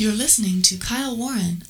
You're 0.00 0.12
listening 0.14 0.62
to 0.62 0.78
Kyle 0.78 1.14
Warren. 1.14 1.60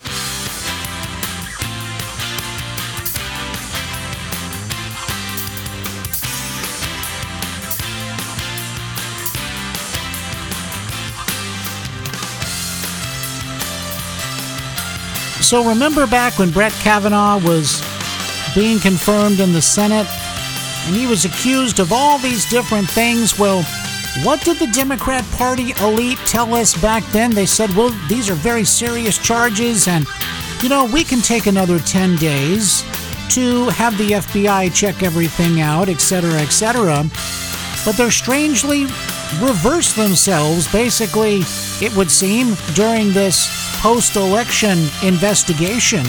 So 15.42 15.68
remember 15.68 16.06
back 16.06 16.38
when 16.38 16.50
Brett 16.50 16.70
Kavanaugh 16.70 17.40
was 17.44 17.82
being 18.54 18.78
confirmed 18.78 19.40
in 19.40 19.52
the 19.52 19.60
Senate 19.60 20.06
and 20.86 20.94
he 20.94 21.08
was 21.08 21.24
accused 21.24 21.80
of 21.80 21.92
all 21.92 22.18
these 22.18 22.48
different 22.48 22.88
things? 22.88 23.36
Well, 23.40 23.64
what 24.22 24.42
did 24.42 24.58
the 24.58 24.66
Democrat 24.68 25.24
Party 25.32 25.72
elite 25.80 26.18
tell 26.26 26.54
us 26.54 26.80
back 26.80 27.04
then? 27.06 27.30
They 27.30 27.46
said, 27.46 27.70
well, 27.70 27.90
these 28.08 28.28
are 28.28 28.34
very 28.34 28.64
serious 28.64 29.16
charges, 29.16 29.88
and, 29.88 30.06
you 30.62 30.68
know, 30.68 30.84
we 30.84 31.04
can 31.04 31.20
take 31.20 31.46
another 31.46 31.78
10 31.78 32.16
days 32.16 32.82
to 33.30 33.68
have 33.70 33.96
the 33.96 34.12
FBI 34.12 34.74
check 34.74 35.02
everything 35.02 35.60
out, 35.60 35.88
etc., 35.88 36.32
etc. 36.34 37.04
But 37.84 37.96
they're 37.96 38.10
strangely 38.10 38.84
reversed 39.40 39.96
themselves, 39.96 40.70
basically, 40.70 41.40
it 41.80 41.94
would 41.96 42.10
seem, 42.10 42.56
during 42.74 43.12
this 43.12 43.48
post 43.80 44.16
election 44.16 44.88
investigation 45.02 46.04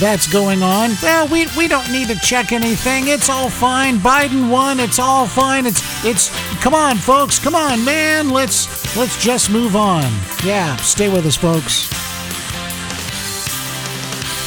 that's 0.00 0.30
going 0.32 0.62
on. 0.62 0.90
Well, 1.02 1.28
we, 1.28 1.46
we 1.56 1.68
don't 1.68 1.90
need 1.90 2.08
to 2.08 2.16
check 2.16 2.52
anything. 2.52 3.08
It's 3.08 3.28
all 3.28 3.48
fine. 3.48 3.98
Biden 3.98 4.50
won. 4.50 4.80
It's 4.80 4.98
all 4.98 5.26
fine. 5.26 5.66
It's 5.66 5.82
it's 6.04 6.30
come 6.62 6.74
on, 6.74 6.96
folks. 6.96 7.38
Come 7.38 7.54
on, 7.54 7.84
man. 7.84 8.30
Let's 8.30 8.96
let's 8.96 9.22
just 9.22 9.50
move 9.50 9.76
on. 9.76 10.10
Yeah, 10.44 10.76
stay 10.76 11.08
with 11.08 11.26
us, 11.26 11.36
folks. 11.36 11.92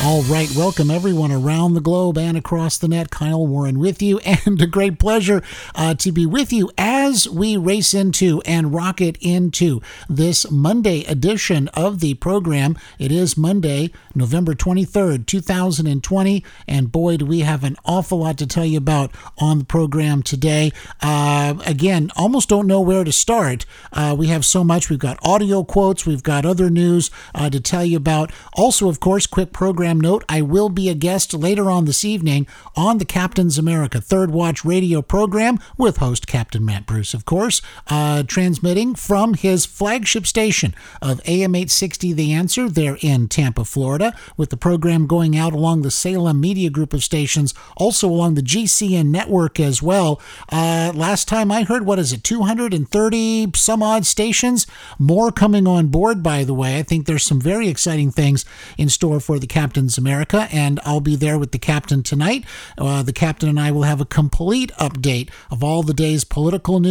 All 0.03 0.21
right, 0.23 0.49
welcome 0.55 0.91
everyone 0.91 1.31
around 1.31 1.73
the 1.73 1.81
globe 1.81 2.19
and 2.19 2.37
across 2.37 2.77
the 2.77 2.87
net. 2.87 3.09
Kyle 3.09 3.45
Warren 3.45 3.79
with 3.79 4.01
you, 4.01 4.19
and 4.45 4.61
a 4.61 4.67
great 4.67 4.99
pleasure 4.99 5.41
uh, 5.75 5.95
to 5.95 6.11
be 6.11 6.25
with 6.25 6.53
you 6.53 6.69
as 6.77 6.96
we 7.07 7.55
race 7.55 7.93
into 7.93 8.41
and 8.41 8.73
rocket 8.73 9.17
into 9.21 9.81
this 10.09 10.49
Monday 10.51 11.05
edition 11.05 11.69
of 11.69 12.01
the 12.01 12.15
program. 12.15 12.77
It 12.99 13.13
is 13.13 13.37
Monday, 13.37 13.91
November 14.13 14.53
23rd, 14.53 15.25
2020, 15.25 16.43
and 16.67 16.91
boy, 16.91 17.15
do 17.15 17.25
we 17.25 17.39
have 17.41 17.63
an 17.63 17.77
awful 17.85 18.19
lot 18.19 18.37
to 18.39 18.47
tell 18.47 18.65
you 18.65 18.77
about 18.77 19.11
on 19.37 19.59
the 19.59 19.63
program 19.63 20.21
today. 20.21 20.73
Uh, 21.01 21.55
again, 21.65 22.11
almost 22.17 22.49
don't 22.49 22.67
know 22.67 22.81
where 22.81 23.05
to 23.05 23.13
start. 23.13 23.65
Uh, 23.93 24.13
we 24.17 24.27
have 24.27 24.43
so 24.43 24.65
much. 24.65 24.89
We've 24.89 24.99
got 24.99 25.17
audio 25.25 25.63
quotes, 25.63 26.05
we've 26.05 26.23
got 26.23 26.45
other 26.45 26.69
news 26.69 27.09
uh, 27.33 27.49
to 27.49 27.61
tell 27.61 27.85
you 27.85 27.95
about. 27.95 28.33
Also, 28.51 28.89
of 28.89 28.99
course, 28.99 29.27
quick 29.27 29.53
program 29.53 30.01
note 30.01 30.25
I 30.27 30.41
will 30.41 30.67
be 30.67 30.89
a 30.89 30.93
guest 30.93 31.33
later 31.33 31.71
on 31.71 31.85
this 31.85 32.03
evening 32.03 32.47
on 32.75 32.97
the 32.97 33.05
Captain's 33.05 33.57
America 33.57 34.01
Third 34.01 34.31
Watch 34.31 34.65
radio 34.65 35.01
program 35.01 35.57
with 35.77 35.97
host 35.97 36.27
Captain 36.27 36.65
Matt 36.65 36.85
Bruce, 36.85 36.96
of 36.97 37.25
course, 37.25 37.61
uh, 37.87 38.23
transmitting 38.23 38.95
from 38.95 39.33
his 39.33 39.65
flagship 39.65 40.25
station 40.25 40.73
of 41.01 41.21
AM 41.25 41.55
860 41.55 42.13
The 42.13 42.33
Answer 42.33 42.69
there 42.69 42.97
in 43.01 43.27
Tampa, 43.27 43.65
Florida, 43.65 44.13
with 44.35 44.49
the 44.49 44.57
program 44.57 45.07
going 45.07 45.37
out 45.37 45.53
along 45.53 45.81
the 45.81 45.91
Salem 45.91 46.41
Media 46.41 46.69
Group 46.69 46.93
of 46.93 47.03
stations, 47.03 47.53
also 47.75 48.09
along 48.09 48.33
the 48.33 48.41
GCN 48.41 49.07
network 49.07 49.59
as 49.59 49.81
well. 49.81 50.19
Uh, 50.51 50.91
last 50.95 51.27
time 51.27 51.51
I 51.51 51.63
heard, 51.63 51.85
what 51.85 51.99
is 51.99 52.13
it, 52.13 52.23
230 52.23 53.51
some 53.55 53.83
odd 53.83 54.05
stations? 54.05 54.65
More 54.97 55.31
coming 55.31 55.67
on 55.67 55.87
board, 55.87 56.23
by 56.23 56.43
the 56.43 56.53
way. 56.53 56.79
I 56.79 56.83
think 56.83 57.05
there's 57.05 57.25
some 57.25 57.39
very 57.39 57.67
exciting 57.67 58.11
things 58.11 58.45
in 58.77 58.89
store 58.89 59.19
for 59.19 59.39
the 59.39 59.47
Captain's 59.47 59.97
America, 59.97 60.47
and 60.51 60.79
I'll 60.85 61.01
be 61.01 61.15
there 61.15 61.37
with 61.37 61.51
the 61.51 61.59
captain 61.59 62.03
tonight. 62.03 62.45
Uh, 62.77 63.03
the 63.03 63.13
captain 63.13 63.49
and 63.49 63.59
I 63.59 63.71
will 63.71 63.83
have 63.83 64.01
a 64.01 64.05
complete 64.05 64.71
update 64.79 65.29
of 65.51 65.63
all 65.63 65.83
the 65.83 65.93
day's 65.93 66.23
political 66.23 66.79
news, 66.79 66.86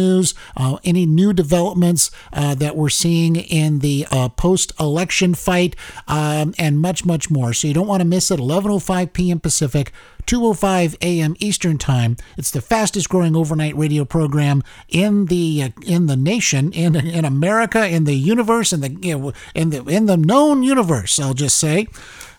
uh, 0.55 0.77
any 0.83 1.05
new 1.05 1.33
developments 1.33 2.11
uh, 2.33 2.55
that 2.55 2.75
we're 2.75 2.89
seeing 2.89 3.35
in 3.35 3.79
the 3.79 4.07
uh, 4.11 4.29
post 4.29 4.71
election 4.79 5.33
fight, 5.33 5.75
um, 6.07 6.53
and 6.57 6.79
much, 6.79 7.05
much 7.05 7.29
more. 7.29 7.53
So 7.53 7.67
you 7.67 7.73
don't 7.73 7.87
want 7.87 8.01
to 8.01 8.07
miss 8.07 8.31
it. 8.31 8.39
11.05 8.39 9.13
p.m. 9.13 9.39
Pacific. 9.39 9.91
2:05 10.27 10.97
a.m. 11.01 11.35
Eastern 11.39 11.77
Time. 11.77 12.17
It's 12.37 12.51
the 12.51 12.59
fastest 12.59 13.07
growing 13.07 13.33
overnight 13.33 13.77
radio 13.77 14.03
program 14.03 14.61
in 14.89 15.27
the 15.27 15.63
uh, 15.63 15.69
in 15.85 16.07
the 16.07 16.17
nation, 16.17 16.73
in 16.73 16.97
in 16.97 17.23
America, 17.23 17.87
in 17.87 18.03
the 18.03 18.13
universe, 18.13 18.73
in 18.73 18.81
the 18.81 19.33
in 19.55 19.69
the 19.69 19.85
in 19.85 20.05
the 20.05 20.17
known 20.17 20.63
universe. 20.63 21.17
I'll 21.17 21.33
just 21.33 21.57
say 21.57 21.87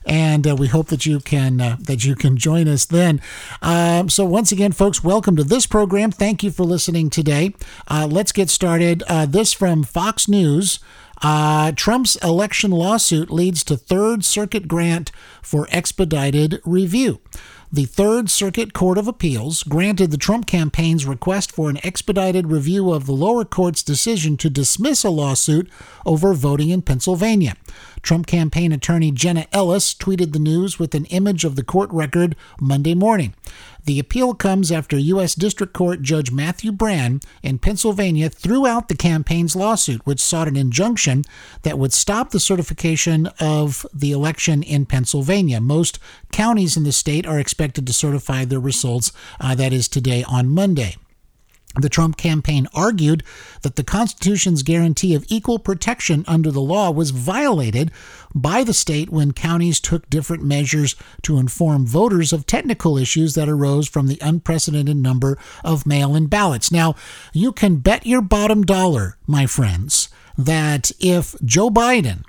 and 0.08 0.46
uh, 0.46 0.56
we 0.56 0.66
hope 0.66 0.88
that 0.88 1.06
you 1.06 1.20
can 1.20 1.60
uh, 1.60 1.76
that 1.80 2.04
you 2.04 2.16
can 2.16 2.36
join 2.36 2.66
us 2.66 2.86
then. 2.86 3.20
Um, 3.62 4.08
so 4.08 4.24
once 4.24 4.50
again, 4.50 4.72
folks, 4.72 5.04
welcome 5.04 5.36
to 5.36 5.44
this 5.44 5.66
program. 5.66 6.10
Thank 6.10 6.42
you 6.42 6.50
for 6.50 6.64
listening 6.64 7.10
today. 7.10 7.54
Uh, 7.86 8.08
let's 8.10 8.32
get 8.32 8.48
started. 8.50 9.02
Uh, 9.06 9.26
this 9.26 9.52
from 9.52 9.84
Fox 9.84 10.28
News. 10.28 10.80
Uh, 11.20 11.72
Trump's 11.72 12.16
election 12.16 12.70
lawsuit 12.70 13.30
leads 13.30 13.64
to 13.64 13.76
Third 13.76 14.24
Circuit 14.24 14.68
grant 14.68 15.10
for 15.42 15.66
expedited 15.70 16.60
review. 16.64 17.20
The 17.70 17.84
Third 17.84 18.30
Circuit 18.30 18.72
Court 18.72 18.96
of 18.96 19.06
Appeals 19.06 19.62
granted 19.62 20.10
the 20.10 20.16
Trump 20.16 20.46
campaign's 20.46 21.04
request 21.04 21.52
for 21.52 21.68
an 21.68 21.78
expedited 21.84 22.46
review 22.46 22.94
of 22.94 23.04
the 23.04 23.12
lower 23.12 23.44
court's 23.44 23.82
decision 23.82 24.38
to 24.38 24.48
dismiss 24.48 25.04
a 25.04 25.10
lawsuit 25.10 25.68
over 26.06 26.32
voting 26.32 26.70
in 26.70 26.80
Pennsylvania. 26.80 27.56
Trump 28.00 28.26
campaign 28.26 28.72
attorney 28.72 29.10
Jenna 29.10 29.46
Ellis 29.52 29.92
tweeted 29.92 30.32
the 30.32 30.38
news 30.38 30.78
with 30.78 30.94
an 30.94 31.04
image 31.06 31.44
of 31.44 31.56
the 31.56 31.62
court 31.62 31.90
record 31.92 32.36
Monday 32.58 32.94
morning. 32.94 33.34
The 33.88 33.98
appeal 33.98 34.34
comes 34.34 34.70
after 34.70 34.98
U.S. 34.98 35.34
District 35.34 35.72
Court 35.72 36.02
Judge 36.02 36.30
Matthew 36.30 36.72
Brann 36.72 37.20
in 37.42 37.58
Pennsylvania 37.58 38.28
threw 38.28 38.66
out 38.66 38.88
the 38.88 38.94
campaign's 38.94 39.56
lawsuit, 39.56 40.04
which 40.04 40.20
sought 40.20 40.46
an 40.46 40.58
injunction 40.58 41.24
that 41.62 41.78
would 41.78 41.94
stop 41.94 42.28
the 42.28 42.38
certification 42.38 43.28
of 43.40 43.86
the 43.94 44.12
election 44.12 44.62
in 44.62 44.84
Pennsylvania. 44.84 45.58
Most 45.58 45.98
counties 46.32 46.76
in 46.76 46.84
the 46.84 46.92
state 46.92 47.24
are 47.26 47.40
expected 47.40 47.86
to 47.86 47.94
certify 47.94 48.44
their 48.44 48.60
results, 48.60 49.10
uh, 49.40 49.54
that 49.54 49.72
is 49.72 49.88
today 49.88 50.22
on 50.22 50.50
Monday. 50.50 50.96
The 51.78 51.88
Trump 51.88 52.16
campaign 52.16 52.66
argued 52.74 53.22
that 53.62 53.76
the 53.76 53.84
Constitution's 53.84 54.62
guarantee 54.62 55.14
of 55.14 55.24
equal 55.28 55.58
protection 55.58 56.24
under 56.26 56.50
the 56.50 56.60
law 56.60 56.90
was 56.90 57.10
violated 57.10 57.92
by 58.34 58.64
the 58.64 58.74
state 58.74 59.10
when 59.10 59.32
counties 59.32 59.78
took 59.78 60.10
different 60.10 60.42
measures 60.42 60.96
to 61.22 61.38
inform 61.38 61.86
voters 61.86 62.32
of 62.32 62.46
technical 62.46 62.98
issues 62.98 63.34
that 63.34 63.48
arose 63.48 63.88
from 63.88 64.08
the 64.08 64.18
unprecedented 64.20 64.96
number 64.96 65.38
of 65.64 65.86
mail 65.86 66.16
in 66.16 66.26
ballots. 66.26 66.72
Now, 66.72 66.96
you 67.32 67.52
can 67.52 67.76
bet 67.76 68.06
your 68.06 68.22
bottom 68.22 68.64
dollar, 68.64 69.16
my 69.26 69.46
friends, 69.46 70.08
that 70.36 70.90
if 71.00 71.34
Joe 71.44 71.70
Biden 71.70 72.24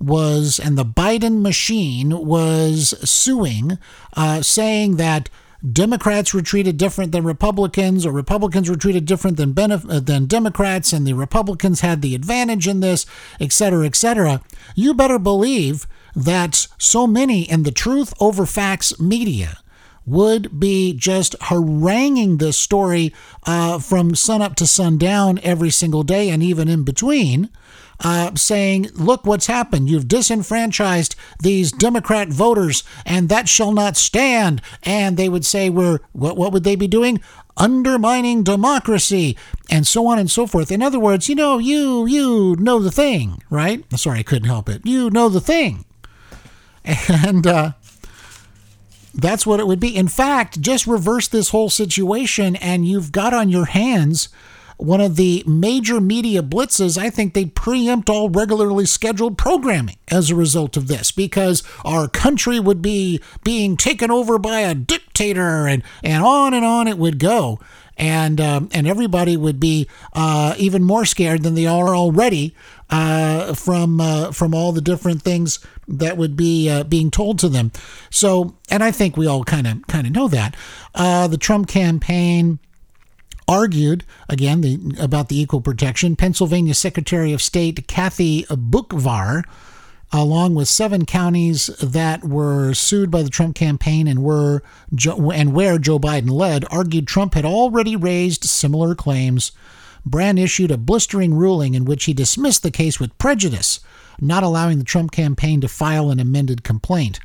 was 0.00 0.58
and 0.58 0.76
the 0.76 0.84
Biden 0.84 1.40
machine 1.40 2.26
was 2.26 2.94
suing, 3.08 3.78
uh, 4.14 4.42
saying 4.42 4.96
that 4.96 5.30
Democrats 5.72 6.34
were 6.34 6.42
treated 6.42 6.76
different 6.76 7.12
than 7.12 7.24
Republicans, 7.24 8.04
or 8.04 8.12
Republicans 8.12 8.68
were 8.68 8.76
treated 8.76 9.06
different 9.06 9.36
than 9.36 9.54
benef- 9.54 9.90
uh, 9.90 10.00
than 10.00 10.26
Democrats, 10.26 10.92
and 10.92 11.06
the 11.06 11.14
Republicans 11.14 11.80
had 11.80 12.02
the 12.02 12.14
advantage 12.14 12.68
in 12.68 12.80
this, 12.80 13.06
et 13.40 13.52
cetera, 13.52 13.86
et 13.86 13.96
cetera. 13.96 14.42
You 14.74 14.92
better 14.92 15.18
believe 15.18 15.86
that 16.14 16.68
so 16.78 17.06
many 17.06 17.42
in 17.50 17.62
the 17.62 17.72
truth 17.72 18.12
over 18.20 18.44
facts 18.44 19.00
media 19.00 19.58
would 20.06 20.60
be 20.60 20.92
just 20.92 21.34
haranguing 21.42 22.36
this 22.36 22.58
story 22.58 23.14
uh, 23.46 23.78
from 23.78 24.14
sunup 24.14 24.54
to 24.56 24.66
sundown 24.66 25.40
every 25.42 25.70
single 25.70 26.02
day 26.02 26.28
and 26.28 26.42
even 26.42 26.68
in 26.68 26.84
between 26.84 27.48
uh, 28.04 28.34
saying, 28.36 28.90
Look 28.94 29.24
what's 29.24 29.46
happened. 29.46 29.88
You've 29.88 30.06
disenfranchised 30.06 31.16
these 31.40 31.72
Democrat 31.72 32.28
voters, 32.28 32.84
and 33.04 33.28
that 33.30 33.48
shall 33.48 33.72
not 33.72 33.96
stand. 33.96 34.60
And 34.82 35.16
they 35.16 35.28
would 35.28 35.46
say, 35.46 35.70
We're, 35.70 36.00
what, 36.12 36.36
what 36.36 36.52
would 36.52 36.64
they 36.64 36.76
be 36.76 36.86
doing? 36.86 37.20
Undermining 37.56 38.42
democracy, 38.42 39.36
and 39.70 39.86
so 39.86 40.06
on 40.06 40.18
and 40.18 40.30
so 40.30 40.46
forth. 40.46 40.70
In 40.70 40.82
other 40.82 40.98
words, 40.98 41.28
you 41.28 41.34
know, 41.34 41.58
you 41.58 42.04
you 42.06 42.56
know 42.58 42.78
the 42.80 42.90
thing, 42.90 43.42
right? 43.48 43.84
Sorry, 43.98 44.18
I 44.18 44.24
couldn't 44.24 44.48
help 44.48 44.68
it. 44.68 44.84
You 44.84 45.10
know 45.10 45.28
the 45.28 45.40
thing. 45.40 45.84
And 47.08 47.46
uh, 47.46 47.72
that's 49.14 49.46
what 49.46 49.58
it 49.58 49.66
would 49.66 49.80
be. 49.80 49.96
In 49.96 50.08
fact, 50.08 50.60
just 50.60 50.86
reverse 50.86 51.28
this 51.28 51.48
whole 51.48 51.70
situation, 51.70 52.56
and 52.56 52.86
you've 52.86 53.12
got 53.12 53.32
on 53.32 53.48
your 53.48 53.66
hands 53.66 54.28
one 54.76 55.00
of 55.00 55.16
the 55.16 55.42
major 55.46 56.00
media 56.00 56.42
blitzes, 56.42 56.98
I 56.98 57.10
think 57.10 57.34
they'd 57.34 57.54
preempt 57.54 58.10
all 58.10 58.28
regularly 58.28 58.86
scheduled 58.86 59.38
programming 59.38 59.96
as 60.08 60.30
a 60.30 60.34
result 60.34 60.76
of 60.76 60.88
this 60.88 61.10
because 61.10 61.62
our 61.84 62.08
country 62.08 62.58
would 62.60 62.82
be 62.82 63.20
being 63.42 63.76
taken 63.76 64.10
over 64.10 64.38
by 64.38 64.60
a 64.60 64.74
dictator 64.74 65.66
and, 65.66 65.82
and 66.02 66.24
on 66.24 66.54
and 66.54 66.64
on 66.64 66.88
it 66.88 66.98
would 66.98 67.18
go. 67.18 67.58
and 67.96 68.40
um, 68.40 68.68
and 68.72 68.86
everybody 68.86 69.36
would 69.36 69.60
be 69.60 69.88
uh, 70.14 70.54
even 70.58 70.82
more 70.82 71.04
scared 71.04 71.42
than 71.42 71.54
they 71.54 71.66
are 71.66 71.94
already 71.94 72.54
uh, 72.90 73.54
from 73.54 74.00
uh, 74.00 74.32
from 74.32 74.54
all 74.54 74.72
the 74.72 74.80
different 74.80 75.22
things 75.22 75.64
that 75.86 76.16
would 76.16 76.36
be 76.36 76.68
uh, 76.68 76.84
being 76.84 77.10
told 77.10 77.38
to 77.38 77.48
them. 77.48 77.70
So, 78.10 78.56
and 78.70 78.82
I 78.82 78.90
think 78.90 79.16
we 79.16 79.26
all 79.26 79.44
kind 79.44 79.66
of 79.66 79.86
kind 79.86 80.06
of 80.06 80.12
know 80.12 80.28
that 80.28 80.56
uh, 80.94 81.28
the 81.28 81.38
Trump 81.38 81.68
campaign 81.68 82.58
argued 83.46 84.04
again 84.28 84.60
the, 84.60 84.96
about 84.98 85.28
the 85.28 85.40
equal 85.40 85.60
protection. 85.60 86.16
Pennsylvania 86.16 86.74
Secretary 86.74 87.32
of 87.32 87.42
State 87.42 87.86
Kathy 87.86 88.44
Boockvar 88.44 89.44
along 90.12 90.54
with 90.54 90.68
seven 90.68 91.04
counties 91.04 91.66
that 91.82 92.22
were 92.24 92.72
sued 92.72 93.10
by 93.10 93.22
the 93.22 93.28
Trump 93.28 93.56
campaign 93.56 94.06
and 94.06 94.22
were 94.22 94.62
and 95.32 95.52
where 95.52 95.76
Joe 95.76 95.98
Biden 95.98 96.30
led, 96.30 96.64
argued 96.70 97.08
Trump 97.08 97.34
had 97.34 97.44
already 97.44 97.96
raised 97.96 98.44
similar 98.44 98.94
claims. 98.94 99.50
Brann 100.06 100.38
issued 100.38 100.70
a 100.70 100.78
blistering 100.78 101.34
ruling 101.34 101.74
in 101.74 101.84
which 101.84 102.04
he 102.04 102.12
dismissed 102.12 102.62
the 102.62 102.70
case 102.70 103.00
with 103.00 103.18
prejudice, 103.18 103.80
not 104.20 104.44
allowing 104.44 104.78
the 104.78 104.84
Trump 104.84 105.10
campaign 105.10 105.60
to 105.62 105.68
file 105.68 106.10
an 106.10 106.20
amended 106.20 106.62
complaint 106.62 107.18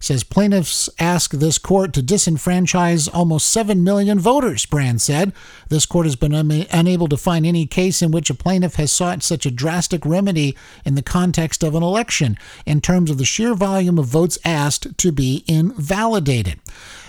says 0.00 0.24
plaintiffs 0.24 0.88
ask 0.98 1.32
this 1.32 1.58
court 1.58 1.92
to 1.92 2.02
disenfranchise 2.02 3.08
almost 3.12 3.50
7 3.50 3.84
million 3.84 4.18
voters, 4.18 4.66
Brann 4.66 4.98
said. 4.98 5.32
This 5.68 5.86
court 5.86 6.06
has 6.06 6.16
been 6.16 6.34
un- 6.34 6.66
unable 6.72 7.06
to 7.08 7.18
find 7.18 7.44
any 7.46 7.66
case 7.66 8.00
in 8.00 8.10
which 8.10 8.30
a 8.30 8.34
plaintiff 8.34 8.76
has 8.76 8.90
sought 8.90 9.22
such 9.22 9.44
a 9.44 9.50
drastic 9.50 10.06
remedy 10.06 10.56
in 10.84 10.94
the 10.94 11.02
context 11.02 11.62
of 11.62 11.74
an 11.74 11.82
election 11.82 12.38
in 12.64 12.80
terms 12.80 13.10
of 13.10 13.18
the 13.18 13.24
sheer 13.26 13.54
volume 13.54 13.98
of 13.98 14.06
votes 14.06 14.38
asked 14.44 14.96
to 14.98 15.12
be 15.12 15.44
invalidated. 15.46 16.58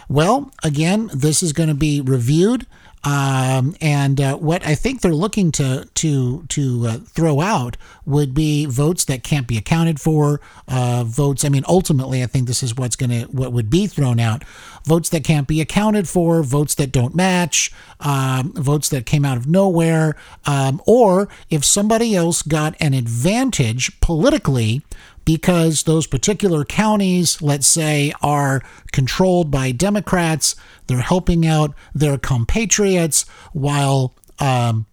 Well, 0.09 0.51
again, 0.61 1.09
this 1.13 1.41
is 1.41 1.53
going 1.53 1.69
to 1.69 1.75
be 1.75 2.01
reviewed. 2.01 2.67
Um, 3.03 3.75
and 3.81 4.21
uh, 4.21 4.37
what 4.37 4.65
I 4.65 4.75
think 4.75 5.01
they're 5.01 5.13
looking 5.13 5.51
to 5.53 5.87
to 5.95 6.45
to 6.49 6.87
uh, 6.87 6.97
throw 6.99 7.41
out 7.41 7.75
would 8.05 8.33
be 8.33 8.65
votes 8.65 9.05
that 9.05 9.23
can't 9.23 9.47
be 9.47 9.57
accounted 9.57 9.99
for. 9.99 10.41
Uh, 10.67 11.03
votes. 11.05 11.45
I 11.45 11.49
mean, 11.49 11.63
ultimately, 11.67 12.23
I 12.23 12.25
think 12.25 12.47
this 12.47 12.63
is 12.63 12.75
what's 12.75 12.95
going 12.95 13.09
to 13.09 13.21
what 13.25 13.53
would 13.53 13.69
be 13.69 13.87
thrown 13.87 14.19
out. 14.19 14.43
Votes 14.85 15.09
that 15.09 15.23
can't 15.23 15.47
be 15.47 15.61
accounted 15.61 16.07
for. 16.09 16.43
Votes 16.43 16.75
that 16.75 16.91
don't 16.91 17.15
match. 17.15 17.71
Um, 17.99 18.53
votes 18.53 18.89
that 18.89 19.05
came 19.05 19.25
out 19.25 19.37
of 19.37 19.47
nowhere. 19.47 20.15
Um, 20.45 20.81
or 20.87 21.29
if 21.49 21.63
somebody 21.63 22.15
else 22.15 22.41
got 22.41 22.75
an 22.79 22.93
advantage 22.93 23.99
politically 24.01 24.81
because 25.25 25.83
those 25.83 26.07
particular 26.07 26.65
counties, 26.65 27.41
let's 27.41 27.67
say, 27.67 28.13
are 28.21 28.61
controlled 28.91 29.51
by 29.51 29.71
Democrats. 29.71 30.55
They're 30.87 30.99
helping 30.99 31.45
out 31.45 31.75
their 31.93 32.17
compatriots 32.17 33.23
while 33.53 34.15
um, 34.39 34.87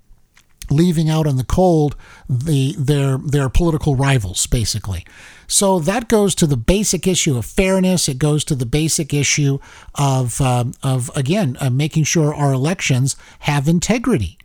leaving 0.70 1.08
out 1.08 1.26
in 1.26 1.36
the 1.36 1.44
cold 1.44 1.96
the 2.28 2.74
their 2.78 3.18
their 3.18 3.48
political 3.48 3.96
rivals, 3.96 4.46
basically. 4.46 5.04
So 5.46 5.78
that 5.80 6.08
goes 6.08 6.34
to 6.36 6.46
the 6.46 6.58
basic 6.58 7.06
issue 7.06 7.38
of 7.38 7.46
fairness. 7.46 8.08
It 8.08 8.18
goes 8.18 8.44
to 8.44 8.54
the 8.54 8.66
basic 8.66 9.14
issue 9.14 9.58
of 9.94 10.40
um, 10.40 10.74
of 10.82 11.10
again 11.16 11.56
uh, 11.60 11.70
making 11.70 12.04
sure 12.04 12.34
our 12.34 12.52
elections 12.52 13.16
have 13.40 13.68
integrity. 13.68 14.38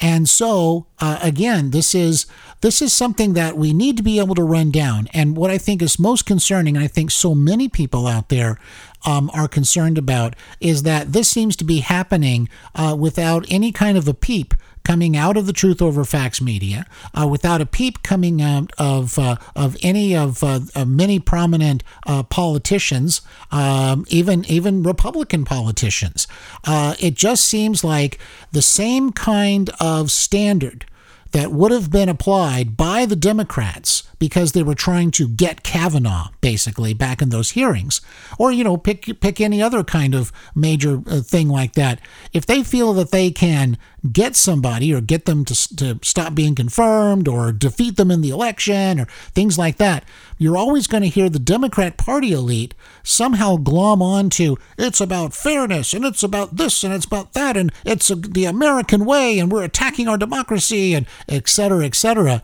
And 0.00 0.28
so, 0.28 0.86
uh, 0.98 1.18
again, 1.22 1.70
this 1.70 1.94
is 1.94 2.26
this 2.60 2.82
is 2.82 2.92
something 2.92 3.34
that 3.34 3.56
we 3.56 3.72
need 3.72 3.96
to 3.96 4.02
be 4.02 4.18
able 4.18 4.34
to 4.34 4.42
run 4.42 4.70
down. 4.70 5.08
And 5.12 5.36
what 5.36 5.50
I 5.50 5.58
think 5.58 5.82
is 5.82 5.98
most 5.98 6.26
concerning, 6.26 6.76
and 6.76 6.84
I 6.84 6.88
think 6.88 7.10
so 7.10 7.34
many 7.34 7.68
people 7.68 8.06
out 8.06 8.28
there 8.28 8.58
um, 9.06 9.30
are 9.34 9.48
concerned 9.48 9.98
about, 9.98 10.34
is 10.60 10.82
that 10.82 11.12
this 11.12 11.28
seems 11.28 11.56
to 11.56 11.64
be 11.64 11.80
happening 11.80 12.48
uh, 12.74 12.96
without 12.98 13.44
any 13.50 13.70
kind 13.70 13.96
of 13.96 14.08
a 14.08 14.14
peep 14.14 14.54
coming 14.84 15.16
out 15.16 15.36
of 15.36 15.46
the 15.46 15.52
Truth 15.52 15.80
Over 15.82 16.04
Facts 16.04 16.40
media, 16.40 16.86
uh, 17.14 17.26
without 17.26 17.60
a 17.60 17.66
peep 17.66 18.02
coming 18.02 18.40
out 18.40 18.72
of 18.78 19.18
uh, 19.18 19.36
of 19.56 19.76
any 19.82 20.14
of, 20.14 20.44
uh, 20.44 20.60
of 20.74 20.88
many 20.88 21.18
prominent 21.18 21.82
uh, 22.06 22.22
politicians, 22.22 23.22
um, 23.50 24.04
even 24.08 24.44
even 24.44 24.82
Republican 24.82 25.44
politicians. 25.44 26.26
Uh, 26.64 26.94
it 27.00 27.14
just 27.14 27.44
seems 27.44 27.82
like 27.82 28.18
the 28.52 28.62
same 28.62 29.10
kind 29.12 29.70
of 29.80 30.10
standard 30.10 30.86
that 31.32 31.50
would 31.50 31.72
have 31.72 31.90
been 31.90 32.08
applied 32.08 32.76
by 32.76 33.04
the 33.04 33.16
Democrats 33.16 34.04
because 34.18 34.52
they 34.52 34.62
were 34.62 34.74
trying 34.74 35.10
to 35.12 35.28
get 35.28 35.62
Kavanaugh 35.62 36.28
basically 36.40 36.94
back 36.94 37.20
in 37.22 37.30
those 37.30 37.52
hearings, 37.52 38.00
or 38.38 38.52
you 38.52 38.64
know 38.64 38.76
pick 38.76 39.20
pick 39.20 39.40
any 39.40 39.62
other 39.62 39.84
kind 39.84 40.14
of 40.14 40.32
major 40.54 41.02
uh, 41.06 41.20
thing 41.20 41.48
like 41.48 41.72
that. 41.72 42.00
If 42.32 42.46
they 42.46 42.62
feel 42.62 42.92
that 42.94 43.10
they 43.10 43.30
can 43.30 43.78
get 44.12 44.36
somebody 44.36 44.92
or 44.92 45.00
get 45.00 45.24
them 45.24 45.44
to, 45.46 45.76
to 45.76 45.98
stop 46.02 46.34
being 46.34 46.54
confirmed 46.54 47.26
or 47.26 47.52
defeat 47.52 47.96
them 47.96 48.10
in 48.10 48.20
the 48.20 48.28
election 48.28 49.00
or 49.00 49.06
things 49.32 49.58
like 49.58 49.76
that, 49.78 50.04
you're 50.36 50.56
always 50.56 50.86
going 50.86 51.02
to 51.02 51.08
hear 51.08 51.30
the 51.30 51.38
Democrat 51.38 51.96
Party 51.96 52.32
elite 52.32 52.74
somehow 53.02 53.56
glom 53.56 54.02
onto 54.02 54.56
it's 54.76 55.00
about 55.00 55.32
fairness 55.32 55.94
and 55.94 56.04
it's 56.04 56.22
about 56.22 56.56
this 56.56 56.84
and 56.84 56.92
it's 56.92 57.06
about 57.06 57.32
that 57.32 57.56
and 57.56 57.72
it's 57.84 58.08
the 58.08 58.44
American 58.44 59.04
way 59.04 59.38
and 59.38 59.50
we're 59.50 59.64
attacking 59.64 60.08
our 60.08 60.18
democracy 60.18 60.94
and 60.94 61.06
et 61.28 61.48
cetera, 61.48 61.84
et 61.84 61.94
cetera. 61.94 62.42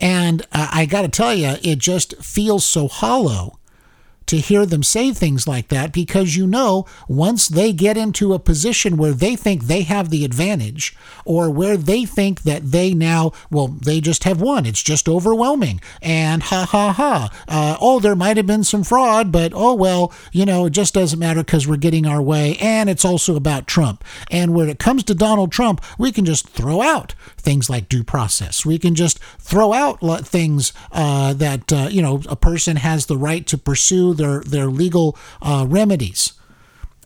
And 0.00 0.42
uh, 0.52 0.68
I 0.72 0.86
got 0.86 1.02
to 1.02 1.08
tell 1.08 1.34
you, 1.34 1.56
it 1.62 1.78
just 1.78 2.16
feels 2.22 2.64
so 2.64 2.88
hollow 2.88 3.60
to 4.30 4.36
hear 4.36 4.64
them 4.64 4.84
say 4.84 5.12
things 5.12 5.48
like 5.48 5.66
that 5.70 5.92
because 5.92 6.36
you 6.36 6.46
know 6.46 6.86
once 7.08 7.48
they 7.48 7.72
get 7.72 7.96
into 7.96 8.32
a 8.32 8.38
position 8.38 8.96
where 8.96 9.12
they 9.12 9.34
think 9.34 9.64
they 9.64 9.82
have 9.82 10.08
the 10.08 10.24
advantage 10.24 10.96
or 11.24 11.50
where 11.50 11.76
they 11.76 12.04
think 12.04 12.42
that 12.42 12.70
they 12.70 12.94
now, 12.94 13.32
well, 13.50 13.66
they 13.66 14.00
just 14.00 14.22
have 14.22 14.40
won. 14.40 14.66
It's 14.66 14.84
just 14.84 15.08
overwhelming. 15.08 15.80
And 16.00 16.44
ha 16.44 16.64
ha 16.64 16.92
ha. 16.92 17.28
Uh, 17.48 17.76
oh, 17.80 17.98
there 17.98 18.14
might 18.14 18.36
have 18.36 18.46
been 18.46 18.62
some 18.62 18.84
fraud, 18.84 19.32
but 19.32 19.50
oh 19.52 19.74
well, 19.74 20.12
you 20.30 20.46
know, 20.46 20.66
it 20.66 20.70
just 20.70 20.94
doesn't 20.94 21.18
matter 21.18 21.42
because 21.42 21.66
we're 21.66 21.76
getting 21.76 22.06
our 22.06 22.22
way. 22.22 22.56
And 22.60 22.88
it's 22.88 23.04
also 23.04 23.34
about 23.34 23.66
Trump. 23.66 24.04
And 24.30 24.54
when 24.54 24.68
it 24.68 24.78
comes 24.78 25.02
to 25.04 25.14
Donald 25.14 25.50
Trump, 25.50 25.84
we 25.98 26.12
can 26.12 26.24
just 26.24 26.48
throw 26.48 26.82
out 26.82 27.16
things 27.40 27.68
like 27.68 27.88
due 27.88 28.04
process. 28.04 28.64
We 28.64 28.78
can 28.78 28.94
just 28.94 29.18
throw 29.38 29.72
out 29.72 30.00
things 30.26 30.72
uh, 30.92 31.32
that, 31.34 31.72
uh, 31.72 31.88
you 31.90 32.02
know, 32.02 32.22
a 32.28 32.36
person 32.36 32.76
has 32.76 33.06
the 33.06 33.16
right 33.16 33.46
to 33.46 33.58
pursue 33.58 34.14
their 34.14 34.40
their 34.40 34.66
legal 34.66 35.16
uh, 35.42 35.66
remedies. 35.68 36.32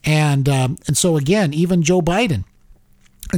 And 0.05 0.49
um, 0.49 0.79
and 0.87 0.97
so 0.97 1.17
again, 1.17 1.55
even 1.55 1.83
Joe 1.83 2.03
Biden. 2.03 2.45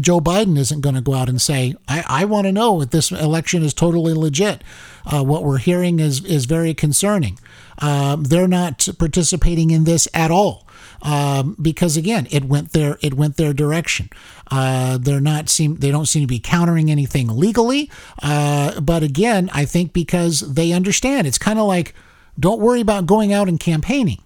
Joe 0.01 0.21
Biden 0.21 0.59
isn't 0.59 0.81
going 0.81 0.97
to 0.97 1.01
go 1.01 1.15
out 1.15 1.29
and 1.29 1.41
say, 1.41 1.75
I, 1.89 2.05
I 2.07 2.25
want 2.25 2.47
to 2.47 2.53
know 2.53 2.83
if 2.83 2.91
this 2.91 3.13
election 3.13 3.63
is 3.63 3.73
totally 3.73 4.13
legit. 4.13 4.63
Uh, 5.07 5.23
what 5.23 5.45
we're 5.45 5.59
hearing 5.59 6.01
is, 6.01 6.25
is 6.25 6.45
very 6.45 6.75
concerning. 6.75 7.39
Uh, 7.79 8.17
they're 8.19 8.49
not 8.49 8.89
participating 8.99 9.71
in 9.71 9.85
this 9.85 10.09
at 10.13 10.31
all. 10.31 10.66
Um, 11.03 11.57
because 11.61 11.97
again, 11.97 12.27
it 12.31 12.45
went 12.45 12.73
their 12.73 12.99
it 13.03 13.15
went 13.15 13.37
their 13.37 13.53
direction. 13.53 14.11
Uh, 14.51 14.99
they're 14.99 15.21
not 15.21 15.49
seem 15.49 15.77
they 15.77 15.91
don't 15.91 16.07
seem 16.07 16.23
to 16.23 16.27
be 16.27 16.39
countering 16.39 16.91
anything 16.91 17.29
legally. 17.29 17.91
Uh, 18.23 18.81
but 18.81 19.03
again, 19.03 19.51
I 19.53 19.65
think 19.65 19.93
because 19.93 20.41
they 20.41 20.73
understand, 20.73 21.27
it's 21.27 21.39
kind 21.39 21.59
of 21.59 21.67
like 21.67 21.95
don't 22.39 22.61
worry 22.61 22.81
about 22.81 23.07
going 23.07 23.33
out 23.33 23.49
and 23.49 23.59
campaigning. 23.59 24.23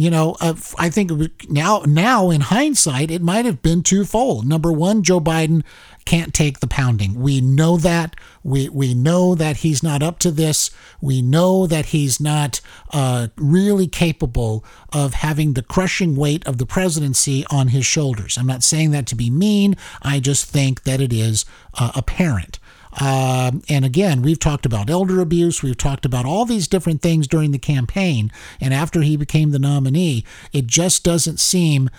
You 0.00 0.10
know, 0.10 0.36
uh, 0.40 0.54
I 0.78 0.90
think 0.90 1.10
now, 1.50 1.82
now 1.84 2.30
in 2.30 2.40
hindsight, 2.40 3.10
it 3.10 3.20
might 3.20 3.44
have 3.44 3.62
been 3.62 3.82
twofold. 3.82 4.46
Number 4.46 4.70
one, 4.70 5.02
Joe 5.02 5.18
Biden 5.20 5.64
can't 6.04 6.32
take 6.32 6.60
the 6.60 6.68
pounding. 6.68 7.20
We 7.20 7.40
know 7.40 7.76
that. 7.78 8.14
We 8.44 8.68
we 8.68 8.94
know 8.94 9.34
that 9.34 9.58
he's 9.58 9.82
not 9.82 10.00
up 10.00 10.20
to 10.20 10.30
this. 10.30 10.70
We 11.00 11.20
know 11.20 11.66
that 11.66 11.86
he's 11.86 12.20
not 12.20 12.60
uh, 12.92 13.28
really 13.36 13.88
capable 13.88 14.64
of 14.92 15.14
having 15.14 15.54
the 15.54 15.64
crushing 15.64 16.14
weight 16.14 16.46
of 16.46 16.58
the 16.58 16.64
presidency 16.64 17.44
on 17.50 17.68
his 17.68 17.84
shoulders. 17.84 18.38
I'm 18.38 18.46
not 18.46 18.62
saying 18.62 18.92
that 18.92 19.06
to 19.08 19.16
be 19.16 19.30
mean. 19.30 19.76
I 20.00 20.20
just 20.20 20.46
think 20.46 20.84
that 20.84 21.00
it 21.00 21.12
is 21.12 21.44
uh, 21.74 21.90
apparent. 21.96 22.60
Um, 23.00 23.62
and 23.68 23.84
again, 23.84 24.22
we've 24.22 24.38
talked 24.38 24.66
about 24.66 24.90
elder 24.90 25.20
abuse. 25.20 25.62
We've 25.62 25.76
talked 25.76 26.04
about 26.04 26.24
all 26.24 26.44
these 26.44 26.68
different 26.68 27.02
things 27.02 27.28
during 27.28 27.52
the 27.52 27.58
campaign. 27.58 28.32
And 28.60 28.72
after 28.72 29.02
he 29.02 29.16
became 29.16 29.50
the 29.50 29.58
nominee, 29.58 30.24
it 30.52 30.66
just 30.66 31.04
doesn't 31.04 31.38
seem 31.40 31.90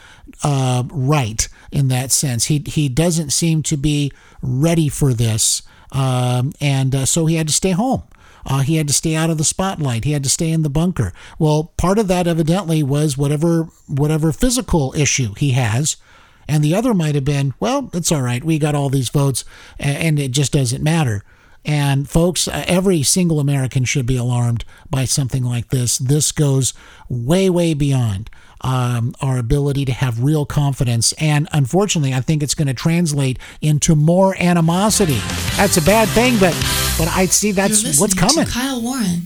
uh, 0.44 0.84
right 0.92 1.48
in 1.72 1.88
that 1.90 2.12
sense. 2.12 2.46
He, 2.46 2.64
he 2.66 2.90
doesn't 2.90 3.32
seem 3.32 3.64
to 3.64 3.78
be 3.78 4.12
ready 4.42 4.90
for 4.90 5.14
this. 5.14 5.62
Um, 5.92 6.54
and 6.60 6.94
uh, 6.94 7.06
so 7.06 7.26
he 7.26 7.36
had 7.36 7.48
to 7.48 7.54
stay 7.54 7.72
home. 7.72 8.04
Uh, 8.46 8.60
he 8.60 8.78
had 8.78 8.88
to 8.88 8.94
stay 8.94 9.16
out 9.16 9.30
of 9.30 9.38
the 9.38 9.44
spotlight. 9.44 10.06
He 10.06 10.14
had 10.14 10.24
to 10.24 10.30
stay 10.30 10.50
in 10.50 10.64
the 10.64 10.70
bunker. 10.70 11.14
Well, 11.38 11.74
part 11.78 12.00
of 12.00 12.08
that 12.08 12.26
evidently 12.26 12.82
was 12.84 13.18
whatever 13.18 13.68
whatever 13.88 14.32
physical 14.32 14.94
issue 14.96 15.34
he 15.36 15.52
has 15.52 15.98
and 16.50 16.64
the 16.64 16.76
other 16.76 16.94
might 16.94 17.16
have 17.16 17.26
been, 17.26 17.54
well, 17.60 17.90
it's 17.94 18.12
all 18.12 18.22
right. 18.22 18.44
We 18.44 18.58
got 18.60 18.76
all 18.76 18.90
these 18.90 19.10
votes 19.10 19.46
and 19.78 20.20
it 20.20 20.32
just 20.32 20.52
doesn't 20.52 20.84
matter. 20.84 21.24
And 21.66 22.10
folks, 22.10 22.48
uh, 22.48 22.64
every 22.68 23.04
single 23.04 23.40
American 23.40 23.86
should 23.86 24.06
be 24.06 24.18
alarmed 24.18 24.66
by 24.90 25.06
something 25.06 25.44
like 25.44 25.70
this. 25.70 25.98
This 25.98 26.32
goes 26.32 26.74
way, 27.10 27.50
way 27.50 27.74
beyond 27.74 28.30
um, 28.62 29.14
our 29.22 29.38
ability 29.38 29.86
to 29.86 29.92
have 29.92 30.24
real 30.24 30.46
confidence. 30.46 31.14
And 31.14 31.48
unfortunately, 31.52 32.14
I 32.14 32.22
think 32.22 32.42
it's 32.42 32.56
going 32.56 32.68
to 32.68 32.74
translate 32.74 33.38
into 33.62 33.96
more 33.96 34.36
animosity. 34.42 35.20
That's 35.58 35.78
a 35.78 35.82
bad 35.82 36.08
thing, 36.10 36.40
but 36.40 36.56
but 36.98 37.08
I 37.10 37.26
see 37.28 37.52
that's 37.52 38.00
what's 38.00 38.14
coming. 38.14 38.46
Kyle 38.46 38.82
Warren. 38.82 39.26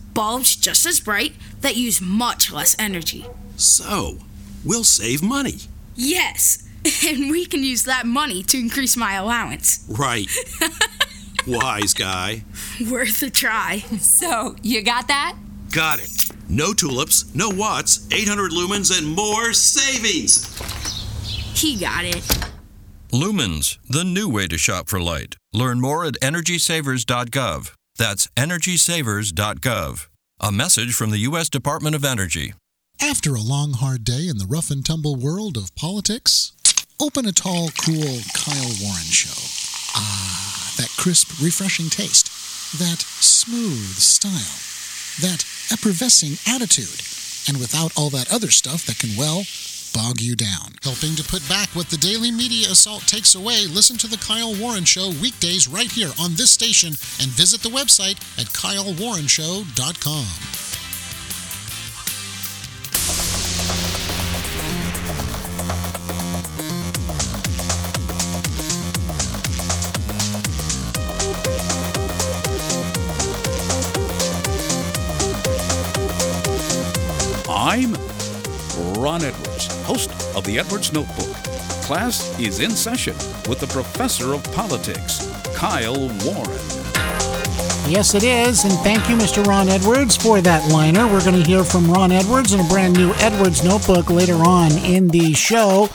Bulbs 0.13 0.55
just 0.55 0.85
as 0.85 0.99
bright 0.99 1.33
that 1.61 1.75
use 1.75 2.01
much 2.01 2.51
less 2.51 2.75
energy. 2.79 3.25
So, 3.55 4.17
we'll 4.63 4.83
save 4.83 5.21
money. 5.21 5.57
Yes, 5.95 6.67
and 7.07 7.29
we 7.31 7.45
can 7.45 7.63
use 7.63 7.83
that 7.83 8.05
money 8.05 8.43
to 8.43 8.57
increase 8.57 8.97
my 8.97 9.13
allowance. 9.13 9.85
Right. 9.87 10.27
Wise 11.47 11.93
guy. 11.93 12.43
Worth 12.89 13.21
a 13.23 13.29
try. 13.29 13.79
So, 13.99 14.55
you 14.61 14.81
got 14.83 15.07
that? 15.07 15.35
Got 15.71 15.99
it. 15.99 16.11
No 16.49 16.73
tulips, 16.73 17.33
no 17.33 17.49
watts, 17.49 18.07
800 18.11 18.51
lumens, 18.51 18.95
and 18.97 19.15
more 19.15 19.53
savings. 19.53 20.57
He 21.59 21.77
got 21.77 22.03
it. 22.03 22.23
Lumens, 23.11 23.77
the 23.89 24.03
new 24.03 24.27
way 24.29 24.47
to 24.47 24.57
shop 24.57 24.89
for 24.89 24.99
light. 24.99 25.35
Learn 25.53 25.79
more 25.81 26.05
at 26.05 26.15
EnergySavers.gov. 26.21 27.73
That's 27.97 28.27
EnergySavers.gov. 28.37 30.07
A 30.39 30.51
message 30.51 30.93
from 30.95 31.11
the 31.11 31.19
U.S. 31.19 31.49
Department 31.49 31.95
of 31.95 32.03
Energy. 32.03 32.53
After 33.01 33.35
a 33.35 33.41
long, 33.41 33.73
hard 33.73 34.03
day 34.03 34.27
in 34.27 34.37
the 34.37 34.45
rough 34.45 34.71
and 34.71 34.85
tumble 34.85 35.15
world 35.15 35.57
of 35.57 35.75
politics, 35.75 36.53
open 37.01 37.25
a 37.25 37.31
tall, 37.31 37.69
cool 37.83 38.19
Kyle 38.33 38.73
Warren 38.81 39.09
show. 39.09 39.37
Ah, 39.95 40.73
that 40.77 40.89
crisp, 40.97 41.41
refreshing 41.41 41.89
taste, 41.89 42.27
that 42.79 43.01
smooth 43.01 43.95
style, 43.97 44.57
that 45.21 45.43
effervescing 45.71 46.37
attitude, 46.47 47.01
and 47.47 47.59
without 47.59 47.91
all 47.97 48.09
that 48.11 48.31
other 48.31 48.49
stuff 48.51 48.85
that 48.85 48.99
can, 48.99 49.17
well, 49.17 49.43
bog 49.93 50.21
you 50.21 50.35
down. 50.35 50.73
Helping 50.83 51.15
to 51.15 51.23
put 51.23 51.47
back 51.47 51.69
what 51.69 51.87
the 51.87 51.97
daily 51.97 52.31
media 52.31 52.69
assault 52.71 53.03
takes 53.07 53.35
away, 53.35 53.65
listen 53.67 53.97
to 53.97 54.07
The 54.07 54.17
Kyle 54.17 54.53
Warren 54.55 54.85
Show 54.85 55.11
weekdays 55.21 55.67
right 55.67 55.91
here 55.91 56.11
on 56.19 56.35
this 56.35 56.51
station 56.51 56.89
and 57.19 57.29
visit 57.31 57.61
the 57.61 57.69
website 57.69 58.17
at 58.39 58.47
kylewarrenshow.com. 58.47 60.25
I'm 77.53 78.10
Ron 79.01 79.23
Edwards, 79.23 79.65
host 79.83 80.11
of 80.35 80.43
the 80.43 80.59
Edwards 80.59 80.93
Notebook. 80.93 81.33
Class 81.81 82.39
is 82.39 82.59
in 82.59 82.69
session 82.69 83.15
with 83.49 83.59
the 83.59 83.65
professor 83.65 84.35
of 84.35 84.43
politics, 84.53 85.27
Kyle 85.55 86.07
Warren. 86.23 86.61
Yes, 87.89 88.13
it 88.13 88.23
is. 88.23 88.63
And 88.63 88.73
thank 88.83 89.09
you, 89.09 89.15
Mr. 89.15 89.43
Ron 89.43 89.69
Edwards, 89.69 90.15
for 90.15 90.39
that 90.41 90.71
liner. 90.71 91.07
We're 91.07 91.25
going 91.25 91.41
to 91.41 91.49
hear 91.49 91.63
from 91.63 91.89
Ron 91.89 92.11
Edwards 92.11 92.53
in 92.53 92.59
a 92.59 92.67
brand 92.67 92.93
new 92.95 93.11
Edwards 93.15 93.63
notebook 93.63 94.11
later 94.11 94.35
on 94.35 94.71
in 94.85 95.07
the 95.07 95.33
show. 95.33 95.89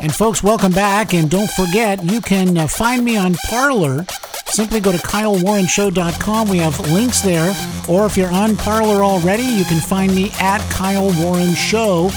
And 0.00 0.14
folks, 0.14 0.44
welcome 0.44 0.70
back. 0.70 1.12
And 1.12 1.28
don't 1.28 1.50
forget, 1.50 2.04
you 2.04 2.20
can 2.20 2.56
uh, 2.56 2.68
find 2.68 3.04
me 3.04 3.16
on 3.16 3.34
Parler. 3.34 4.06
Simply 4.50 4.80
go 4.80 4.92
to 4.92 4.98
KyleWarrenShow.com. 4.98 6.48
We 6.48 6.58
have 6.58 6.78
links 6.90 7.20
there. 7.20 7.54
Or 7.88 8.04
if 8.06 8.16
you're 8.16 8.32
on 8.32 8.56
Parler 8.56 9.04
already, 9.04 9.44
you 9.44 9.64
can 9.64 9.80
find 9.80 10.14
me 10.14 10.30
at 10.40 10.60
Kyle 10.70 11.12
Warren 11.22 11.54
Show. 11.54 12.10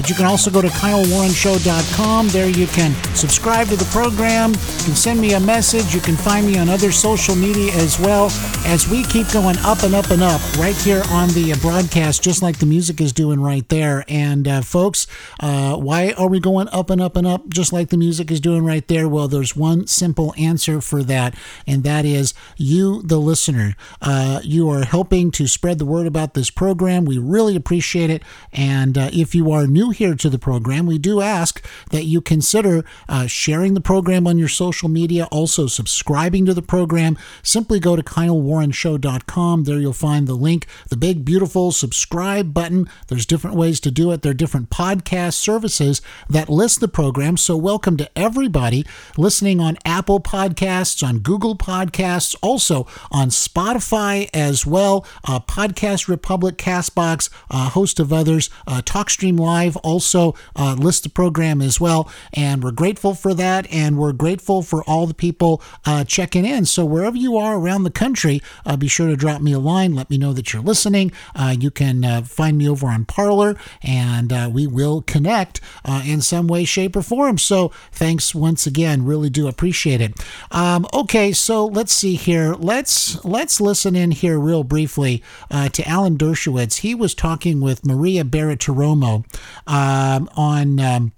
But 0.00 0.08
you 0.08 0.14
can 0.14 0.24
also 0.24 0.50
go 0.50 0.62
to 0.62 0.68
KyleWarrenShow.com. 0.68 2.28
There 2.28 2.48
you 2.48 2.66
can 2.68 2.94
subscribe 3.14 3.68
to 3.68 3.76
the 3.76 3.84
program. 3.86 4.52
You 4.52 4.84
can 4.84 4.94
send 4.96 5.20
me 5.20 5.34
a 5.34 5.40
message. 5.40 5.94
You 5.94 6.00
can 6.00 6.16
find 6.16 6.46
me 6.46 6.56
on 6.56 6.70
other 6.70 6.90
social 6.90 7.36
media 7.36 7.70
as 7.74 8.00
well 8.00 8.30
as 8.64 8.88
we 8.88 9.04
keep 9.04 9.30
going 9.30 9.58
up 9.58 9.82
and 9.82 9.94
up 9.94 10.08
and 10.10 10.22
up 10.22 10.40
right 10.56 10.74
here 10.74 11.02
on 11.10 11.28
the 11.28 11.54
broadcast, 11.60 12.22
just 12.22 12.40
like 12.40 12.60
the 12.60 12.64
music 12.64 12.98
is 12.98 13.12
doing 13.12 13.42
right 13.42 13.68
there. 13.68 14.06
And 14.08 14.48
uh, 14.48 14.62
folks, 14.62 15.06
uh, 15.38 15.76
why 15.76 16.12
are 16.12 16.28
we 16.28 16.40
going 16.40 16.68
up 16.68 16.88
and 16.88 17.02
up 17.02 17.14
and 17.14 17.26
up 17.26 17.50
just 17.50 17.70
like 17.70 17.90
the 17.90 17.98
music 17.98 18.30
is 18.30 18.40
doing 18.40 18.64
right 18.64 18.88
there? 18.88 19.06
Well, 19.06 19.28
there's 19.28 19.54
one 19.54 19.86
simple 19.86 20.32
answer 20.38 20.80
for 20.80 21.02
that, 21.02 21.34
and 21.66 21.84
that 21.84 22.06
is 22.06 22.32
you, 22.56 23.02
the 23.02 23.18
listener. 23.18 23.76
Uh, 24.00 24.40
you 24.44 24.70
are 24.70 24.84
helping 24.86 25.30
to 25.32 25.46
spread 25.46 25.78
the 25.78 25.84
word 25.84 26.06
about 26.06 26.32
this 26.32 26.48
program. 26.48 27.04
We 27.04 27.18
really 27.18 27.54
appreciate 27.54 28.08
it. 28.08 28.22
And 28.50 28.96
uh, 28.96 29.10
if 29.12 29.34
you 29.34 29.52
are 29.52 29.66
new 29.66 29.89
here 29.90 30.14
to 30.14 30.30
the 30.30 30.38
program, 30.38 30.86
we 30.86 30.98
do 30.98 31.20
ask 31.20 31.64
that 31.90 32.04
you 32.04 32.20
consider 32.20 32.84
uh, 33.08 33.26
sharing 33.26 33.74
the 33.74 33.80
program 33.80 34.26
on 34.26 34.38
your 34.38 34.48
social 34.48 34.88
media, 34.88 35.26
also 35.30 35.66
subscribing 35.66 36.46
to 36.46 36.54
the 36.54 36.62
program. 36.62 37.18
Simply 37.42 37.80
go 37.80 37.96
to 37.96 38.02
KyleWarrenShow.com. 38.02 39.64
There 39.64 39.78
you'll 39.78 39.92
find 39.92 40.26
the 40.26 40.34
link, 40.34 40.66
the 40.88 40.96
big, 40.96 41.24
beautiful 41.24 41.72
subscribe 41.72 42.52
button. 42.54 42.88
There's 43.08 43.26
different 43.26 43.56
ways 43.56 43.80
to 43.80 43.90
do 43.90 44.12
it. 44.12 44.22
There 44.22 44.30
are 44.30 44.34
different 44.34 44.70
podcast 44.70 45.34
services 45.34 46.02
that 46.28 46.48
list 46.48 46.80
the 46.80 46.88
program. 46.88 47.36
So, 47.36 47.56
welcome 47.56 47.96
to 47.96 48.10
everybody 48.16 48.84
listening 49.16 49.60
on 49.60 49.78
Apple 49.84 50.20
Podcasts, 50.20 51.06
on 51.06 51.18
Google 51.18 51.56
Podcasts, 51.56 52.34
also 52.42 52.86
on 53.10 53.28
Spotify 53.28 54.28
as 54.34 54.66
well, 54.66 55.06
uh, 55.26 55.40
Podcast 55.40 56.08
Republic, 56.08 56.56
Castbox, 56.56 57.28
a 57.50 57.70
host 57.70 58.00
of 58.00 58.12
others, 58.12 58.50
uh, 58.66 58.82
TalkStream 58.82 59.38
Live 59.38 59.76
also 59.82 60.34
uh, 60.56 60.74
list 60.78 61.04
the 61.04 61.08
program 61.08 61.60
as 61.60 61.80
well. 61.80 62.10
And 62.32 62.62
we're 62.62 62.70
grateful 62.70 63.14
for 63.14 63.34
that. 63.34 63.70
And 63.72 63.98
we're 63.98 64.12
grateful 64.12 64.62
for 64.62 64.82
all 64.84 65.06
the 65.06 65.14
people 65.14 65.62
uh, 65.84 66.04
checking 66.04 66.44
in. 66.44 66.64
So, 66.66 66.84
wherever 66.84 67.16
you 67.16 67.36
are 67.36 67.58
around 67.58 67.84
the 67.84 67.90
country, 67.90 68.42
uh, 68.64 68.76
be 68.76 68.88
sure 68.88 69.08
to 69.08 69.16
drop 69.16 69.40
me 69.40 69.52
a 69.52 69.58
line. 69.58 69.94
Let 69.94 70.10
me 70.10 70.18
know 70.18 70.32
that 70.32 70.52
you're 70.52 70.62
listening. 70.62 71.12
Uh, 71.34 71.54
you 71.58 71.70
can 71.70 72.04
uh, 72.04 72.22
find 72.22 72.58
me 72.58 72.68
over 72.68 72.86
on 72.86 73.04
Parler, 73.04 73.56
and 73.82 74.32
uh, 74.32 74.50
we 74.52 74.66
will 74.66 75.02
connect 75.02 75.60
in 76.04 76.20
some 76.20 76.46
way, 76.46 76.64
shape, 76.64 76.96
or 76.96 77.02
form. 77.02 77.38
So, 77.38 77.68
thanks 77.92 78.34
once 78.34 78.66
again. 78.66 79.04
Really 79.04 79.30
do 79.30 79.48
appreciate 79.48 80.00
it. 80.00 80.14
Um, 80.50 80.86
okay, 80.92 81.32
so 81.32 81.66
let's 81.66 81.92
see 81.92 82.14
here. 82.14 82.54
Let's 82.54 83.22
let's 83.24 83.60
listen 83.60 83.96
in 83.96 84.10
here 84.12 84.38
real 84.38 84.64
briefly 84.64 85.22
to 85.50 85.88
Alan 85.88 86.16
Dershowitz. 86.16 86.78
He 86.78 86.94
was 86.94 87.14
talking 87.14 87.60
with 87.60 87.84
Maria 87.84 88.24
Bartiromo 88.24 89.24
um, 89.70 90.28
on. 90.36 90.80
Um, 90.80 91.12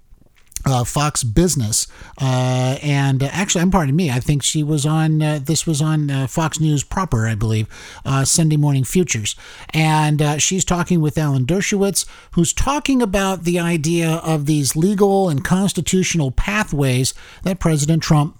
uh, 0.65 0.83
Fox 0.83 1.23
Business, 1.23 1.87
uh, 2.21 2.77
and 2.81 3.21
uh, 3.21 3.29
actually, 3.33 3.61
I'm 3.61 3.71
pardon 3.71 3.95
me. 3.95 4.09
I 4.09 4.19
think 4.19 4.43
she 4.43 4.63
was 4.63 4.85
on. 4.85 5.21
Uh, 5.21 5.39
this 5.43 5.67
was 5.67 5.81
on 5.81 6.09
uh, 6.09 6.27
Fox 6.27 6.59
News 6.59 6.83
proper, 6.83 7.27
I 7.27 7.35
believe, 7.35 7.67
uh, 8.05 8.23
Sunday 8.23 8.55
Morning 8.55 8.83
Futures, 8.83 9.35
and 9.71 10.41
she's 10.41 10.63
talking 10.63 11.01
with 11.01 11.17
Alan 11.17 11.45
Dershowitz, 11.45 12.05
who's 12.31 12.53
talking 12.53 13.01
about 13.01 13.43
the 13.43 13.59
idea 13.59 14.09
of 14.09 14.45
these 14.45 14.75
legal 14.75 15.27
and 15.27 15.43
constitutional 15.43 16.31
pathways 16.31 17.13
that 17.43 17.59
President 17.59 18.01
Trump 18.01 18.37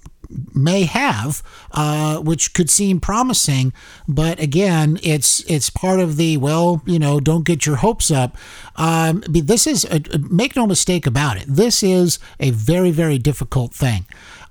may 0.54 0.84
have, 0.84 1.44
uh, 1.72 2.18
which 2.20 2.54
could 2.54 2.70
seem 2.70 3.00
promising. 3.00 3.74
But 4.08 4.40
again, 4.40 5.00
it's 5.04 5.40
it's 5.50 5.70
part 5.70 6.00
of 6.00 6.18
the 6.18 6.38
well, 6.38 6.82
you 6.86 7.00
know, 7.00 7.20
don't 7.20 7.46
get 7.46 7.66
your 7.66 7.78
hopes 7.78 8.12
up. 8.12 8.38
Um, 8.76 9.24
this 9.28 9.68
is 9.68 9.86
a, 9.86 10.02
make 10.18 10.56
no 10.56 10.68
mistake 10.68 11.06
about 11.06 11.38
it. 11.38 11.46
This 11.48 11.84
is 11.84 12.20
a 12.40 12.52
very 12.52 12.92
very 12.92 13.18
difficult 13.18 13.74
thing. 13.74 14.06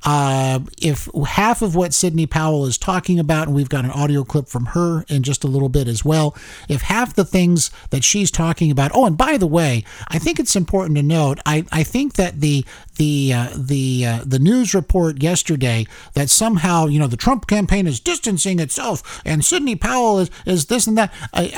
Uh, 0.05 0.61
if 0.81 1.09
half 1.27 1.63
of 1.63 1.77
what 1.77 1.95
Sidney 1.95 2.27
Powell 2.27 2.67
is 2.67 2.77
talking 2.77 3.19
about, 3.19 3.47
and 3.47 3.57
we've 3.57 3.69
got 3.69 3.85
an 3.85 3.91
audio 3.91 4.25
clip 4.25 4.49
from 4.49 4.67
her 4.67 5.05
in 5.09 5.23
just 5.23 5.45
a 5.45 5.47
little 5.47 5.69
bit 5.69 5.87
as 5.87 6.05
well, 6.05 6.37
if 6.69 6.83
half 6.83 7.15
the 7.15 7.25
things 7.25 7.71
that 7.91 8.03
she's 8.03 8.31
talking 8.31 8.71
about, 8.71 8.91
oh, 8.95 9.07
and 9.07 9.17
by 9.17 9.37
the 9.37 9.47
way, 9.47 9.85
I 10.09 10.19
think 10.19 10.41
it's 10.41 10.57
important 10.57 10.97
to 10.97 11.03
note, 11.03 11.39
I, 11.47 11.65
I 11.71 11.85
think 11.85 12.15
that 12.15 12.41
the 12.41 12.65
the 12.97 13.33
uh, 13.33 13.49
the 13.57 14.07
uh, 14.07 14.25
the 14.25 14.39
news 14.39 14.75
report 14.75 15.23
yesterday 15.23 15.87
that 16.15 16.31
somehow 16.31 16.87
you 16.87 16.99
know 16.99 17.07
the 17.07 17.17
Trump 17.17 17.47
campaign 17.47 17.87
is 17.87 18.01
distancing 18.01 18.59
itself 18.59 19.23
and 19.25 19.45
Sidney 19.45 19.77
Powell 19.77 20.19
is, 20.19 20.31
is 20.47 20.67
this 20.67 20.87
and 20.87 20.97
that. 20.99 21.13
I, 21.33 21.53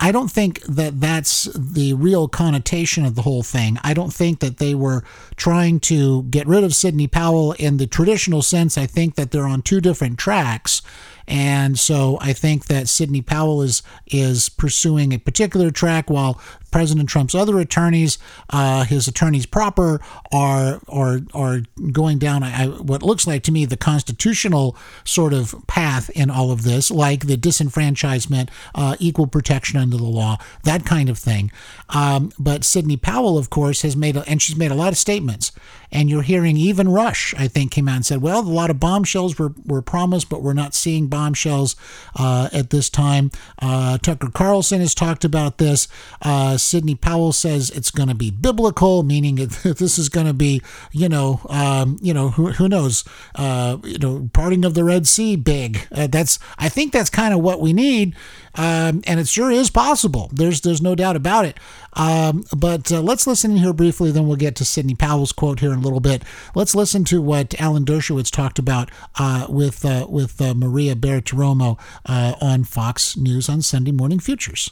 I 0.00 0.08
I 0.08 0.12
don't 0.12 0.30
think 0.30 0.62
that 0.62 1.00
that's 1.00 1.44
the 1.54 1.94
real 1.94 2.28
connotation 2.28 3.04
of 3.04 3.14
the 3.14 3.22
whole 3.22 3.42
thing. 3.42 3.78
I 3.82 3.94
don't 3.94 4.12
think 4.12 4.40
that 4.40 4.58
they 4.58 4.74
were 4.74 5.04
trying 5.36 5.80
to 5.80 6.24
get 6.24 6.46
rid 6.46 6.64
of 6.64 6.74
Sidney 6.74 7.06
Powell 7.06 7.52
in 7.52 7.76
the 7.76 7.86
traditional 7.86 8.42
sense. 8.42 8.76
I 8.76 8.86
think 8.86 9.14
that 9.14 9.30
they're 9.30 9.46
on 9.46 9.62
two 9.62 9.80
different 9.80 10.18
tracks. 10.18 10.82
And 11.26 11.78
so 11.78 12.18
I 12.20 12.32
think 12.32 12.66
that 12.66 12.88
Sidney 12.88 13.22
Powell 13.22 13.62
is 13.62 13.82
is 14.06 14.48
pursuing 14.48 15.12
a 15.12 15.18
particular 15.18 15.70
track 15.70 16.10
while 16.10 16.40
President 16.70 17.08
Trump's 17.08 17.34
other 17.34 17.60
attorneys, 17.60 18.18
uh, 18.50 18.84
his 18.84 19.06
attorneys 19.06 19.46
proper, 19.46 20.00
are 20.32 20.80
are 20.88 21.20
are 21.34 21.60
going 21.92 22.18
down 22.18 22.42
I, 22.42 22.66
what 22.66 23.02
looks 23.02 23.26
like 23.26 23.42
to 23.44 23.52
me 23.52 23.66
the 23.66 23.76
constitutional 23.76 24.76
sort 25.04 25.34
of 25.34 25.54
path 25.66 26.10
in 26.10 26.30
all 26.30 26.50
of 26.50 26.62
this, 26.62 26.90
like 26.90 27.26
the 27.26 27.36
disenfranchisement, 27.36 28.48
uh, 28.74 28.96
equal 28.98 29.26
protection 29.26 29.78
under 29.78 29.96
the 29.96 30.04
law, 30.04 30.38
that 30.64 30.84
kind 30.84 31.08
of 31.08 31.18
thing. 31.18 31.52
Um, 31.90 32.32
but 32.38 32.64
Sidney 32.64 32.96
Powell, 32.96 33.36
of 33.38 33.50
course, 33.50 33.82
has 33.82 33.96
made 33.96 34.16
a, 34.16 34.28
and 34.28 34.40
she's 34.40 34.56
made 34.56 34.70
a 34.70 34.74
lot 34.76 34.92
of 34.92 34.98
statements. 34.98 35.52
And 35.94 36.08
you're 36.08 36.22
hearing 36.22 36.56
even 36.56 36.88
Rush, 36.88 37.34
I 37.36 37.48
think, 37.48 37.70
came 37.70 37.86
out 37.86 37.96
and 37.96 38.06
said, 38.06 38.22
well, 38.22 38.40
a 38.40 38.48
lot 38.48 38.70
of 38.70 38.80
bombshells 38.80 39.38
were, 39.38 39.52
were 39.66 39.82
promised, 39.82 40.30
but 40.30 40.42
we're 40.42 40.54
not 40.54 40.74
seeing 40.74 41.06
bombshells 41.12 41.76
uh, 42.18 42.48
at 42.54 42.70
this 42.70 42.88
time. 42.88 43.30
Uh, 43.60 43.98
Tucker 43.98 44.30
Carlson 44.30 44.80
has 44.80 44.94
talked 44.94 45.26
about 45.26 45.58
this. 45.58 45.86
Uh, 46.22 46.56
Sidney 46.56 46.94
Powell 46.94 47.32
says 47.32 47.68
it's 47.68 47.90
going 47.90 48.08
to 48.08 48.14
be 48.14 48.30
biblical, 48.30 49.02
meaning 49.02 49.34
this 49.62 49.98
is 49.98 50.08
going 50.08 50.26
to 50.26 50.32
be, 50.32 50.62
you 50.90 51.10
know, 51.10 51.42
um, 51.50 51.98
you 52.00 52.14
know, 52.14 52.30
who, 52.30 52.52
who 52.52 52.66
knows, 52.66 53.04
uh, 53.34 53.76
you 53.84 53.98
know, 53.98 54.30
parting 54.32 54.64
of 54.64 54.72
the 54.72 54.84
Red 54.84 55.06
Sea, 55.06 55.36
big. 55.36 55.86
Uh, 55.92 56.06
that's 56.06 56.38
I 56.58 56.70
think 56.70 56.92
that's 56.92 57.10
kind 57.10 57.34
of 57.34 57.40
what 57.40 57.60
we 57.60 57.74
need, 57.74 58.16
um, 58.54 59.02
and 59.06 59.20
it 59.20 59.28
sure 59.28 59.50
is 59.50 59.70
possible. 59.70 60.30
There's 60.32 60.60
there's 60.60 60.82
no 60.82 60.94
doubt 60.94 61.16
about 61.16 61.44
it. 61.44 61.58
Um, 61.94 62.44
but 62.56 62.90
uh, 62.90 63.00
let's 63.00 63.26
listen 63.26 63.56
here 63.56 63.72
briefly, 63.72 64.10
then 64.10 64.26
we'll 64.26 64.36
get 64.36 64.56
to 64.56 64.64
Sidney 64.64 64.94
Powell's 64.94 65.32
quote 65.32 65.60
here 65.60 65.72
in 65.72 65.78
a 65.78 65.82
little 65.82 66.00
bit. 66.00 66.22
Let's 66.54 66.74
listen 66.74 67.04
to 67.04 67.20
what 67.22 67.58
Alan 67.60 67.84
Dershowitz 67.84 68.30
talked 68.30 68.58
about 68.58 68.90
uh, 69.18 69.46
with 69.48 69.84
uh, 69.84 70.06
with 70.08 70.40
uh, 70.40 70.54
Maria 70.54 70.94
Bartiromo 70.94 71.78
on 72.06 72.64
Fox 72.64 73.16
News 73.16 73.48
on 73.48 73.62
Sunday 73.62 73.92
Morning 73.92 74.20
Futures. 74.20 74.70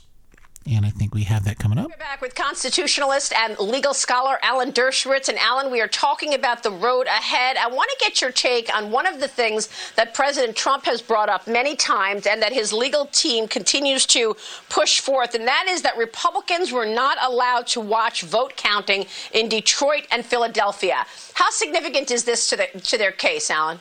And 0.66 0.84
I 0.84 0.90
think 0.90 1.14
we 1.14 1.22
have 1.22 1.44
that 1.44 1.58
coming 1.58 1.78
up. 1.78 1.88
We're 1.88 1.96
back 1.96 2.20
with 2.20 2.34
constitutionalist 2.34 3.32
and 3.32 3.58
legal 3.58 3.94
scholar 3.94 4.38
Alan 4.42 4.72
Dershowitz. 4.72 5.30
And 5.30 5.38
Alan, 5.38 5.70
we 5.72 5.80
are 5.80 5.88
talking 5.88 6.34
about 6.34 6.62
the 6.62 6.70
road 6.70 7.06
ahead. 7.06 7.56
I 7.56 7.66
want 7.68 7.90
to 7.90 7.96
get 7.98 8.20
your 8.20 8.30
take 8.30 8.72
on 8.74 8.90
one 8.90 9.06
of 9.06 9.20
the 9.20 9.28
things 9.28 9.70
that 9.96 10.12
President 10.12 10.54
Trump 10.54 10.84
has 10.84 11.00
brought 11.00 11.30
up 11.30 11.46
many 11.46 11.76
times 11.76 12.26
and 12.26 12.42
that 12.42 12.52
his 12.52 12.74
legal 12.74 13.06
team 13.06 13.48
continues 13.48 14.04
to 14.06 14.36
push 14.68 15.00
forth. 15.00 15.34
And 15.34 15.48
that 15.48 15.64
is 15.66 15.80
that 15.80 15.96
Republicans 15.96 16.72
were 16.72 16.86
not 16.86 17.16
allowed 17.22 17.66
to 17.68 17.80
watch 17.80 18.22
vote 18.22 18.54
counting 18.56 19.06
in 19.32 19.48
Detroit 19.48 20.06
and 20.10 20.26
Philadelphia. 20.26 21.06
How 21.32 21.48
significant 21.50 22.10
is 22.10 22.24
this 22.24 22.50
to, 22.50 22.56
the, 22.56 22.66
to 22.80 22.98
their 22.98 23.12
case, 23.12 23.50
Alan? 23.50 23.80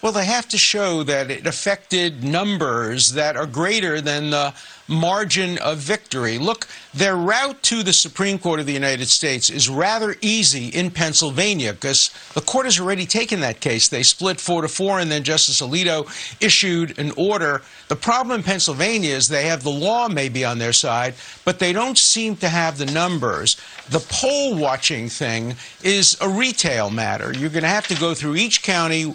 Well, 0.00 0.12
they 0.12 0.26
have 0.26 0.46
to 0.50 0.58
show 0.58 1.02
that 1.02 1.28
it 1.28 1.44
affected 1.44 2.22
numbers 2.22 3.14
that 3.14 3.36
are 3.36 3.46
greater 3.46 4.00
than 4.00 4.30
the 4.30 4.54
margin 4.88 5.58
of 5.58 5.78
victory. 5.78 6.38
Look, 6.38 6.66
their 6.94 7.16
route 7.16 7.62
to 7.64 7.82
the 7.82 7.92
Supreme 7.92 8.38
Court 8.38 8.58
of 8.60 8.66
the 8.66 8.72
United 8.72 9.08
States 9.08 9.50
is 9.50 9.68
rather 9.68 10.16
easy 10.20 10.68
in 10.68 10.90
Pennsylvania 10.90 11.74
because 11.74 12.10
the 12.34 12.40
court 12.40 12.64
has 12.64 12.80
already 12.80 13.06
taken 13.06 13.40
that 13.40 13.60
case. 13.60 13.88
They 13.88 14.02
split 14.02 14.40
four 14.40 14.62
to 14.62 14.68
four, 14.68 14.98
and 14.98 15.10
then 15.10 15.22
Justice 15.22 15.60
Alito 15.60 16.08
issued 16.40 16.98
an 16.98 17.12
order. 17.16 17.62
The 17.88 17.96
problem 17.96 18.40
in 18.40 18.42
Pennsylvania 18.42 19.14
is 19.14 19.28
they 19.28 19.46
have 19.46 19.62
the 19.62 19.70
law 19.70 20.08
maybe 20.08 20.44
on 20.44 20.58
their 20.58 20.72
side, 20.72 21.14
but 21.44 21.58
they 21.58 21.72
don't 21.72 21.98
seem 21.98 22.36
to 22.36 22.48
have 22.48 22.78
the 22.78 22.86
numbers. 22.86 23.56
The 23.90 24.00
poll 24.00 24.56
watching 24.56 25.08
thing 25.08 25.54
is 25.82 26.16
a 26.20 26.28
retail 26.28 26.90
matter. 26.90 27.32
You're 27.32 27.50
going 27.50 27.62
to 27.62 27.68
have 27.68 27.88
to 27.88 27.96
go 27.96 28.14
through 28.14 28.36
each 28.36 28.62
county 28.62 29.14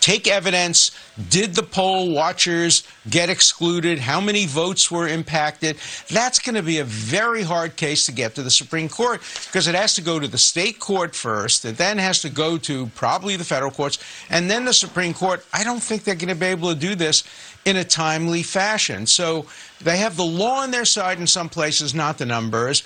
take 0.00 0.26
evidence. 0.26 0.90
Did 1.28 1.54
the 1.54 1.62
poll 1.62 2.12
watchers 2.12 2.82
get 3.08 3.30
excluded? 3.30 3.98
How 3.98 4.20
many 4.20 4.46
votes 4.46 4.90
were 4.90 5.08
impacted? 5.08 5.76
That's 6.08 6.38
going 6.38 6.54
to 6.54 6.62
be 6.62 6.78
a 6.78 6.84
very 6.84 7.42
hard 7.42 7.76
case 7.76 8.06
to 8.06 8.12
get 8.12 8.34
to 8.36 8.42
the 8.42 8.50
Supreme 8.50 8.88
Court 8.88 9.20
because 9.46 9.66
it 9.66 9.74
has 9.74 9.94
to 9.94 10.02
go 10.02 10.18
to 10.18 10.28
the 10.28 10.38
state 10.38 10.78
court 10.78 11.14
first. 11.14 11.64
It 11.64 11.76
then 11.76 11.98
has 11.98 12.20
to 12.22 12.30
go 12.30 12.58
to 12.58 12.86
probably 12.94 13.36
the 13.36 13.44
federal 13.44 13.70
courts 13.70 13.98
and 14.30 14.50
then 14.50 14.64
the 14.64 14.72
Supreme 14.74 15.14
Court. 15.14 15.44
I 15.52 15.64
don't 15.64 15.82
think 15.82 16.04
they're 16.04 16.14
going 16.14 16.28
to 16.28 16.34
be 16.34 16.46
able 16.46 16.72
to 16.72 16.78
do 16.78 16.94
this 16.94 17.24
in 17.64 17.76
a 17.76 17.84
timely 17.84 18.42
fashion. 18.42 19.06
So 19.06 19.46
they 19.80 19.98
have 19.98 20.16
the 20.16 20.24
law 20.24 20.60
on 20.60 20.70
their 20.70 20.84
side 20.84 21.18
in 21.18 21.26
some 21.26 21.48
places, 21.48 21.94
not 21.94 22.18
the 22.18 22.26
numbers. 22.26 22.82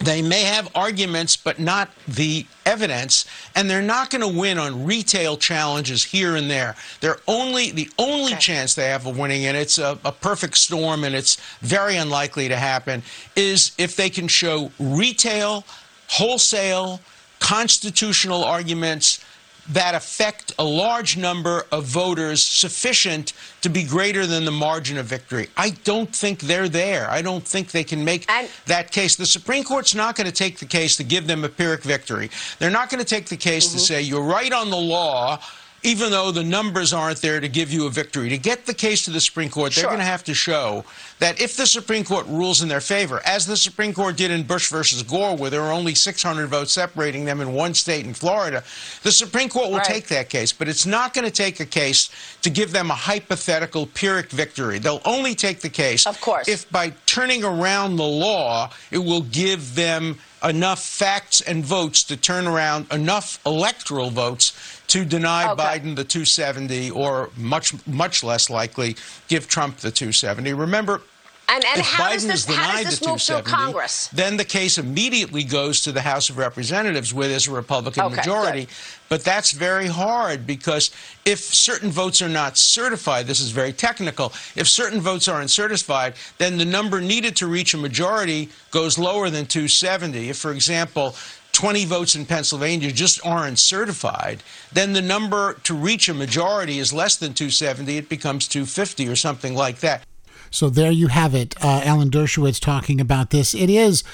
They 0.00 0.22
may 0.22 0.42
have 0.44 0.70
arguments, 0.74 1.36
but 1.36 1.58
not 1.58 1.90
the 2.06 2.46
evidence, 2.64 3.26
and 3.56 3.68
they're 3.68 3.82
not 3.82 4.10
going 4.10 4.20
to 4.20 4.38
win 4.38 4.58
on 4.58 4.84
retail 4.84 5.36
challenges 5.36 6.04
here 6.04 6.36
and 6.36 6.48
there. 6.48 6.76
They're 7.00 7.18
only 7.26 7.72
the 7.72 7.90
only 7.98 8.32
okay. 8.32 8.40
chance 8.40 8.74
they 8.74 8.88
have 8.88 9.06
of 9.06 9.18
winning, 9.18 9.46
and 9.46 9.56
it's 9.56 9.78
a, 9.78 9.98
a 10.04 10.12
perfect 10.12 10.56
storm, 10.56 11.02
and 11.02 11.14
it's 11.14 11.36
very 11.60 11.96
unlikely 11.96 12.48
to 12.48 12.56
happen, 12.56 13.02
is 13.34 13.72
if 13.76 13.96
they 13.96 14.08
can 14.08 14.28
show 14.28 14.70
retail, 14.78 15.64
wholesale, 16.08 17.00
constitutional 17.40 18.44
arguments 18.44 19.24
that 19.70 19.94
affect 19.94 20.52
a 20.58 20.64
large 20.64 21.16
number 21.16 21.66
of 21.70 21.84
voters 21.84 22.42
sufficient 22.42 23.32
to 23.60 23.68
be 23.68 23.84
greater 23.84 24.26
than 24.26 24.44
the 24.44 24.50
margin 24.50 24.96
of 24.96 25.06
victory. 25.06 25.48
I 25.56 25.70
don't 25.84 26.14
think 26.14 26.40
they're 26.40 26.68
there. 26.68 27.10
I 27.10 27.22
don't 27.22 27.46
think 27.46 27.70
they 27.70 27.84
can 27.84 28.04
make 28.04 28.30
and 28.30 28.48
that 28.66 28.92
case. 28.92 29.16
The 29.16 29.26
Supreme 29.26 29.64
Court's 29.64 29.94
not 29.94 30.16
going 30.16 30.26
to 30.26 30.32
take 30.32 30.58
the 30.58 30.66
case 30.66 30.96
to 30.96 31.04
give 31.04 31.26
them 31.26 31.44
a 31.44 31.48
Pyrrhic 31.48 31.82
victory. 31.82 32.30
They're 32.58 32.70
not 32.70 32.88
going 32.90 33.00
to 33.00 33.08
take 33.08 33.26
the 33.26 33.36
case 33.36 33.68
mm-hmm. 33.68 33.76
to 33.76 33.82
say, 33.82 34.02
you're 34.02 34.22
right 34.22 34.52
on 34.52 34.70
the 34.70 34.76
law 34.76 35.40
even 35.82 36.10
though 36.10 36.32
the 36.32 36.42
numbers 36.42 36.92
aren't 36.92 37.22
there 37.22 37.40
to 37.40 37.48
give 37.48 37.72
you 37.72 37.86
a 37.86 37.90
victory. 37.90 38.28
To 38.28 38.38
get 38.38 38.66
the 38.66 38.74
case 38.74 39.04
to 39.04 39.10
the 39.10 39.20
Supreme 39.20 39.48
Court, 39.48 39.72
they're 39.72 39.82
sure. 39.82 39.90
going 39.90 40.00
to 40.00 40.04
have 40.04 40.24
to 40.24 40.34
show 40.34 40.84
that 41.20 41.40
if 41.40 41.56
the 41.56 41.66
Supreme 41.66 42.04
Court 42.04 42.26
rules 42.26 42.62
in 42.62 42.68
their 42.68 42.80
favor, 42.80 43.20
as 43.24 43.46
the 43.46 43.56
Supreme 43.56 43.92
Court 43.92 44.16
did 44.16 44.30
in 44.30 44.42
Bush 44.42 44.70
versus 44.70 45.02
Gore, 45.02 45.36
where 45.36 45.50
there 45.50 45.62
were 45.62 45.70
only 45.70 45.94
600 45.94 46.48
votes 46.48 46.72
separating 46.72 47.24
them 47.24 47.40
in 47.40 47.52
one 47.52 47.74
state 47.74 48.06
in 48.06 48.14
Florida, 48.14 48.64
the 49.02 49.12
Supreme 49.12 49.48
Court 49.48 49.70
will 49.70 49.78
right. 49.78 49.86
take 49.86 50.08
that 50.08 50.28
case. 50.30 50.52
But 50.52 50.68
it's 50.68 50.86
not 50.86 51.14
going 51.14 51.24
to 51.24 51.30
take 51.30 51.60
a 51.60 51.66
case 51.66 52.10
to 52.42 52.50
give 52.50 52.72
them 52.72 52.90
a 52.90 52.94
hypothetical 52.94 53.86
Pyrrhic 53.86 54.30
victory. 54.30 54.78
They'll 54.78 55.02
only 55.04 55.34
take 55.34 55.60
the 55.60 55.70
case, 55.70 56.06
of 56.06 56.20
course, 56.20 56.48
if 56.48 56.70
by 56.70 56.92
turning 57.06 57.44
around 57.44 57.96
the 57.96 58.04
law, 58.04 58.70
it 58.90 58.98
will 58.98 59.22
give 59.22 59.74
them 59.74 60.18
enough 60.44 60.82
facts 60.82 61.40
and 61.40 61.64
votes 61.64 62.04
to 62.04 62.16
turn 62.16 62.46
around 62.46 62.86
enough 62.92 63.40
electoral 63.44 64.10
votes 64.10 64.77
to 64.88 65.04
deny 65.04 65.50
okay. 65.50 65.62
Biden 65.62 65.96
the 65.96 66.04
270 66.04 66.90
or 66.90 67.30
much 67.36 67.74
much 67.86 68.24
less 68.24 68.50
likely 68.50 68.96
give 69.28 69.48
Trump 69.48 69.78
the 69.78 69.90
270. 69.90 70.52
Remember 70.52 71.02
and, 71.50 71.64
and 71.64 71.80
if 71.80 71.86
how, 71.86 72.10
Biden 72.10 72.28
does 72.28 72.44
this, 72.44 72.56
how 72.56 72.82
does 72.82 73.00
this 73.00 73.06
move 73.06 73.22
through 73.22 73.40
Congress? 73.40 74.08
Then 74.08 74.36
the 74.36 74.44
case 74.44 74.76
immediately 74.76 75.44
goes 75.44 75.80
to 75.82 75.92
the 75.92 76.02
House 76.02 76.28
of 76.28 76.36
Representatives 76.36 77.14
where 77.14 77.26
there's 77.26 77.48
a 77.48 77.52
Republican 77.52 78.04
okay, 78.04 78.16
majority. 78.16 78.64
Good. 78.66 78.74
But 79.08 79.24
that's 79.24 79.52
very 79.52 79.86
hard 79.86 80.46
because 80.46 80.90
if 81.24 81.38
certain 81.38 81.90
votes 81.90 82.20
are 82.20 82.28
not 82.28 82.58
certified, 82.58 83.26
this 83.26 83.40
is 83.40 83.50
very 83.50 83.72
technical, 83.72 84.26
if 84.56 84.68
certain 84.68 85.00
votes 85.00 85.26
aren't 85.26 85.48
certified, 85.48 86.14
then 86.36 86.58
the 86.58 86.66
number 86.66 87.00
needed 87.00 87.34
to 87.36 87.46
reach 87.46 87.72
a 87.72 87.78
majority 87.78 88.50
goes 88.70 88.98
lower 88.98 89.30
than 89.30 89.46
270. 89.46 90.28
If, 90.28 90.36
for 90.36 90.52
example, 90.52 91.16
20 91.58 91.86
votes 91.86 92.14
in 92.14 92.24
Pennsylvania 92.24 92.92
just 92.92 93.18
aren't 93.26 93.58
certified, 93.58 94.44
then 94.72 94.92
the 94.92 95.02
number 95.02 95.54
to 95.64 95.74
reach 95.74 96.08
a 96.08 96.14
majority 96.14 96.78
is 96.78 96.92
less 96.92 97.16
than 97.16 97.34
270. 97.34 97.96
It 97.96 98.08
becomes 98.08 98.46
250 98.46 99.08
or 99.08 99.16
something 99.16 99.56
like 99.56 99.80
that. 99.80 100.04
So 100.52 100.70
there 100.70 100.92
you 100.92 101.08
have 101.08 101.34
it. 101.34 101.56
Uh, 101.60 101.82
Alan 101.84 102.10
Dershowitz 102.10 102.60
talking 102.60 103.00
about 103.00 103.30
this. 103.30 103.56
It 103.56 103.68
is, 103.68 104.04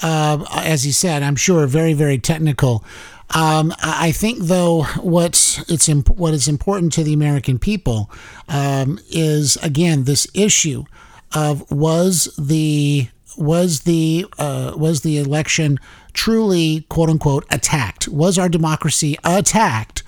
uh, 0.00 0.44
as 0.54 0.84
he 0.84 0.92
said, 0.92 1.24
I'm 1.24 1.34
sure, 1.34 1.66
very, 1.66 1.92
very 1.92 2.18
technical. 2.18 2.84
Um, 3.34 3.74
I 3.82 4.12
think, 4.12 4.44
though, 4.44 4.84
what's 5.00 5.68
it's 5.68 5.88
imp- 5.88 6.10
what 6.10 6.34
is 6.34 6.46
important 6.46 6.92
to 6.92 7.02
the 7.02 7.14
American 7.14 7.58
people 7.58 8.12
um, 8.48 9.00
is 9.10 9.56
again 9.56 10.04
this 10.04 10.28
issue 10.34 10.84
of 11.34 11.68
was 11.68 12.32
the 12.38 13.08
was 13.36 13.80
the 13.80 14.26
uh, 14.38 14.74
was 14.76 15.00
the 15.00 15.18
election 15.18 15.78
truly 16.12 16.86
quote 16.88 17.08
unquote 17.08 17.46
attacked? 17.50 18.08
Was 18.08 18.38
our 18.38 18.48
democracy 18.48 19.16
attacked? 19.24 20.02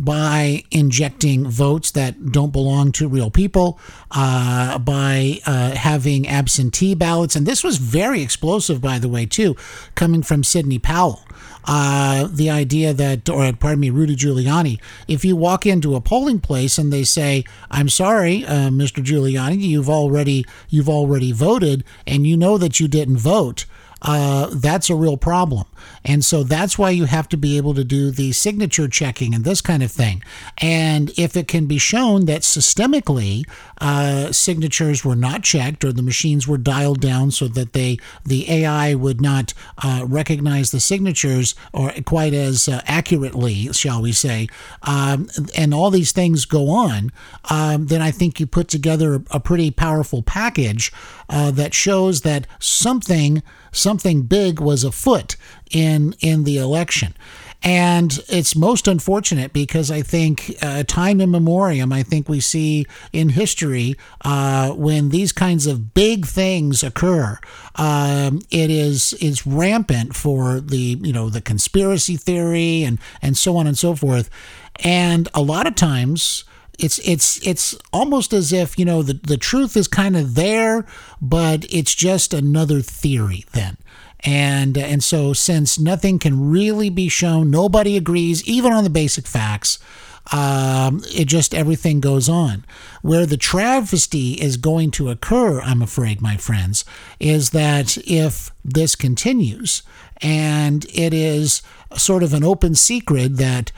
by 0.00 0.64
injecting 0.70 1.48
votes 1.48 1.92
that 1.92 2.32
don't 2.32 2.52
belong 2.52 2.90
to 2.92 3.08
real 3.08 3.30
people, 3.30 3.78
uh, 4.10 4.78
by 4.78 5.38
uh, 5.46 5.70
having 5.72 6.26
absentee 6.26 6.94
ballots. 6.94 7.36
And 7.36 7.46
this 7.46 7.62
was 7.62 7.78
very 7.78 8.22
explosive, 8.22 8.80
by 8.80 8.98
the 8.98 9.08
way, 9.08 9.26
too, 9.26 9.56
coming 9.94 10.22
from 10.22 10.42
Sidney 10.42 10.78
Powell. 10.78 11.22
Uh, 11.66 12.28
the 12.30 12.50
idea 12.50 12.92
that, 12.92 13.28
or 13.28 13.50
pardon 13.54 13.80
me, 13.80 13.88
Rudy 13.88 14.16
Giuliani, 14.16 14.78
if 15.08 15.24
you 15.24 15.34
walk 15.34 15.64
into 15.64 15.94
a 15.94 16.00
polling 16.00 16.38
place 16.38 16.76
and 16.76 16.92
they 16.92 17.04
say, 17.04 17.44
"I'm 17.70 17.88
sorry, 17.88 18.44
uh, 18.44 18.68
Mr. 18.68 19.02
Giuliani, 19.02 19.60
you've 19.60 19.88
already 19.88 20.44
you've 20.68 20.90
already 20.90 21.32
voted, 21.32 21.82
and 22.06 22.26
you 22.26 22.36
know 22.36 22.58
that 22.58 22.80
you 22.80 22.88
didn't 22.88 23.16
vote," 23.16 23.64
uh, 24.04 24.48
that's 24.52 24.90
a 24.90 24.94
real 24.94 25.16
problem. 25.16 25.64
And 26.04 26.24
so 26.24 26.42
that's 26.42 26.78
why 26.78 26.90
you 26.90 27.06
have 27.06 27.28
to 27.30 27.36
be 27.36 27.56
able 27.56 27.74
to 27.74 27.84
do 27.84 28.10
the 28.10 28.32
signature 28.32 28.88
checking 28.88 29.34
and 29.34 29.44
this 29.44 29.60
kind 29.60 29.82
of 29.82 29.90
thing. 29.90 30.22
And 30.58 31.10
if 31.16 31.36
it 31.36 31.48
can 31.48 31.66
be 31.66 31.78
shown 31.78 32.26
that 32.26 32.42
systemically 32.42 33.44
uh, 33.80 34.32
signatures 34.32 35.04
were 35.04 35.16
not 35.16 35.42
checked 35.42 35.84
or 35.84 35.92
the 35.92 36.02
machines 36.02 36.46
were 36.46 36.58
dialed 36.58 37.00
down 37.00 37.30
so 37.30 37.48
that 37.48 37.72
they 37.72 37.98
the 38.24 38.50
AI 38.50 38.94
would 38.94 39.20
not 39.20 39.54
uh, 39.82 40.04
recognize 40.06 40.70
the 40.70 40.80
signatures 40.80 41.54
or 41.72 41.92
quite 42.04 42.34
as 42.34 42.68
uh, 42.68 42.80
accurately, 42.86 43.72
shall 43.72 44.02
we 44.02 44.12
say, 44.12 44.48
um, 44.82 45.28
and 45.56 45.72
all 45.72 45.90
these 45.90 46.12
things 46.12 46.44
go 46.44 46.68
on, 46.68 47.10
um, 47.50 47.86
then 47.86 48.02
I 48.02 48.10
think 48.10 48.40
you 48.40 48.46
put 48.46 48.68
together 48.68 49.22
a 49.30 49.40
pretty 49.40 49.70
powerful 49.70 50.22
package 50.22 50.92
uh, 51.28 51.50
that 51.52 51.74
shows 51.74 52.22
that 52.22 52.46
something 52.58 53.42
something 53.72 54.22
big 54.22 54.60
was 54.60 54.84
afoot 54.84 55.36
in 55.74 56.14
in 56.20 56.44
the 56.44 56.56
election. 56.56 57.14
And 57.66 58.18
it's 58.28 58.54
most 58.54 58.86
unfortunate 58.86 59.54
because 59.54 59.90
I 59.90 60.02
think 60.02 60.54
uh, 60.60 60.82
time 60.82 61.18
in 61.22 61.30
memoriam, 61.30 61.94
I 61.94 62.02
think 62.02 62.28
we 62.28 62.40
see 62.40 62.84
in 63.10 63.30
history 63.30 63.96
uh, 64.22 64.72
when 64.72 65.08
these 65.08 65.32
kinds 65.32 65.66
of 65.66 65.94
big 65.94 66.26
things 66.26 66.82
occur, 66.82 67.38
um, 67.76 68.42
it 68.50 68.70
is 68.70 69.14
is 69.14 69.46
rampant 69.46 70.14
for 70.14 70.60
the 70.60 70.98
you 71.00 71.12
know 71.12 71.30
the 71.30 71.40
conspiracy 71.40 72.16
theory 72.16 72.84
and 72.84 72.98
and 73.22 73.36
so 73.36 73.56
on 73.56 73.66
and 73.66 73.78
so 73.78 73.94
forth. 73.94 74.28
And 74.84 75.28
a 75.32 75.40
lot 75.40 75.66
of 75.66 75.74
times 75.74 76.44
it's 76.78 76.98
it's 76.98 77.44
it's 77.46 77.76
almost 77.92 78.32
as 78.32 78.52
if 78.52 78.78
you 78.78 78.84
know 78.84 79.02
the 79.02 79.14
the 79.14 79.36
truth 79.36 79.76
is 79.76 79.88
kind 79.88 80.16
of 80.16 80.34
there 80.34 80.84
but 81.20 81.64
it's 81.70 81.94
just 81.94 82.34
another 82.34 82.80
theory 82.80 83.44
then 83.52 83.76
and 84.24 84.76
and 84.78 85.04
so 85.04 85.32
since 85.32 85.78
nothing 85.78 86.18
can 86.18 86.50
really 86.50 86.90
be 86.90 87.08
shown, 87.08 87.50
nobody 87.50 87.96
agrees, 87.96 88.42
even 88.44 88.72
on 88.72 88.84
the 88.84 88.90
basic 88.90 89.26
facts. 89.26 89.78
Um, 90.32 91.02
it 91.14 91.26
just 91.26 91.54
everything 91.54 92.00
goes 92.00 92.30
on. 92.30 92.64
Where 93.02 93.26
the 93.26 93.36
travesty 93.36 94.32
is 94.32 94.56
going 94.56 94.90
to 94.92 95.10
occur, 95.10 95.60
I'm 95.60 95.82
afraid, 95.82 96.22
my 96.22 96.38
friends, 96.38 96.86
is 97.20 97.50
that 97.50 97.98
if 97.98 98.50
this 98.64 98.96
continues 98.96 99.82
and 100.22 100.86
it 100.94 101.12
is 101.12 101.60
sort 101.94 102.22
of 102.22 102.32
an 102.32 102.42
open 102.42 102.74
secret 102.74 103.36
that 103.36 103.70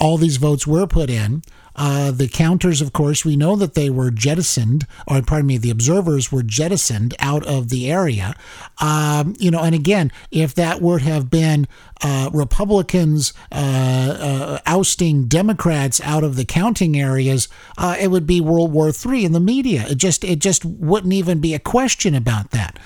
all 0.00 0.16
these 0.16 0.36
votes 0.36 0.66
were 0.66 0.86
put 0.86 1.10
in, 1.10 1.42
uh, 1.76 2.10
the 2.10 2.28
counters, 2.28 2.80
of 2.82 2.92
course, 2.92 3.24
we 3.24 3.36
know 3.36 3.56
that 3.56 3.74
they 3.74 3.88
were 3.88 4.10
jettisoned, 4.10 4.86
or 5.06 5.22
pardon 5.22 5.46
me, 5.46 5.56
the 5.56 5.70
observers 5.70 6.30
were 6.30 6.42
jettisoned 6.42 7.14
out 7.18 7.46
of 7.46 7.68
the 7.68 7.90
area. 7.90 8.34
Um, 8.80 9.34
you 9.38 9.50
know, 9.50 9.60
and 9.60 9.74
again, 9.74 10.12
if 10.30 10.54
that 10.56 10.82
would 10.82 11.02
have 11.02 11.30
been 11.30 11.68
uh, 12.02 12.30
Republicans 12.32 13.32
uh, 13.52 13.54
uh 13.54 14.58
ousting 14.66 15.26
Democrats 15.26 16.00
out 16.02 16.24
of 16.24 16.36
the 16.36 16.44
counting 16.44 16.98
areas, 16.98 17.48
uh, 17.78 17.96
it 17.98 18.08
would 18.08 18.26
be 18.26 18.40
World 18.40 18.72
War 18.72 18.90
III 18.90 19.24
in 19.24 19.32
the 19.32 19.40
media. 19.40 19.86
It 19.88 19.96
just 19.96 20.24
it 20.24 20.40
just 20.40 20.64
wouldn't 20.64 21.12
even 21.12 21.40
be 21.40 21.54
a 21.54 21.58
question 21.58 22.14
about 22.14 22.50
that. 22.50 22.78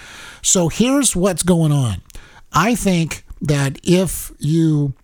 So 0.42 0.68
here's 0.68 1.16
what's 1.16 1.42
going 1.42 1.72
on. 1.72 2.02
I 2.52 2.74
think 2.74 3.24
that 3.40 3.80
if 3.82 4.30
you 4.38 4.94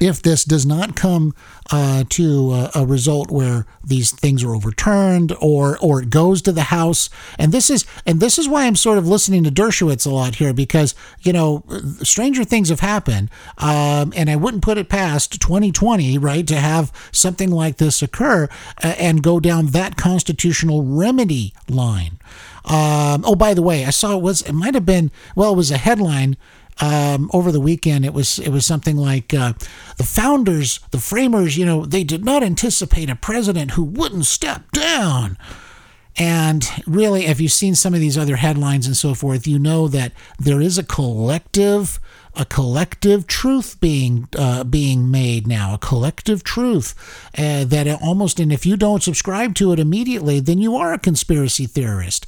if 0.00 0.22
this 0.22 0.44
does 0.44 0.64
not 0.64 0.96
come 0.96 1.34
uh, 1.70 2.04
to 2.08 2.52
a, 2.52 2.70
a, 2.76 2.86
result 2.86 3.30
where 3.30 3.66
these 3.84 4.10
things 4.10 4.42
are 4.42 4.54
overturned 4.54 5.32
or 5.40 5.78
or 5.78 6.02
it 6.02 6.10
goes 6.10 6.40
to 6.42 6.52
the 6.52 6.64
House, 6.64 7.10
and 7.38 7.52
this 7.52 7.70
is 7.70 7.84
and 8.06 8.18
this 8.18 8.38
is 8.38 8.48
why 8.48 8.66
I'm 8.66 8.76
sort 8.76 8.98
of 8.98 9.06
listening 9.06 9.44
to 9.44 9.50
Dershowitz 9.50 10.06
a 10.06 10.10
lot 10.10 10.36
here 10.36 10.52
because 10.52 10.94
you 11.20 11.32
know 11.32 11.62
stranger 12.02 12.44
things 12.44 12.70
have 12.70 12.80
happened, 12.80 13.30
um, 13.58 14.12
and 14.16 14.30
I 14.30 14.36
wouldn't 14.36 14.62
put 14.62 14.78
it 14.78 14.88
past 14.88 15.40
2020 15.40 16.18
right 16.18 16.46
to 16.46 16.56
have 16.56 16.90
something 17.12 17.50
like 17.50 17.76
this 17.76 18.02
occur 18.02 18.48
and 18.82 19.22
go 19.22 19.40
down 19.40 19.66
that 19.68 19.96
constitutional 19.96 20.82
remedy 20.82 21.54
line. 21.68 22.18
Um, 22.64 23.24
oh, 23.24 23.34
by 23.34 23.54
the 23.54 23.62
way, 23.62 23.84
I 23.84 23.90
saw 23.90 24.16
it 24.16 24.22
was 24.22 24.42
it 24.42 24.52
might 24.52 24.74
have 24.74 24.86
been 24.86 25.10
well, 25.36 25.52
it 25.52 25.56
was 25.56 25.70
a 25.70 25.78
headline 25.78 26.36
um, 26.80 27.30
over 27.32 27.52
the 27.52 27.60
weekend. 27.60 28.04
It 28.04 28.14
was 28.14 28.38
it 28.38 28.50
was 28.50 28.66
something 28.66 28.96
like 28.96 29.34
uh, 29.34 29.52
the 29.96 30.04
founders, 30.04 30.80
the 30.90 30.98
framers, 30.98 31.56
you 31.56 31.66
know, 31.66 31.84
they 31.84 32.04
did 32.04 32.24
not 32.24 32.42
anticipate 32.42 33.10
a 33.10 33.16
president 33.16 33.72
who 33.72 33.84
wouldn't 33.84 34.26
step 34.26 34.70
down. 34.72 35.36
And 36.16 36.68
really, 36.86 37.24
if 37.24 37.40
you've 37.40 37.52
seen 37.52 37.74
some 37.74 37.94
of 37.94 38.00
these 38.00 38.18
other 38.18 38.36
headlines 38.36 38.86
and 38.86 38.96
so 38.96 39.14
forth, 39.14 39.46
you 39.46 39.58
know 39.58 39.88
that 39.88 40.12
there 40.38 40.60
is 40.60 40.76
a 40.76 40.82
collective, 40.82 41.98
a 42.36 42.44
collective 42.44 43.26
truth 43.26 43.80
being 43.80 44.28
uh, 44.36 44.64
being 44.64 45.10
made 45.10 45.46
now, 45.46 45.72
a 45.74 45.78
collective 45.78 46.44
truth 46.44 46.94
uh, 47.38 47.64
that 47.64 47.88
almost, 48.02 48.38
and 48.38 48.52
if 48.52 48.66
you 48.66 48.76
don't 48.76 49.02
subscribe 49.02 49.54
to 49.54 49.72
it 49.72 49.78
immediately, 49.78 50.38
then 50.38 50.58
you 50.58 50.76
are 50.76 50.92
a 50.92 50.98
conspiracy 50.98 51.64
theorist. 51.64 52.26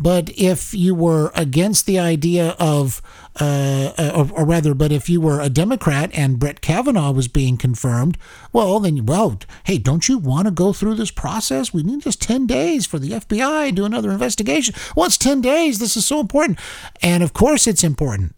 But 0.00 0.30
if 0.30 0.72
you 0.72 0.94
were 0.94 1.30
against 1.34 1.84
the 1.84 1.98
idea 1.98 2.56
of, 2.58 3.02
uh, 3.38 3.92
uh, 3.98 4.12
or, 4.14 4.40
or, 4.40 4.44
rather, 4.46 4.74
but 4.74 4.92
if 4.92 5.10
you 5.10 5.20
were 5.20 5.40
a 5.40 5.50
Democrat 5.50 6.10
and 6.14 6.38
Brett 6.38 6.62
Kavanaugh 6.62 7.12
was 7.12 7.28
being 7.28 7.58
confirmed, 7.58 8.16
well, 8.50 8.80
then, 8.80 9.04
well, 9.04 9.38
hey, 9.64 9.76
don't 9.76 10.08
you 10.08 10.16
want 10.16 10.46
to 10.46 10.52
go 10.52 10.72
through 10.72 10.94
this 10.94 11.10
process? 11.10 11.74
We 11.74 11.82
need 11.82 12.00
just 12.00 12.22
10 12.22 12.46
days 12.46 12.86
for 12.86 12.98
the 12.98 13.10
FBI 13.10 13.68
to 13.68 13.72
do 13.72 13.84
another 13.84 14.10
investigation. 14.10 14.74
Well, 14.96 15.06
it's 15.06 15.18
10 15.18 15.42
days. 15.42 15.78
This 15.78 15.98
is 15.98 16.06
so 16.06 16.20
important. 16.20 16.58
And 17.02 17.22
of 17.22 17.34
course, 17.34 17.66
it's 17.66 17.84
important. 17.84 18.34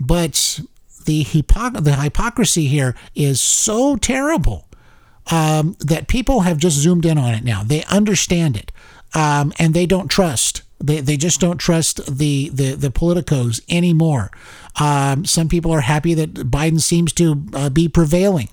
But 0.00 0.60
the, 1.04 1.22
the 1.22 1.98
hypocrisy 2.00 2.66
here 2.66 2.96
is 3.14 3.40
so 3.40 3.96
terrible 3.96 4.66
um, 5.30 5.76
that 5.78 6.08
people 6.08 6.40
have 6.40 6.58
just 6.58 6.76
zoomed 6.76 7.06
in 7.06 7.16
on 7.16 7.32
it 7.32 7.44
now. 7.44 7.62
They 7.62 7.84
understand 7.84 8.56
it. 8.56 8.72
Um, 9.14 9.52
and 9.58 9.72
they 9.72 9.86
don't 9.86 10.08
trust 10.08 10.62
they, 10.78 11.00
they 11.00 11.16
just 11.16 11.40
don't 11.40 11.58
trust 11.58 12.04
the, 12.18 12.50
the, 12.50 12.74
the 12.74 12.90
politicos 12.90 13.60
anymore. 13.68 14.30
Um, 14.78 15.24
some 15.24 15.48
people 15.48 15.72
are 15.72 15.80
happy 15.80 16.14
that 16.14 16.34
Biden 16.34 16.80
seems 16.80 17.12
to 17.14 17.46
uh, 17.54 17.70
be 17.70 17.88
prevailing. 17.88 18.48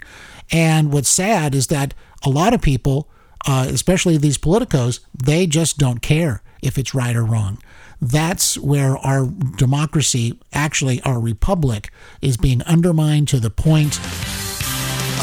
And 0.51 0.91
what's 0.93 1.09
sad 1.09 1.55
is 1.55 1.67
that 1.67 1.93
a 2.23 2.29
lot 2.29 2.53
of 2.53 2.61
people, 2.61 3.09
uh, 3.45 3.67
especially 3.69 4.17
these 4.17 4.37
politicos, 4.37 4.99
they 5.13 5.47
just 5.47 5.77
don't 5.77 6.01
care 6.01 6.41
if 6.61 6.77
it's 6.77 6.93
right 6.93 7.15
or 7.15 7.23
wrong. 7.23 7.57
That's 8.01 8.57
where 8.57 8.97
our 8.97 9.27
democracy, 9.57 10.39
actually 10.51 11.01
our 11.01 11.19
republic, 11.19 11.89
is 12.21 12.37
being 12.37 12.61
undermined 12.63 13.27
to 13.29 13.39
the 13.39 13.49
point 13.49 13.99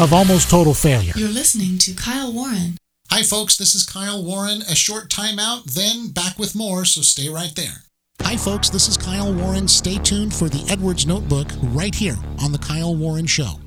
of 0.00 0.12
almost 0.12 0.48
total 0.48 0.74
failure. 0.74 1.12
You're 1.14 1.28
listening 1.28 1.78
to 1.78 1.92
Kyle 1.92 2.32
Warren. 2.32 2.78
Hi, 3.12 3.25
folks, 3.25 3.57
this 3.57 3.75
is 3.75 3.85
Kyle 3.85 4.23
Warren. 4.25 4.62
A 4.62 4.77
short 4.77 5.09
timeout, 5.09 5.64
then 5.75 6.11
back 6.11 6.38
with 6.38 6.55
more, 6.55 6.85
so 6.85 7.01
stay 7.01 7.29
right 7.29 7.53
there. 7.57 7.83
Hi, 8.23 8.37
folks, 8.37 8.70
this 8.70 8.87
is 8.87 8.96
Kyle 8.96 9.35
Warren. 9.35 9.66
Stay 9.66 9.99
tuned 9.99 10.33
for 10.33 10.49
the 10.49 10.64
Edwards 10.70 11.09
Notebook 11.09 11.49
right 11.61 11.92
here 11.92 12.16
on 12.40 12.53
The 12.53 12.59
Kyle 12.59 12.94
Warren 12.94 13.27
Show. 13.27 13.59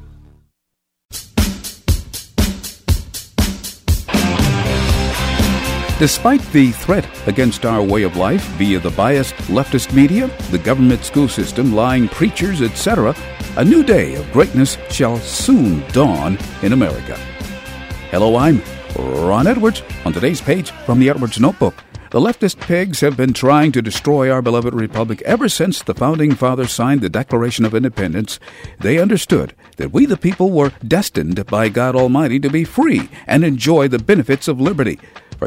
Despite 6.00 6.42
the 6.54 6.72
threat 6.72 7.06
against 7.28 7.66
our 7.66 7.84
way 7.84 8.04
of 8.04 8.16
life 8.16 8.46
via 8.54 8.80
the 8.80 8.92
biased 8.92 9.36
leftist 9.50 9.94
media, 9.94 10.32
the 10.52 10.58
government 10.58 11.04
school 11.04 11.28
system, 11.28 11.76
lying 11.76 12.08
preachers, 12.08 12.62
etc., 12.62 13.14
a 13.58 13.66
new 13.66 13.84
day 13.84 14.16
of 14.16 14.32
greatness 14.32 14.78
shall 14.90 15.18
soon 15.18 15.86
dawn 15.90 16.38
in 16.62 16.72
America. 16.72 17.18
Hello, 18.10 18.38
I'm 18.38 18.62
Ron 18.98 19.48
Edwards 19.48 19.82
on 20.06 20.14
today's 20.14 20.42
page 20.42 20.72
from 20.86 21.00
the 21.00 21.10
Edwards 21.10 21.40
Notebook. 21.40 21.76
The 22.12 22.20
leftist 22.20 22.60
pigs 22.60 23.00
have 23.00 23.18
been 23.18 23.34
trying 23.34 23.72
to 23.72 23.82
destroy 23.82 24.30
our 24.30 24.44
beloved 24.44 24.76
republic 24.76 25.24
ever 25.24 25.50
since 25.50 25.82
the 25.82 25.96
founding 25.96 26.36
fathers 26.36 26.72
signed 26.72 27.02
the 27.02 27.10
Declaration 27.10 27.66
of 27.66 27.74
Independence. 27.74 28.40
They 28.80 29.00
understood 29.00 29.56
that 29.78 29.92
we, 29.92 30.06
the 30.06 30.16
people, 30.16 30.52
were 30.52 30.74
destined 30.88 31.44
by 31.48 31.70
God 31.70 31.96
Almighty 31.96 32.40
to 32.42 32.52
be 32.52 32.66
free 32.66 33.10
and 33.26 33.44
enjoy 33.44 33.88
the 33.88 33.98
benefits 33.98 34.48
of 34.48 34.62
liberty. 34.62 35.00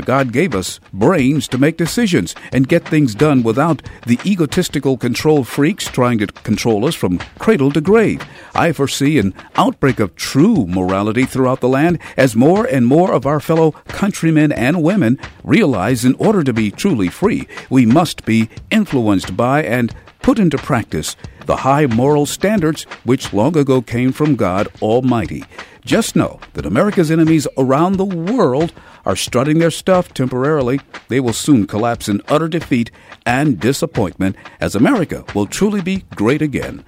God 0.05 0.33
gave 0.33 0.55
us 0.55 0.81
brains 0.93 1.49
to 1.49 1.59
make 1.59 1.77
decisions 1.77 2.35
and 2.53 2.69
get 2.69 2.87
things 2.87 3.15
done 3.15 3.43
without 3.43 3.83
the 4.07 4.19
egotistical 4.25 4.97
control 4.97 5.45
freaks 5.45 5.87
trying 5.87 6.19
to 6.19 6.27
control 6.27 6.85
us 6.85 6.95
from 6.95 7.19
cradle 7.39 7.73
to 7.73 7.81
grave. 7.81 8.23
I 8.55 8.73
foresee 8.73 9.19
an 9.19 9.33
outbreak 9.55 10.01
of 10.01 10.17
true 10.17 10.67
morality 10.67 11.25
throughout 11.25 11.61
the 11.61 11.69
land 11.69 11.99
as 12.17 12.37
more 12.37 12.67
and 12.67 12.87
more 12.87 13.13
of 13.13 13.27
our 13.27 13.41
fellow 13.41 13.73
countrymen 13.89 14.53
and 14.53 14.83
women 14.83 15.19
realize 15.45 16.05
in 16.05 16.15
order 16.17 16.43
to 16.45 16.53
be 16.53 16.71
truly 16.71 17.09
free, 17.09 17.49
we 17.71 17.87
must 17.87 18.25
be 18.25 18.49
influenced 18.71 19.37
by 19.37 19.63
and 19.63 19.95
put 20.21 20.39
into 20.39 20.59
practice 20.59 21.17
the 21.47 21.57
high 21.59 21.87
moral 21.87 22.27
standards 22.27 22.83
which 23.05 23.33
long 23.33 23.57
ago 23.57 23.81
came 23.81 24.13
from 24.13 24.35
God 24.35 24.69
Almighty. 24.83 25.45
Just 25.85 26.17
know 26.17 26.41
that 26.55 26.67
America's 26.67 27.13
enemies 27.13 27.47
around 27.57 27.93
the 27.93 28.05
world 28.05 28.73
are 29.07 29.17
strutting 29.17 29.59
their 29.59 29.71
stuff 29.71 30.13
temporarily. 30.13 30.81
They 31.09 31.21
will 31.21 31.33
soon 31.33 31.67
collapse 31.67 32.09
in 32.09 32.21
utter 32.29 32.49
defeat 32.49 32.91
and 33.25 33.59
disappointment 33.59 34.37
as 34.61 34.75
America 34.75 35.25
will 35.35 35.47
truly 35.47 35.81
be 35.81 36.05
great 36.15 36.43
again. 36.43 36.85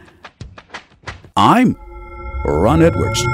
I'm 1.37 1.77
Ron 2.45 2.83
Edwards. 2.83 3.25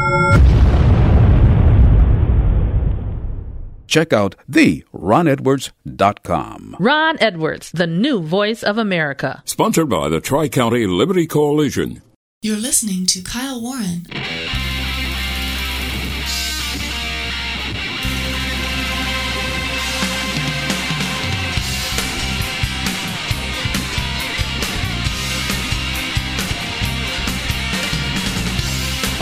Check 3.87 4.13
out 4.13 4.35
the 4.49 4.85
ronedwards.com. 4.93 6.77
Ron 6.81 7.17
Edwards, 7.21 7.71
the 7.73 7.87
new 7.87 8.21
voice 8.21 8.63
of 8.63 8.77
America. 8.77 9.43
Sponsored 9.45 9.89
by 9.89 10.09
the 10.09 10.21
Tri 10.21 10.49
County 10.49 10.87
Liberty 10.87 11.27
Coalition. 11.27 12.03
You're 12.43 12.57
listening 12.57 13.07
to 13.07 13.23
Kyle 13.23 13.63
Warren. 13.63 14.07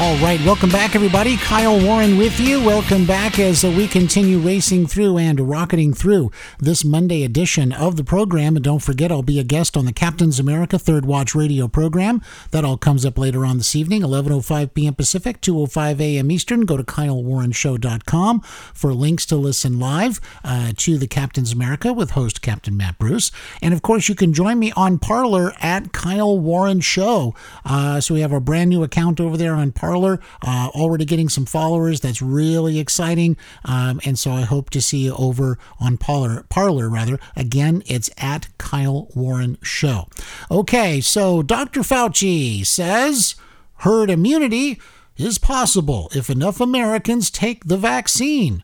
All 0.02 0.16
right, 0.16 0.44
welcome 0.44 0.68
back, 0.68 0.96
everybody. 0.96 1.36
Kyle 1.36 1.80
Warren 1.80 2.18
with 2.18 2.40
you. 2.40 2.60
Welcome 2.60 3.06
back 3.06 3.38
as 3.38 3.62
we 3.62 3.86
continue 3.86 4.40
racing 4.40 4.88
through 4.88 5.16
and 5.16 5.38
rocketing 5.48 5.94
through 5.94 6.32
this 6.58 6.84
Monday 6.84 7.22
edition 7.22 7.70
of 7.72 7.94
the 7.94 8.02
program. 8.02 8.56
And 8.56 8.64
don't 8.64 8.82
forget, 8.82 9.12
I'll 9.12 9.22
be 9.22 9.38
a 9.38 9.44
guest 9.44 9.76
on 9.76 9.84
the 9.84 9.92
Captain's 9.92 10.40
America 10.40 10.76
Third 10.76 11.06
Watch 11.06 11.36
radio 11.36 11.68
program. 11.68 12.20
That 12.50 12.64
all 12.64 12.76
comes 12.76 13.06
up 13.06 13.16
later 13.16 13.46
on 13.46 13.58
this 13.58 13.76
evening, 13.76 14.02
11.05 14.02 14.74
p.m. 14.74 14.94
Pacific, 14.94 15.40
2.05 15.40 16.00
a.m. 16.00 16.32
Eastern. 16.32 16.62
Go 16.62 16.76
to 16.76 16.82
KyleWarrenShow.com 16.82 18.40
for 18.40 18.92
links 18.92 19.24
to 19.26 19.36
listen 19.36 19.78
live 19.78 20.20
uh, 20.42 20.72
to 20.78 20.98
the 20.98 21.06
Captain's 21.06 21.52
America 21.52 21.92
with 21.92 22.10
host 22.10 22.42
Captain 22.42 22.76
Matt 22.76 22.98
Bruce. 22.98 23.30
And 23.62 23.72
of 23.72 23.82
course, 23.82 24.08
you 24.08 24.16
can 24.16 24.34
join 24.34 24.58
me 24.58 24.72
on 24.72 24.98
Parler 24.98 25.52
at 25.60 25.92
Kyle 25.92 26.36
Warren 26.36 26.80
Show. 26.80 27.36
Uh, 27.64 28.00
so 28.00 28.14
we 28.14 28.20
have 28.20 28.32
our 28.32 28.40
brand 28.40 28.68
new 28.68 28.82
account 28.82 29.20
over 29.20 29.36
there 29.36 29.54
on 29.54 29.70
Parler 29.70 29.91
Parler. 29.92 30.20
Uh, 30.40 30.70
already 30.74 31.04
getting 31.04 31.28
some 31.28 31.44
followers. 31.44 32.00
That's 32.00 32.22
really 32.22 32.78
exciting. 32.78 33.36
Um, 33.66 34.00
and 34.06 34.18
so 34.18 34.30
I 34.30 34.40
hope 34.42 34.70
to 34.70 34.80
see 34.80 35.04
you 35.04 35.14
over 35.16 35.58
on 35.78 35.98
Parler. 35.98 36.46
Parler 36.48 36.88
rather. 36.88 37.18
Again, 37.36 37.82
it's 37.84 38.08
at 38.16 38.48
Kyle 38.56 39.08
Warren 39.14 39.58
Show. 39.62 40.08
Okay, 40.50 41.02
so 41.02 41.42
Dr. 41.42 41.80
Fauci 41.80 42.64
says 42.64 43.34
herd 43.80 44.08
immunity 44.08 44.80
is 45.18 45.36
possible 45.36 46.08
if 46.14 46.30
enough 46.30 46.58
Americans 46.58 47.30
take 47.30 47.66
the 47.66 47.76
vaccine. 47.76 48.62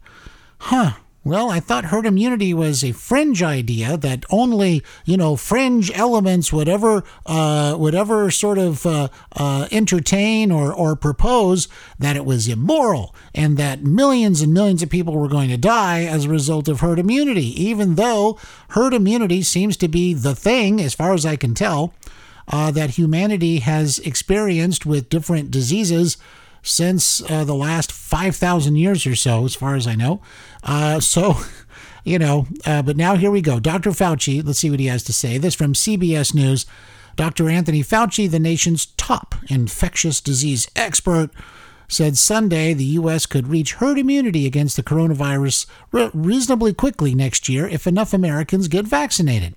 Huh. 0.60 0.92
Well, 1.28 1.50
I 1.50 1.60
thought 1.60 1.84
herd 1.84 2.06
immunity 2.06 2.54
was 2.54 2.82
a 2.82 2.92
fringe 2.92 3.42
idea 3.42 3.98
that 3.98 4.24
only, 4.30 4.82
you 5.04 5.18
know, 5.18 5.36
fringe 5.36 5.90
elements 5.94 6.54
would 6.54 6.70
ever, 6.70 7.04
uh, 7.26 7.76
would 7.78 7.94
ever 7.94 8.30
sort 8.30 8.56
of 8.56 8.86
uh, 8.86 9.08
uh, 9.32 9.68
entertain 9.70 10.50
or, 10.50 10.72
or 10.72 10.96
propose 10.96 11.68
that 11.98 12.16
it 12.16 12.24
was 12.24 12.48
immoral 12.48 13.14
and 13.34 13.58
that 13.58 13.82
millions 13.82 14.40
and 14.40 14.54
millions 14.54 14.82
of 14.82 14.88
people 14.88 15.12
were 15.12 15.28
going 15.28 15.50
to 15.50 15.58
die 15.58 16.04
as 16.04 16.24
a 16.24 16.30
result 16.30 16.66
of 16.66 16.80
herd 16.80 16.98
immunity, 16.98 17.62
even 17.62 17.96
though 17.96 18.38
herd 18.70 18.94
immunity 18.94 19.42
seems 19.42 19.76
to 19.76 19.86
be 19.86 20.14
the 20.14 20.34
thing, 20.34 20.80
as 20.80 20.94
far 20.94 21.12
as 21.12 21.26
I 21.26 21.36
can 21.36 21.52
tell, 21.52 21.92
uh, 22.50 22.70
that 22.70 22.96
humanity 22.96 23.58
has 23.58 23.98
experienced 23.98 24.86
with 24.86 25.10
different 25.10 25.50
diseases 25.50 26.16
since 26.62 27.22
uh, 27.30 27.44
the 27.44 27.54
last 27.54 27.92
5,000 27.92 28.76
years 28.76 29.06
or 29.06 29.14
so, 29.14 29.44
as 29.44 29.54
far 29.54 29.74
as 29.74 29.86
I 29.86 29.94
know. 29.94 30.20
Uh, 30.62 31.00
so, 31.00 31.36
you 32.04 32.18
know, 32.18 32.46
uh, 32.66 32.82
but 32.82 32.96
now 32.96 33.16
here 33.16 33.30
we 33.30 33.40
go. 33.40 33.60
Dr. 33.60 33.90
Fauci, 33.90 34.44
let's 34.44 34.58
see 34.58 34.70
what 34.70 34.80
he 34.80 34.86
has 34.86 35.02
to 35.04 35.12
say. 35.12 35.38
This 35.38 35.54
from 35.54 35.72
CBS 35.72 36.34
News. 36.34 36.66
Dr. 37.16 37.48
Anthony 37.48 37.82
Fauci, 37.82 38.30
the 38.30 38.38
nation's 38.38 38.86
top 38.96 39.34
infectious 39.48 40.20
disease 40.20 40.70
expert, 40.76 41.30
said 41.88 42.16
Sunday 42.16 42.74
the 42.74 42.84
U.S. 42.84 43.26
could 43.26 43.48
reach 43.48 43.74
herd 43.74 43.98
immunity 43.98 44.46
against 44.46 44.76
the 44.76 44.84
coronavirus 44.84 45.66
re- 45.90 46.10
reasonably 46.14 46.72
quickly 46.72 47.14
next 47.14 47.48
year 47.48 47.66
if 47.66 47.86
enough 47.88 48.12
Americans 48.12 48.68
get 48.68 48.86
vaccinated. 48.86 49.56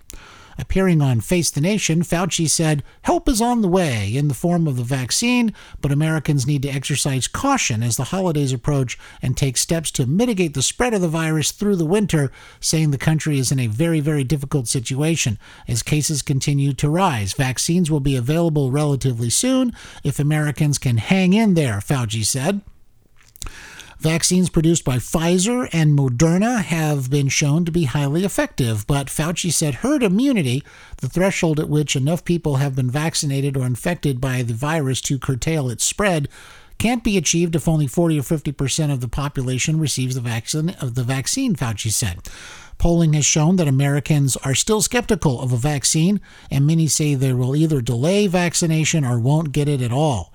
Appearing 0.61 1.01
on 1.01 1.21
Face 1.21 1.49
the 1.49 1.59
Nation, 1.59 2.03
Fauci 2.03 2.47
said, 2.47 2.83
Help 3.01 3.27
is 3.27 3.41
on 3.41 3.61
the 3.61 3.67
way 3.67 4.15
in 4.15 4.27
the 4.27 4.35
form 4.35 4.67
of 4.67 4.77
the 4.77 4.83
vaccine, 4.83 5.55
but 5.81 5.91
Americans 5.91 6.45
need 6.45 6.61
to 6.61 6.69
exercise 6.69 7.27
caution 7.27 7.81
as 7.81 7.97
the 7.97 8.05
holidays 8.05 8.53
approach 8.53 8.95
and 9.23 9.35
take 9.35 9.57
steps 9.57 9.89
to 9.89 10.05
mitigate 10.05 10.53
the 10.53 10.61
spread 10.61 10.93
of 10.93 11.01
the 11.01 11.07
virus 11.07 11.51
through 11.51 11.77
the 11.77 11.85
winter, 11.85 12.31
saying 12.59 12.91
the 12.91 12.99
country 12.99 13.39
is 13.39 13.51
in 13.51 13.59
a 13.59 13.65
very, 13.65 13.99
very 13.99 14.23
difficult 14.23 14.67
situation 14.67 15.39
as 15.67 15.81
cases 15.81 16.21
continue 16.21 16.73
to 16.73 16.89
rise. 16.89 17.33
Vaccines 17.33 17.89
will 17.89 17.99
be 17.99 18.15
available 18.15 18.69
relatively 18.69 19.31
soon 19.31 19.73
if 20.03 20.19
Americans 20.19 20.77
can 20.77 20.97
hang 20.97 21.33
in 21.33 21.55
there, 21.55 21.79
Fauci 21.79 22.23
said. 22.23 22.61
Vaccines 24.01 24.49
produced 24.49 24.83
by 24.83 24.97
Pfizer 24.97 25.69
and 25.71 25.95
Moderna 25.95 26.63
have 26.63 27.11
been 27.11 27.27
shown 27.27 27.65
to 27.65 27.71
be 27.71 27.83
highly 27.83 28.25
effective, 28.25 28.87
but 28.87 29.09
Fauci 29.09 29.53
said 29.53 29.75
herd 29.75 30.01
immunity, 30.01 30.63
the 30.97 31.07
threshold 31.07 31.59
at 31.59 31.69
which 31.69 31.95
enough 31.95 32.25
people 32.25 32.55
have 32.55 32.75
been 32.75 32.89
vaccinated 32.89 33.55
or 33.55 33.63
infected 33.63 34.19
by 34.19 34.41
the 34.41 34.55
virus 34.55 35.01
to 35.01 35.19
curtail 35.19 35.69
its 35.69 35.83
spread, 35.83 36.27
can't 36.79 37.03
be 37.03 37.15
achieved 37.15 37.55
if 37.55 37.67
only 37.67 37.85
40 37.85 38.19
or 38.19 38.23
50 38.23 38.51
percent 38.53 38.91
of 38.91 39.01
the 39.01 39.07
population 39.07 39.79
receives 39.79 40.15
the 40.15 40.21
vaccine. 40.21 40.71
Of 40.81 40.95
the 40.95 41.03
vaccine, 41.03 41.55
Fauci 41.55 41.91
said. 41.91 42.27
Polling 42.79 43.13
has 43.13 43.23
shown 43.23 43.57
that 43.57 43.67
Americans 43.67 44.35
are 44.37 44.55
still 44.55 44.81
skeptical 44.81 45.39
of 45.39 45.53
a 45.53 45.57
vaccine, 45.57 46.19
and 46.49 46.65
many 46.65 46.87
say 46.87 47.13
they 47.13 47.33
will 47.33 47.55
either 47.55 47.81
delay 47.81 48.25
vaccination 48.25 49.05
or 49.05 49.19
won't 49.19 49.51
get 49.51 49.69
it 49.69 49.79
at 49.79 49.91
all. 49.91 50.33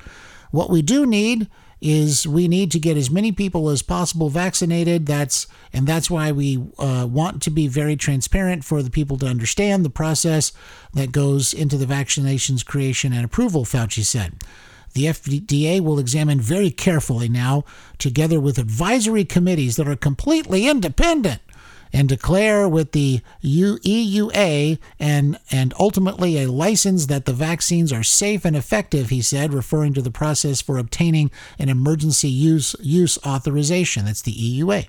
What 0.53 0.71
we 0.71 0.83
do 0.83 1.05
need 1.05 1.49
is 1.81 2.27
we 2.27 2.49
need 2.49 2.71
to 2.73 2.79
get 2.79 2.97
as 2.97 3.11
many 3.11 3.33
people 3.33 3.69
as 3.69 3.83
possible 3.83 4.29
vaccinated. 4.29 5.07
That's 5.07 5.47
and 5.73 5.87
that's 5.87 6.11
why 6.11 6.33
we 6.33 6.65
uh, 6.79 7.07
want 7.11 7.43
to 7.43 7.51
be 7.51 7.69
very 7.69 7.97
transparent 7.97 8.65
for 8.65 8.83
the 8.83 8.91
people 8.91 9.19
to 9.19 9.27
understand 9.27 9.85
the 9.85 9.91
process 9.91 10.53
that 10.95 11.13
goes 11.13 11.53
into 11.53 11.77
the 11.77 11.87
vaccinations 11.87 12.65
creation 12.65 13.13
and 13.13 13.25
approval. 13.25 13.65
Fauci 13.65 14.05
said. 14.05 14.43
The 14.95 15.05
FDA 15.05 15.79
will 15.81 15.99
examine 15.99 16.41
very 16.41 16.71
carefully 16.71 17.29
now, 17.29 17.65
together 17.99 18.41
with 18.41 18.57
advisory 18.57 19.27
committees 19.27 19.77
that 19.77 19.87
are 19.87 19.95
completely 19.95 20.67
independent, 20.67 21.43
and 21.93 22.09
declare 22.09 22.69
with 22.69 22.93
the 22.93 23.21
EUA 23.43 24.79
and, 24.99 25.39
and 25.51 25.75
ultimately 25.79 26.43
a 26.43 26.51
license 26.51 27.07
that 27.07 27.25
the 27.25 27.33
vaccines 27.33 27.93
are 27.93 28.03
safe 28.03 28.45
and 28.45 28.57
effective, 28.57 29.11
he 29.11 29.23
said, 29.23 29.53
referring 29.53 29.95
to 29.95 30.03
the 30.03 30.11
process 30.11 30.61
for 30.61 30.79
obtaining 30.79 31.31
an 31.59 31.69
emergency 31.69 32.29
use, 32.29 32.75
use 32.81 33.19
authorization. 33.25 34.05
That's 34.05 34.23
the 34.23 34.33
EUA. 34.35 34.89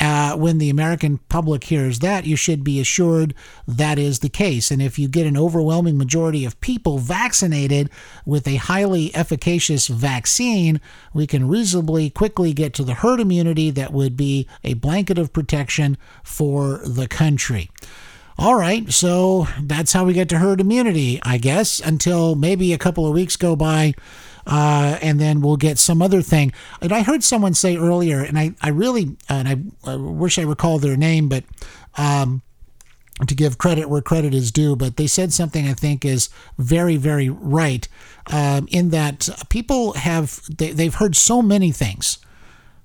Uh, 0.00 0.36
when 0.36 0.58
the 0.58 0.70
American 0.70 1.18
public 1.28 1.64
hears 1.64 2.00
that, 2.00 2.26
you 2.26 2.36
should 2.36 2.64
be 2.64 2.80
assured 2.80 3.34
that 3.66 3.98
is 3.98 4.18
the 4.18 4.28
case. 4.28 4.70
And 4.70 4.82
if 4.82 4.98
you 4.98 5.08
get 5.08 5.26
an 5.26 5.36
overwhelming 5.36 5.96
majority 5.96 6.44
of 6.44 6.60
people 6.60 6.98
vaccinated 6.98 7.90
with 8.26 8.48
a 8.48 8.56
highly 8.56 9.14
efficacious 9.14 9.86
vaccine, 9.86 10.80
we 11.12 11.26
can 11.26 11.48
reasonably 11.48 12.10
quickly 12.10 12.52
get 12.52 12.74
to 12.74 12.84
the 12.84 12.94
herd 12.94 13.20
immunity 13.20 13.70
that 13.70 13.92
would 13.92 14.16
be 14.16 14.48
a 14.64 14.74
blanket 14.74 15.18
of 15.18 15.32
protection 15.32 15.96
for 16.22 16.80
the 16.84 17.06
country. 17.06 17.70
All 18.36 18.56
right, 18.56 18.92
so 18.92 19.46
that's 19.60 19.92
how 19.92 20.04
we 20.04 20.12
get 20.12 20.28
to 20.30 20.38
herd 20.38 20.60
immunity, 20.60 21.20
I 21.22 21.38
guess, 21.38 21.78
until 21.78 22.34
maybe 22.34 22.72
a 22.72 22.78
couple 22.78 23.06
of 23.06 23.14
weeks 23.14 23.36
go 23.36 23.54
by 23.54 23.94
uh, 24.46 24.98
and 25.02 25.20
then 25.20 25.40
we'll 25.40 25.56
get 25.56 25.78
some 25.78 26.02
other 26.02 26.22
thing. 26.22 26.52
And 26.80 26.92
I 26.92 27.02
heard 27.02 27.24
someone 27.24 27.54
say 27.54 27.76
earlier, 27.76 28.20
and 28.20 28.38
I, 28.38 28.54
I 28.60 28.70
really, 28.70 29.16
and 29.28 29.48
I, 29.48 29.90
I 29.90 29.96
wish 29.96 30.38
I 30.38 30.42
recall 30.42 30.78
their 30.78 30.96
name, 30.96 31.28
but 31.28 31.44
um, 31.96 32.42
to 33.26 33.34
give 33.34 33.58
credit 33.58 33.88
where 33.88 34.02
credit 34.02 34.34
is 34.34 34.50
due, 34.50 34.76
but 34.76 34.96
they 34.96 35.06
said 35.06 35.32
something 35.32 35.68
I 35.68 35.74
think 35.74 36.04
is 36.04 36.28
very, 36.58 36.96
very 36.96 37.28
right 37.28 37.86
um, 38.32 38.66
in 38.70 38.90
that 38.90 39.28
people 39.48 39.92
have, 39.94 40.42
they, 40.56 40.72
they've 40.72 40.94
heard 40.94 41.16
so 41.16 41.40
many 41.40 41.70
things 41.70 42.18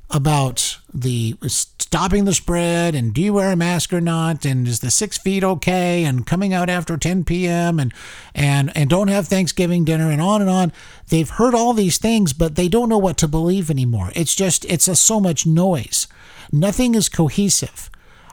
about 0.10 0.79
the 0.93 1.36
stopping 1.47 2.25
the 2.25 2.34
spread 2.34 2.95
and 2.95 3.13
do 3.13 3.21
you 3.21 3.34
wear 3.34 3.52
a 3.52 3.56
mask 3.56 3.93
or 3.93 4.02
not 4.02 4.45
and 4.45 4.67
is 4.67 4.80
the 4.80 4.91
six 4.91 5.17
feet 5.17 5.43
okay 5.43 6.04
and 6.04 6.25
coming 6.25 6.54
out 6.54 6.69
after 6.69 6.97
10 6.97 7.23
p.m. 7.23 7.80
and 7.80 7.93
and 8.36 8.71
and 8.75 8.89
don't 8.89 9.08
have 9.08 9.28
Thanksgiving 9.28 9.84
dinner 9.86 10.12
and 10.12 10.21
on 10.21 10.41
and 10.41 10.49
on. 10.49 10.71
They've 11.10 11.30
heard 11.30 11.56
all 11.56 11.73
these 11.73 11.97
things, 11.97 12.34
but 12.34 12.56
they 12.56 12.67
don't 12.67 12.89
know 12.89 12.97
what 12.97 13.17
to 13.17 13.28
believe 13.28 13.69
anymore. 13.69 14.12
It's 14.15 14.36
just 14.36 14.65
it's 14.65 14.88
a, 14.88 14.95
so 14.95 15.19
much 15.19 15.45
noise. 15.45 16.08
Nothing 16.52 16.95
is 16.95 17.10
cohesive. 17.10 17.89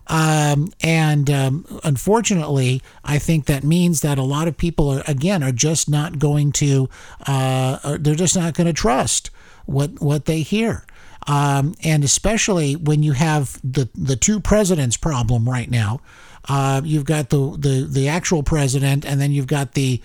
Um, 0.09 0.73
and 0.83 1.29
um, 1.31 1.81
unfortunately, 1.83 2.81
I 3.05 3.19
think 3.19 3.47
that 3.47 3.65
means 3.65 4.03
that 4.03 4.19
a 4.19 4.23
lot 4.23 4.47
of 4.47 4.57
people 4.57 4.89
are 4.91 5.03
again 5.07 5.43
are 5.43 5.53
just 5.53 5.89
not 5.89 6.19
going 6.19 6.53
to 6.53 6.89
uh, 7.27 7.97
they're 7.99 8.15
just 8.15 8.37
not 8.37 8.55
going 8.55 8.69
to 8.69 8.73
trust 8.73 9.31
what 9.67 10.01
what 10.01 10.27
they 10.27 10.43
hear. 10.43 10.85
Um, 11.27 11.75
and 11.83 12.05
especially 12.05 12.77
when 12.77 13.03
you 13.03 13.13
have 13.13 13.61
the 13.65 13.89
the 13.95 14.17
two 14.17 14.41
presidents 14.41 14.97
problem 14.97 15.49
right 15.49 15.71
now. 15.71 16.01
Uh, 16.49 16.81
you've 16.85 17.05
got 17.05 17.31
the, 17.31 17.57
the 17.59 17.87
the 17.91 18.09
actual 18.09 18.45
president, 18.45 19.05
and 19.05 19.21
then 19.21 19.33
you've 19.33 19.49
got 19.49 19.73
the 19.73 20.01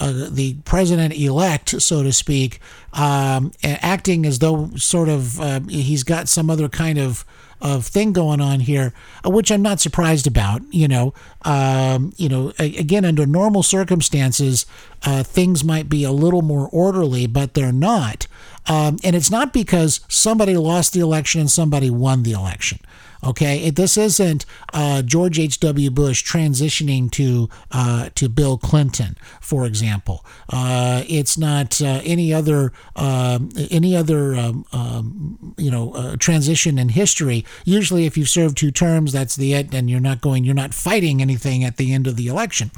uh, 0.00 0.28
the 0.30 0.54
president 0.64 1.12
elect, 1.14 1.82
so 1.82 2.02
to 2.02 2.12
speak, 2.12 2.60
um, 2.94 3.52
acting 3.62 4.24
as 4.24 4.38
though 4.38 4.70
sort 4.76 5.10
of 5.10 5.38
uh, 5.38 5.60
he's 5.68 6.02
got 6.02 6.28
some 6.28 6.48
other 6.48 6.68
kind 6.68 6.98
of 6.98 7.26
of 7.62 7.86
thing 7.86 8.12
going 8.12 8.40
on 8.40 8.60
here, 8.60 8.92
uh, 9.24 9.30
which 9.30 9.50
I'm 9.50 9.62
not 9.62 9.80
surprised 9.80 10.26
about. 10.26 10.60
You 10.70 10.88
know, 10.88 11.14
um, 11.42 12.12
you 12.16 12.28
know, 12.28 12.52
again, 12.58 13.04
under 13.04 13.24
normal 13.24 13.62
circumstances, 13.62 14.66
uh, 15.04 15.22
things 15.22 15.64
might 15.64 15.88
be 15.88 16.04
a 16.04 16.12
little 16.12 16.42
more 16.42 16.68
orderly, 16.70 17.26
but 17.26 17.54
they're 17.54 17.72
not. 17.72 18.26
Um, 18.66 18.98
and 19.02 19.16
it's 19.16 19.30
not 19.30 19.52
because 19.52 20.00
somebody 20.08 20.56
lost 20.56 20.92
the 20.92 21.00
election 21.00 21.40
and 21.40 21.50
somebody 21.50 21.88
won 21.88 22.22
the 22.22 22.32
election. 22.32 22.78
Okay, 23.24 23.64
it, 23.64 23.76
this 23.76 23.96
isn't 23.96 24.44
uh, 24.72 25.00
George 25.02 25.38
H. 25.38 25.60
W. 25.60 25.90
Bush 25.90 26.24
transitioning 26.24 27.10
to 27.12 27.48
uh, 27.70 28.08
to 28.16 28.28
Bill 28.28 28.58
Clinton, 28.58 29.16
for 29.40 29.64
example. 29.64 30.24
Uh, 30.48 31.04
it's 31.08 31.38
not 31.38 31.80
uh, 31.80 32.00
any 32.04 32.34
other 32.34 32.72
um, 32.96 33.50
any 33.70 33.94
other 33.94 34.34
um, 34.34 34.64
um, 34.72 35.54
you 35.56 35.70
know 35.70 35.92
uh, 35.92 36.16
transition 36.16 36.78
in 36.78 36.88
history. 36.90 37.44
Usually, 37.64 38.06
if 38.06 38.16
you 38.18 38.24
serve 38.24 38.56
two 38.56 38.72
terms, 38.72 39.12
that's 39.12 39.36
the 39.36 39.54
end, 39.54 39.72
and 39.72 39.88
you're 39.88 40.00
not 40.00 40.20
going, 40.20 40.42
you're 40.44 40.54
not 40.54 40.74
fighting 40.74 41.22
anything 41.22 41.62
at 41.62 41.76
the 41.76 41.92
end 41.92 42.08
of 42.08 42.16
the 42.16 42.26
election. 42.26 42.72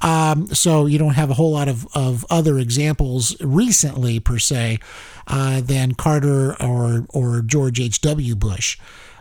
Um, 0.00 0.48
so 0.48 0.86
you 0.86 0.98
don't 0.98 1.14
have 1.14 1.30
a 1.30 1.34
whole 1.34 1.52
lot 1.52 1.68
of, 1.68 1.86
of 1.94 2.26
other 2.28 2.58
examples 2.58 3.40
recently 3.40 4.20
per 4.20 4.38
se 4.38 4.78
uh, 5.26 5.60
than 5.60 5.94
Carter 5.94 6.60
or 6.62 7.06
or 7.10 7.40
George 7.40 7.80
H. 7.80 8.00
W. 8.00 8.34
Bush. 8.34 8.78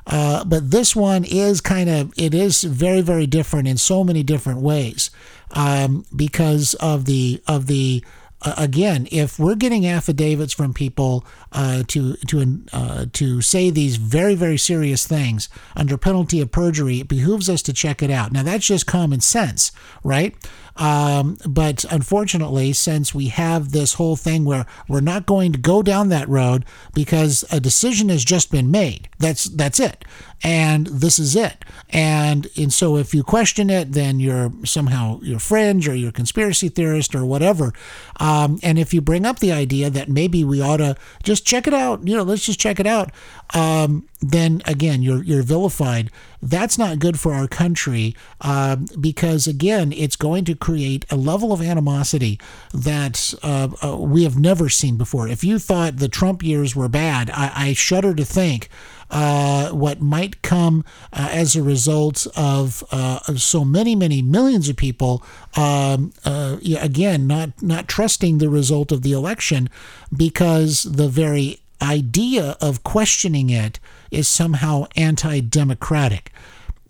Uh, 0.08 0.44
but 0.46 0.70
this 0.72 0.96
one 0.96 1.24
is 1.24 1.62
kind 1.62 1.90
of 1.90 2.14
it 2.18 2.34
is 2.34 2.64
very 2.64 3.02
very 3.02 3.26
different 3.26 3.68
in 3.68 3.78
so 3.78 4.04
many 4.04 4.22
different 4.22 4.62
ways 4.62 5.10
um, 5.52 6.06
because 6.16 6.74
of 6.76 7.06
the 7.06 7.42
of 7.48 7.66
the 7.66 8.04
uh, 8.44 8.54
again 8.58 9.08
if 9.12 9.40
we're 9.40 9.56
getting 9.56 9.88
affidavits 9.88 10.54
from 10.54 10.74
people 10.74 11.26
uh, 11.54 11.82
to 11.88 12.16
to 12.28 12.62
uh, 12.72 13.06
to 13.14 13.42
say 13.42 13.72
these 13.72 13.96
very 13.96 14.36
very 14.36 14.58
serious 14.58 15.08
things 15.08 15.50
under 15.76 15.98
penalty 15.98 16.40
of 16.40 16.52
perjury 16.52 17.00
it 17.00 17.08
behooves 17.08 17.50
us 17.50 17.64
to 17.64 17.74
check 17.74 18.04
it 18.04 18.12
out. 18.12 18.32
Now 18.32 18.44
that's 18.44 18.68
just 18.68 18.86
common 18.86 19.22
sense 19.22 19.72
right 20.04 20.36
um, 20.78 21.38
but 21.48 21.86
unfortunately, 21.86 22.74
since 22.74 23.16
we 23.16 23.28
have 23.28 23.72
this 23.72 23.94
whole 23.94 24.16
thing 24.16 24.44
where 24.44 24.66
we're 24.88 25.00
not 25.00 25.26
going 25.26 25.52
to 25.54 25.60
go 25.60 25.82
down 25.82 26.10
that 26.10 26.28
road 26.28 26.66
because 26.94 27.46
a 27.52 27.60
decision 27.60 28.10
has 28.10 28.26
just 28.26 28.52
been 28.52 28.70
made, 28.72 29.08
that's 29.18 29.46
that's 29.46 29.80
it, 29.80 30.04
and 30.44 30.88
this 30.88 31.18
is 31.18 31.36
it. 31.36 31.64
And 31.92 32.48
and 32.58 32.74
so 32.74 32.98
if 32.98 33.14
you 33.14 33.24
question 33.24 33.70
it, 33.70 33.94
then 33.94 34.20
you're 34.20 34.52
somehow 34.66 35.20
your 35.22 35.40
fringe 35.40 35.88
or 35.88 35.96
you're 35.96 36.10
a 36.10 36.14
conspiracy 36.14 36.68
theorist 36.68 37.16
or 37.16 37.26
whatever. 37.26 37.74
Um, 38.20 38.60
and 38.62 38.78
if 38.78 38.94
you 38.94 39.02
bring 39.02 39.26
up 39.26 39.40
the 39.40 39.54
idea 39.54 39.90
that 39.90 40.10
maybe 40.10 40.44
we 40.44 40.62
ought 40.62 40.78
to 40.78 40.96
just 41.24 41.46
check 41.46 41.68
it 41.68 41.74
out, 41.74 42.06
you 42.06 42.16
know, 42.16 42.24
let's 42.24 42.46
just 42.46 42.60
check 42.60 42.80
it 42.80 42.88
out. 42.88 43.12
Um, 43.54 44.08
then 44.22 44.62
again, 44.66 45.02
you're 45.04 45.24
you're 45.24 45.44
vilified. 45.44 46.12
That's 46.42 46.78
not 46.78 47.00
good 47.00 47.20
for 47.20 47.34
our 47.34 47.48
country 47.48 48.16
um, 48.42 48.88
because 49.00 49.48
again, 49.48 49.92
it's 49.92 50.16
going 50.16 50.46
to 50.46 50.56
create 50.66 51.06
a 51.12 51.16
level 51.16 51.54
of 51.54 51.62
animosity 51.62 52.40
that 52.74 53.36
uh, 53.44 53.68
uh, 53.84 53.96
we 53.98 54.24
have 54.24 54.36
never 54.36 54.68
seen 54.68 54.98
before. 54.98 55.28
If 55.28 55.44
you 55.44 55.60
thought 55.60 55.98
the 55.98 56.08
Trump 56.08 56.42
years 56.42 56.76
were 56.76 56.90
bad, 56.90 57.30
I, 57.30 57.52
I 57.68 57.74
shudder 57.74 58.16
to 58.16 58.26
think 58.26 58.68
uh, 59.12 59.70
what 59.70 60.02
might 60.02 60.42
come 60.42 60.84
uh, 61.14 61.30
as 61.32 61.56
a 61.56 61.62
result 61.62 62.26
of 62.36 62.84
uh, 62.92 63.20
so 63.36 63.64
many, 63.64 63.96
many 63.96 64.24
millions 64.24 64.68
of 64.68 64.76
people, 64.76 65.24
um, 65.56 66.12
uh, 66.26 66.58
again, 66.82 67.28
not 67.28 67.62
not 67.62 67.88
trusting 67.88 68.40
the 68.40 68.50
result 68.50 68.92
of 68.92 69.04
the 69.04 69.12
election 69.12 69.70
because 70.18 70.82
the 70.82 71.08
very 71.08 71.60
idea 71.80 72.58
of 72.60 72.82
questioning 72.82 73.52
it 73.52 73.80
is 74.10 74.28
somehow 74.28 74.86
anti-democratic 74.96 76.32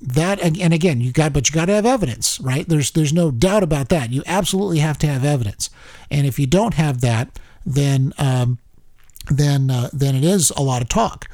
that 0.06 0.40
and 0.40 0.74
again 0.74 1.02
you 1.02 1.12
got 1.12 1.34
but 1.34 1.50
you 1.50 1.54
got 1.56 1.66
to 1.66 1.74
have 1.74 1.86
evidence 1.86 2.40
right? 2.40 2.68
There's 2.68 2.92
there's 2.92 3.14
no 3.14 3.32
doubt 3.32 3.64
about 3.64 3.90
that. 3.90 4.12
You 4.12 4.24
absolutely 4.26 4.80
have 4.80 4.98
to 5.00 5.08
have 5.08 5.26
evidence. 5.26 5.70
And 6.12 6.28
if 6.28 6.40
you 6.40 6.48
don't 6.48 6.76
have 6.76 7.02
that 7.02 7.40
then 7.66 8.14
um, 8.18 8.60
then 9.30 9.72
uh, 9.72 9.90
then 9.92 10.16
it 10.16 10.24
is 10.24 10.52
a 10.52 10.62
lot 10.62 10.82
of 10.82 10.90
talk 10.90 11.28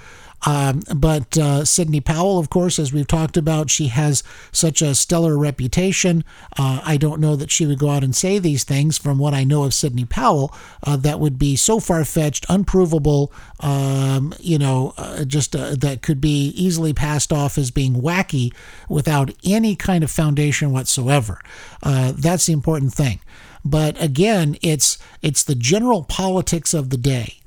um, 0.46 0.82
but 0.96 1.38
uh, 1.38 1.66
Sidney 1.66 2.02
Powell, 2.02 2.40
of 2.40 2.50
course, 2.50 2.80
as 2.80 2.92
we've 2.92 3.08
talked 3.08 3.38
about, 3.38 3.70
she 3.70 3.88
has 3.88 4.24
such 4.52 4.82
a 4.82 4.96
stellar 4.96 5.38
reputation. 5.38 6.24
Uh, 6.58 6.82
I 6.84 6.98
don't 6.98 7.22
know 7.22 7.36
that 7.36 7.52
she 7.52 7.66
would 7.66 7.80
go 7.80 7.90
out 7.90 8.04
and 8.04 8.16
say 8.16 8.40
these 8.40 8.64
things. 8.64 8.98
From 8.98 9.20
what 9.20 9.34
I 9.34 9.44
know 9.44 9.64
of 9.64 9.74
Sidney 9.74 10.06
Powell, 10.06 10.54
uh, 10.84 10.98
that 10.98 11.20
would 11.20 11.38
be 11.38 11.56
so 11.56 11.80
far 11.80 12.04
fetched, 12.06 12.46
unprovable, 12.50 13.32
um, 13.60 14.34
you 14.40 14.58
know, 14.58 14.94
uh, 14.98 15.26
just 15.26 15.56
uh, 15.56 15.76
that 15.76 16.02
could 16.02 16.20
be 16.20 16.48
easily 16.50 16.94
passed 16.94 17.32
off 17.32 17.58
as 17.58 17.72
being 17.72 18.02
wacky 18.02 18.54
without 18.90 19.32
any 19.44 19.76
kind 19.76 20.04
of 20.04 20.10
foundation 20.10 20.72
whatsoever. 20.72 21.42
Uh, 21.84 22.14
that's 22.16 22.48
the 22.48 22.54
important 22.54 22.94
thing. 22.94 23.20
But 23.64 24.02
again, 24.02 24.58
it's 24.62 24.98
it's 25.22 25.44
the 25.44 25.56
general 25.56 26.04
politics 26.04 26.74
of 26.74 26.90
the 26.90 26.98
day. 26.98 27.41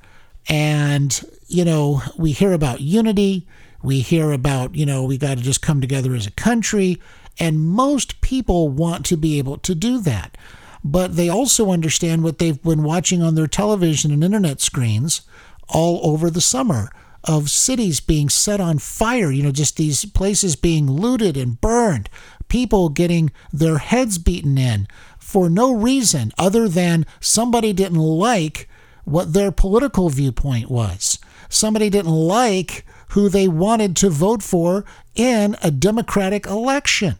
And 0.47 1.19
you 1.47 1.65
know, 1.65 2.01
we 2.17 2.31
hear 2.31 2.53
about 2.53 2.81
unity, 2.81 3.47
we 3.83 4.01
hear 4.01 4.31
about, 4.31 4.75
you 4.75 4.85
know, 4.85 5.03
we 5.03 5.17
got 5.17 5.37
to 5.37 5.43
just 5.43 5.61
come 5.61 5.79
together 5.79 6.15
as 6.15 6.25
a 6.25 6.31
country, 6.31 7.01
and 7.39 7.59
most 7.59 8.21
people 8.21 8.69
want 8.69 9.05
to 9.05 9.17
be 9.17 9.37
able 9.37 9.57
to 9.59 9.75
do 9.75 9.99
that. 10.01 10.37
But 10.83 11.15
they 11.15 11.29
also 11.29 11.71
understand 11.71 12.23
what 12.23 12.37
they've 12.37 12.61
been 12.61 12.83
watching 12.83 13.21
on 13.21 13.35
their 13.35 13.47
television 13.47 14.11
and 14.11 14.23
internet 14.23 14.61
screens 14.61 15.21
all 15.67 15.99
over 16.03 16.29
the 16.29 16.41
summer 16.41 16.89
of 17.23 17.49
cities 17.49 17.99
being 17.99 18.29
set 18.29 18.61
on 18.61 18.77
fire, 18.77 19.31
you 19.31 19.41
know, 19.41 19.51
just 19.51 19.77
these 19.77 20.05
places 20.05 20.55
being 20.55 20.89
looted 20.89 21.35
and 21.35 21.59
burned, 21.59 22.07
people 22.47 22.89
getting 22.89 23.31
their 23.51 23.79
heads 23.79 24.19
beaten 24.19 24.57
in 24.57 24.87
for 25.17 25.49
no 25.49 25.73
reason 25.73 26.31
other 26.37 26.69
than 26.69 27.05
somebody 27.19 27.73
didn't 27.73 27.97
like 27.97 28.69
what 29.05 29.33
their 29.33 29.51
political 29.51 30.09
viewpoint 30.09 30.69
was 30.69 31.19
somebody 31.49 31.89
didn't 31.89 32.11
like 32.11 32.85
who 33.09 33.29
they 33.29 33.47
wanted 33.47 33.95
to 33.95 34.09
vote 34.09 34.43
for 34.43 34.85
in 35.15 35.55
a 35.63 35.71
democratic 35.71 36.45
election. 36.45 37.15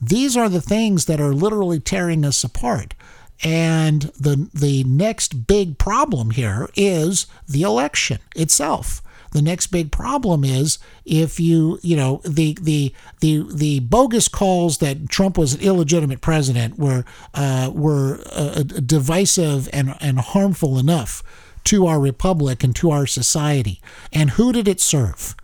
These 0.00 0.36
are 0.36 0.48
the 0.48 0.60
things 0.60 1.06
that 1.06 1.20
are 1.20 1.32
literally 1.32 1.80
tearing 1.80 2.24
us 2.24 2.44
apart. 2.44 2.94
And 3.42 4.02
the 4.18 4.48
the 4.52 4.84
next 4.84 5.46
big 5.46 5.78
problem 5.78 6.32
here 6.32 6.68
is 6.74 7.26
the 7.48 7.62
election 7.62 8.18
itself. 8.34 9.00
The 9.32 9.42
next 9.42 9.68
big 9.68 9.92
problem 9.92 10.44
is 10.44 10.78
if 11.04 11.38
you, 11.38 11.78
you 11.82 11.96
know, 11.96 12.20
the 12.24 12.56
the 12.60 12.94
the 13.20 13.44
the 13.52 13.80
bogus 13.80 14.28
calls 14.28 14.78
that 14.78 15.08
Trump 15.08 15.36
was 15.36 15.54
an 15.54 15.60
illegitimate 15.60 16.20
president 16.20 16.78
were 16.78 17.04
uh, 17.34 17.70
were 17.74 18.20
uh, 18.32 18.62
divisive 18.62 19.68
and 19.72 19.94
and 20.00 20.18
harmful 20.20 20.78
enough 20.78 21.22
to 21.64 21.86
our 21.86 22.00
republic 22.00 22.64
and 22.64 22.74
to 22.76 22.90
our 22.90 23.06
society. 23.06 23.80
And 24.12 24.30
who 24.30 24.52
did 24.52 24.66
it 24.66 24.80
serve? 24.80 25.36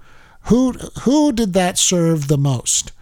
Who, 0.45 0.73
who 1.03 1.33
did 1.33 1.53
that 1.53 1.79
serve 1.79 2.29
the 2.29 2.39
most? 2.39 2.93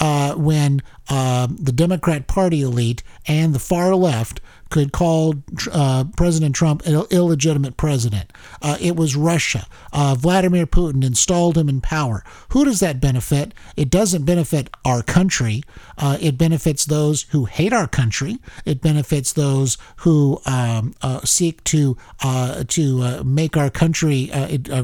Uh, 0.00 0.34
when 0.34 0.80
uh, 1.08 1.48
the 1.50 1.72
Democrat 1.72 2.28
Party 2.28 2.62
elite 2.62 3.02
and 3.26 3.52
the 3.52 3.58
far 3.58 3.96
left 3.96 4.40
could 4.70 4.92
call 4.92 5.34
uh, 5.72 6.04
President 6.16 6.54
Trump 6.54 6.84
an 6.86 7.04
illegitimate 7.10 7.76
president. 7.76 8.32
Uh, 8.60 8.76
it 8.80 8.96
was 8.96 9.16
Russia. 9.16 9.66
Uh, 9.92 10.14
Vladimir 10.18 10.66
Putin 10.66 11.04
installed 11.04 11.56
him 11.56 11.68
in 11.68 11.80
power. 11.80 12.22
Who 12.50 12.64
does 12.64 12.80
that 12.80 13.00
benefit? 13.00 13.54
It 13.76 13.90
doesn't 13.90 14.24
benefit 14.24 14.70
our 14.84 15.02
country. 15.02 15.62
Uh, 15.96 16.18
it 16.20 16.36
benefits 16.36 16.84
those 16.84 17.22
who 17.30 17.46
hate 17.46 17.72
our 17.72 17.88
country. 17.88 18.38
It 18.64 18.80
benefits 18.80 19.32
those 19.32 19.78
who 19.98 20.40
um, 20.46 20.94
uh, 21.02 21.20
seek 21.24 21.64
to 21.64 21.96
uh, 22.22 22.64
to 22.68 23.24
make 23.24 23.56
our 23.56 23.70
country 23.70 24.30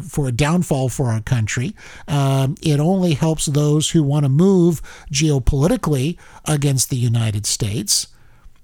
for 0.08 0.28
a 0.28 0.32
downfall 0.32 0.88
for 0.88 1.08
our 1.08 1.20
country. 1.20 1.74
Um, 2.08 2.56
it 2.62 2.80
only 2.80 3.14
helps 3.14 3.46
those 3.46 3.90
who 3.90 4.02
want 4.02 4.24
to 4.24 4.28
move 4.28 4.80
geopolitically 5.12 6.18
against 6.46 6.90
the 6.90 6.96
United 6.96 7.46
States. 7.46 8.08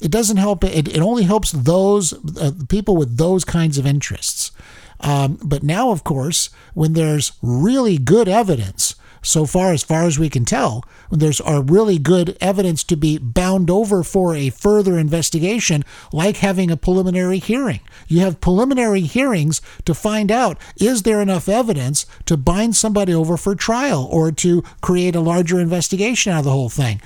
It 0.03 0.11
doesn't 0.11 0.39
help. 0.39 0.65
It, 0.65 0.89
it 0.89 1.01
only 1.01 1.25
helps 1.25 1.53
those 1.53 2.13
uh, 2.39 2.53
people 2.69 2.97
with 2.97 3.17
those 3.17 3.45
kinds 3.45 3.79
of 3.79 3.87
interests. 3.87 4.53
Um, 5.01 5.39
but 5.43 5.63
now, 5.63 5.91
of 5.91 6.05
course, 6.05 6.51
when 6.75 6.93
there's 6.93 7.33
really 7.43 7.99
good 7.99 8.29
evidence, 8.29 8.95
so 9.23 9.45
far 9.45 9.73
as 9.73 9.83
far 9.83 10.05
as 10.05 10.19
we 10.19 10.29
can 10.31 10.45
tell, 10.45 10.85
when 11.09 11.21
there's 11.21 11.41
are 11.41 11.63
really 11.63 11.99
good 11.99 12.37
evidence 12.41 12.83
to 12.85 12.97
be 12.97 13.19
bound 13.19 13.71
over 13.71 14.03
for 14.03 14.35
a 14.35 14.51
further 14.51 14.99
investigation, 14.99 15.85
like 16.13 16.39
having 16.39 16.71
a 16.71 16.77
preliminary 16.77 17.39
hearing. 17.39 17.81
You 18.09 18.21
have 18.21 18.41
preliminary 18.41 19.03
hearings 19.03 19.61
to 19.85 19.95
find 19.95 20.31
out 20.31 20.59
is 20.81 21.03
there 21.03 21.21
enough 21.21 21.49
evidence 21.49 22.07
to 22.27 22.37
bind 22.37 22.77
somebody 22.77 23.13
over 23.13 23.37
for 23.37 23.55
trial 23.55 24.09
or 24.11 24.33
to 24.33 24.63
create 24.81 25.17
a 25.17 25.21
larger 25.21 25.61
investigation 25.61 26.33
out 26.33 26.41
of 26.41 26.45
the 26.45 26.51
whole 26.51 26.71
thing. 26.71 27.01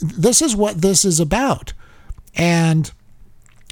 This 0.00 0.42
is 0.42 0.56
what 0.56 0.82
this 0.82 1.04
is 1.04 1.20
about. 1.20 1.72
And 2.38 2.90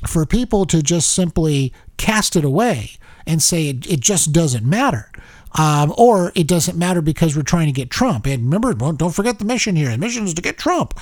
for 0.06 0.26
people 0.26 0.66
to 0.66 0.82
just 0.82 1.12
simply 1.12 1.72
cast 1.96 2.36
it 2.36 2.44
away 2.44 2.90
and 3.26 3.42
say 3.42 3.68
it, 3.68 3.90
it 3.90 4.00
just 4.00 4.32
doesn't 4.32 4.66
matter. 4.66 5.10
Um, 5.58 5.94
or 5.96 6.32
it 6.34 6.46
doesn't 6.46 6.76
matter 6.76 7.00
because 7.00 7.34
we're 7.34 7.42
trying 7.42 7.66
to 7.66 7.72
get 7.72 7.88
Trump. 7.88 8.26
And 8.26 8.44
remember, 8.44 8.74
don't 8.74 9.14
forget 9.14 9.38
the 9.38 9.46
mission 9.46 9.74
here. 9.74 9.90
The 9.90 9.96
mission 9.96 10.24
is 10.24 10.34
to 10.34 10.42
get 10.42 10.58
Trump. 10.58 11.00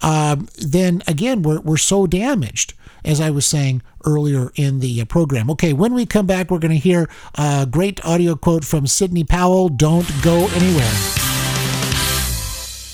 Um, 0.00 0.48
then 0.58 1.02
again, 1.08 1.42
we're, 1.42 1.60
we're 1.60 1.76
so 1.76 2.06
damaged, 2.06 2.74
as 3.04 3.20
I 3.20 3.30
was 3.30 3.46
saying 3.46 3.82
earlier 4.04 4.52
in 4.54 4.78
the 4.78 5.00
uh, 5.00 5.06
program. 5.06 5.50
Okay, 5.50 5.72
when 5.72 5.92
we 5.92 6.06
come 6.06 6.26
back, 6.26 6.50
we're 6.50 6.60
going 6.60 6.70
to 6.70 6.78
hear 6.78 7.08
a 7.34 7.66
great 7.68 8.04
audio 8.04 8.36
quote 8.36 8.64
from 8.64 8.86
Sidney 8.86 9.24
Powell 9.24 9.68
Don't 9.68 10.08
go 10.22 10.46
anywhere. 10.54 11.25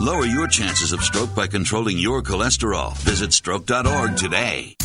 Lower 0.00 0.26
your 0.26 0.46
chances 0.46 0.92
of 0.92 1.02
stroke 1.02 1.34
by 1.34 1.48
controlling 1.48 1.98
your 1.98 2.22
cholesterol. 2.22 2.96
Visit 2.98 3.32
stroke.org 3.32 4.16
today. 4.16 4.76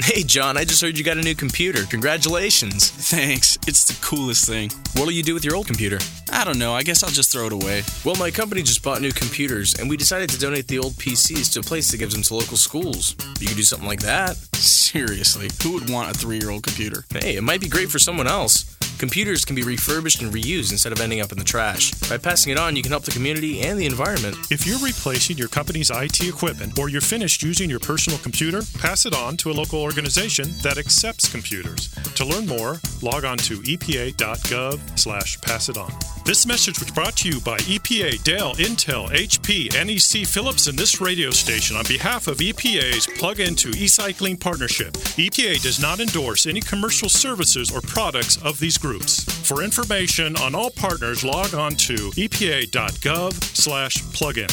Hey, 0.00 0.24
John, 0.24 0.56
I 0.56 0.64
just 0.64 0.82
heard 0.82 0.98
you 0.98 1.04
got 1.04 1.16
a 1.16 1.22
new 1.22 1.36
computer. 1.36 1.84
Congratulations. 1.84 2.90
Thanks. 2.90 3.56
It's 3.68 3.84
the 3.84 3.96
coolest 4.04 4.44
thing. 4.44 4.70
What'll 4.94 5.12
you 5.12 5.22
do 5.22 5.32
with 5.32 5.44
your 5.44 5.54
old 5.54 5.68
computer? 5.68 5.98
I 6.32 6.42
don't 6.44 6.58
know. 6.58 6.74
I 6.74 6.82
guess 6.82 7.04
I'll 7.04 7.10
just 7.10 7.30
throw 7.30 7.46
it 7.46 7.52
away. 7.52 7.82
Well, 8.04 8.16
my 8.16 8.32
company 8.32 8.62
just 8.62 8.82
bought 8.82 9.00
new 9.00 9.12
computers, 9.12 9.74
and 9.74 9.88
we 9.88 9.96
decided 9.96 10.28
to 10.30 10.38
donate 10.40 10.66
the 10.66 10.80
old 10.80 10.94
PCs 10.94 11.52
to 11.52 11.60
a 11.60 11.62
place 11.62 11.92
that 11.92 11.98
gives 11.98 12.12
them 12.12 12.24
to 12.24 12.34
local 12.34 12.56
schools. 12.56 13.14
You 13.38 13.46
could 13.46 13.56
do 13.56 13.62
something 13.62 13.86
like 13.86 14.00
that. 14.00 14.34
Seriously, 14.56 15.50
who 15.62 15.74
would 15.74 15.88
want 15.88 16.10
a 16.10 16.14
three 16.14 16.38
year 16.40 16.50
old 16.50 16.64
computer? 16.64 17.04
Hey, 17.12 17.36
it 17.36 17.42
might 17.42 17.60
be 17.60 17.68
great 17.68 17.90
for 17.90 18.00
someone 18.00 18.26
else. 18.26 18.75
Computers 18.98 19.44
can 19.44 19.54
be 19.54 19.62
refurbished 19.62 20.22
and 20.22 20.32
reused 20.32 20.72
instead 20.72 20.92
of 20.92 21.00
ending 21.00 21.20
up 21.20 21.30
in 21.30 21.36
the 21.36 21.44
trash. 21.44 21.92
By 22.08 22.16
passing 22.16 22.50
it 22.50 22.58
on, 22.58 22.76
you 22.76 22.82
can 22.82 22.90
help 22.90 23.04
the 23.04 23.10
community 23.10 23.60
and 23.60 23.78
the 23.78 23.84
environment. 23.84 24.36
If 24.50 24.66
you're 24.66 24.78
replacing 24.78 25.36
your 25.36 25.48
company's 25.48 25.90
IT 25.90 26.26
equipment 26.26 26.78
or 26.78 26.88
you're 26.88 27.02
finished 27.02 27.42
using 27.42 27.68
your 27.68 27.80
personal 27.80 28.18
computer, 28.20 28.62
pass 28.78 29.04
it 29.04 29.14
on 29.14 29.36
to 29.38 29.50
a 29.50 29.52
local 29.52 29.82
organization 29.82 30.48
that 30.62 30.78
accepts 30.78 31.30
computers. 31.30 31.88
To 32.14 32.24
learn 32.24 32.46
more, 32.46 32.80
log 33.02 33.26
on 33.26 33.36
to 33.38 33.58
epa.gov 33.58 34.98
slash 34.98 35.38
pass 35.42 35.68
it 35.68 35.76
on. 35.76 35.92
This 36.24 36.46
message 36.46 36.80
was 36.80 36.90
brought 36.90 37.16
to 37.18 37.28
you 37.28 37.40
by 37.40 37.58
EPA, 37.58 38.24
Dell, 38.24 38.54
Intel, 38.54 39.10
HP, 39.10 39.70
NEC, 39.72 40.26
Philips, 40.26 40.66
and 40.66 40.76
this 40.76 41.00
radio 41.00 41.30
station 41.30 41.76
on 41.76 41.84
behalf 41.86 42.26
of 42.26 42.38
EPA's 42.38 43.06
Plug 43.18 43.40
Into 43.40 43.68
E-Cycling 43.76 44.38
Partnership. 44.38 44.94
EPA 44.94 45.62
does 45.62 45.80
not 45.80 46.00
endorse 46.00 46.46
any 46.46 46.60
commercial 46.60 47.08
services 47.08 47.70
or 47.70 47.80
products 47.80 48.42
of 48.42 48.58
these 48.58 48.76
groups. 48.76 48.85
For 48.86 49.64
information 49.64 50.36
on 50.36 50.54
all 50.54 50.70
partners, 50.70 51.24
log 51.24 51.54
on 51.54 51.72
to 51.72 51.94
epa.gov 51.94 53.32
slash 53.56 53.96
plugin. 54.14 54.48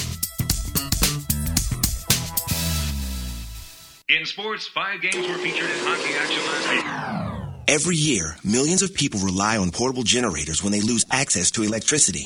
In 4.10 4.26
sports, 4.26 4.68
five 4.68 5.02
games 5.02 5.28
were 5.28 5.38
featured 5.38 5.70
in 5.70 5.78
hockey 5.82 6.16
action 6.16 6.44
last 6.48 6.70
week. 6.72 7.54
Every 7.68 7.96
year, 7.96 8.36
millions 8.44 8.82
of 8.82 8.96
people 8.96 9.20
rely 9.20 9.58
on 9.58 9.70
portable 9.70 10.04
generators 10.04 10.64
when 10.64 10.72
they 10.72 10.82
lose 10.82 11.06
access 11.12 11.52
to 11.52 11.62
electricity. 11.62 12.26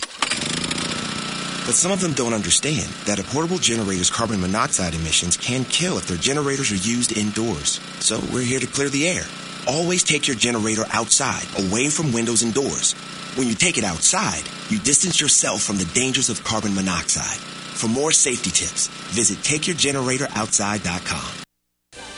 But 1.66 1.76
some 1.76 1.92
of 1.92 2.00
them 2.00 2.14
don't 2.14 2.34
understand 2.34 2.88
that 3.06 3.20
a 3.20 3.24
portable 3.24 3.58
generator's 3.58 4.10
carbon 4.10 4.40
monoxide 4.40 4.96
emissions 4.96 5.36
can 5.36 5.66
kill 5.66 5.98
if 5.98 6.08
their 6.08 6.16
generators 6.16 6.72
are 6.72 6.76
used 6.76 7.18
indoors. 7.18 7.82
So 8.00 8.22
we're 8.32 8.44
here 8.44 8.62
to 8.62 8.68
clear 8.68 8.88
the 8.88 9.10
air 9.10 9.26
always 9.68 10.04
take 10.04 10.28
your 10.28 10.38
generator 10.38 10.86
outside, 10.92 11.46
away 11.66 11.90
from 11.90 12.14
windows 12.14 12.42
and 12.42 12.54
doors. 12.54 12.94
When 13.36 13.48
you 13.48 13.54
take 13.54 13.78
it 13.78 13.84
outside, 13.84 14.44
you 14.70 14.80
distance 14.80 15.22
yourself 15.22 15.62
from 15.62 15.78
the 15.78 15.90
dangers 15.94 16.30
of 16.30 16.44
carbon 16.44 16.74
monoxide. 16.74 17.38
For 17.38 17.88
more 17.88 18.12
safety 18.12 18.50
tips, 18.50 18.88
visit 19.14 19.38
takeyourgeneratoroutside.com. 19.40 21.44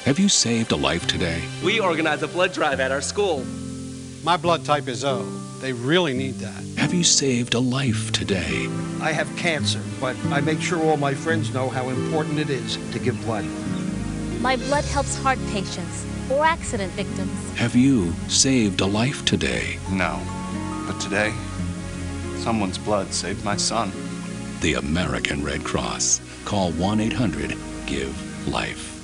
Have 0.05 0.17
you 0.17 0.29
saved 0.29 0.71
a 0.71 0.77
life 0.77 1.07
today? 1.07 1.43
We 1.63 1.81
organize 1.81 2.23
a 2.23 2.27
blood 2.27 2.53
drive 2.53 2.79
at 2.79 2.91
our 2.91 3.01
school. 3.01 3.43
My 4.23 4.37
blood 4.37 4.63
type 4.63 4.87
is 4.87 5.03
O. 5.03 5.23
They 5.59 5.73
really 5.73 6.13
need 6.13 6.35
that. 6.35 6.63
Have 6.77 6.93
you 6.93 7.03
saved 7.03 7.53
a 7.53 7.59
life 7.59 8.13
today? 8.13 8.67
I 9.01 9.11
have 9.11 9.27
cancer, 9.35 9.81
but 9.99 10.15
I 10.27 10.39
make 10.39 10.61
sure 10.61 10.81
all 10.81 10.95
my 10.95 11.13
friends 11.13 11.53
know 11.53 11.67
how 11.67 11.89
important 11.89 12.39
it 12.39 12.49
is 12.49 12.77
to 12.93 12.99
give 12.99 13.19
blood. 13.25 13.43
My 14.39 14.55
blood 14.55 14.85
helps 14.85 15.17
heart 15.17 15.39
patients 15.51 16.05
or 16.31 16.45
accident 16.45 16.91
victims. 16.93 17.31
Have 17.57 17.75
you 17.75 18.13
saved 18.27 18.81
a 18.81 18.85
life 18.85 19.25
today? 19.25 19.77
No. 19.91 20.19
But 20.87 20.99
today, 20.99 21.33
someone's 22.37 22.77
blood 22.77 23.13
saved 23.13 23.43
my 23.43 23.57
son. 23.57 23.91
The 24.61 24.75
American 24.75 25.43
Red 25.43 25.63
Cross. 25.63 26.21
Call 26.45 26.71
1 26.71 26.99
800 26.99 27.57
GIVE 27.85 28.47
LIFE. 28.47 28.99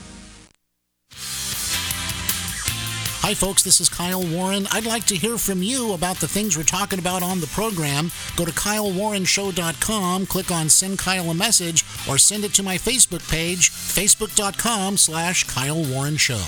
Hi, 3.25 3.33
folks, 3.33 3.63
this 3.63 3.81
is 3.81 3.89
Kyle 3.89 4.21
Warren. 4.21 4.67
I'd 4.71 4.85
like 4.85 5.05
to 5.05 5.15
hear 5.15 5.39
from 5.39 5.63
you 5.63 5.93
about 5.93 6.17
the 6.17 6.27
things 6.27 6.55
we're 6.55 6.61
talking 6.61 6.99
about 6.99 7.23
on 7.23 7.39
the 7.39 7.47
program. 7.47 8.11
Go 8.35 8.45
to 8.45 8.51
kylewarrenshow.com, 8.51 10.27
click 10.27 10.51
on 10.51 10.69
Send 10.69 10.99
Kyle 10.99 11.31
a 11.31 11.33
Message, 11.33 11.83
or 12.07 12.19
send 12.19 12.43
it 12.43 12.53
to 12.53 12.61
my 12.61 12.75
Facebook 12.75 13.27
page, 13.27 13.71
facebook.com 13.71 14.97
slash 14.97 15.43
Kyle 15.45 15.83
Warren 15.83 16.17
Show. 16.17 16.43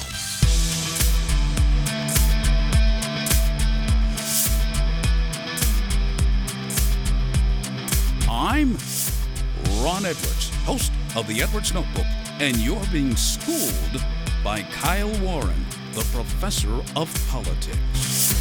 I'm 8.57 8.75
Ron 9.83 10.03
Edwards, 10.03 10.49
host 10.65 10.91
of 11.15 11.27
the 11.27 11.43
Edwards 11.43 11.75
Notebook, 11.75 12.07
and 12.39 12.57
you're 12.57 12.83
being 12.91 13.15
schooled 13.15 14.03
by 14.43 14.63
Kyle 14.71 15.11
Warren, 15.19 15.63
the 15.93 16.01
professor 16.11 16.73
of 16.95 17.27
politics. 17.29 18.33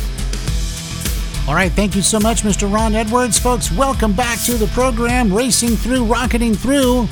All 1.46 1.54
right, 1.54 1.70
thank 1.70 1.94
you 1.94 2.00
so 2.00 2.18
much, 2.18 2.44
Mr. 2.44 2.72
Ron 2.72 2.94
Edwards. 2.94 3.38
Folks, 3.38 3.70
welcome 3.70 4.14
back 4.14 4.40
to 4.46 4.54
the 4.54 4.68
program, 4.68 5.30
racing 5.30 5.76
through, 5.76 6.06
rocketing 6.06 6.54
through 6.54 7.08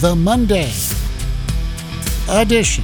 the 0.00 0.16
Monday 0.16 0.72
edition 2.28 2.82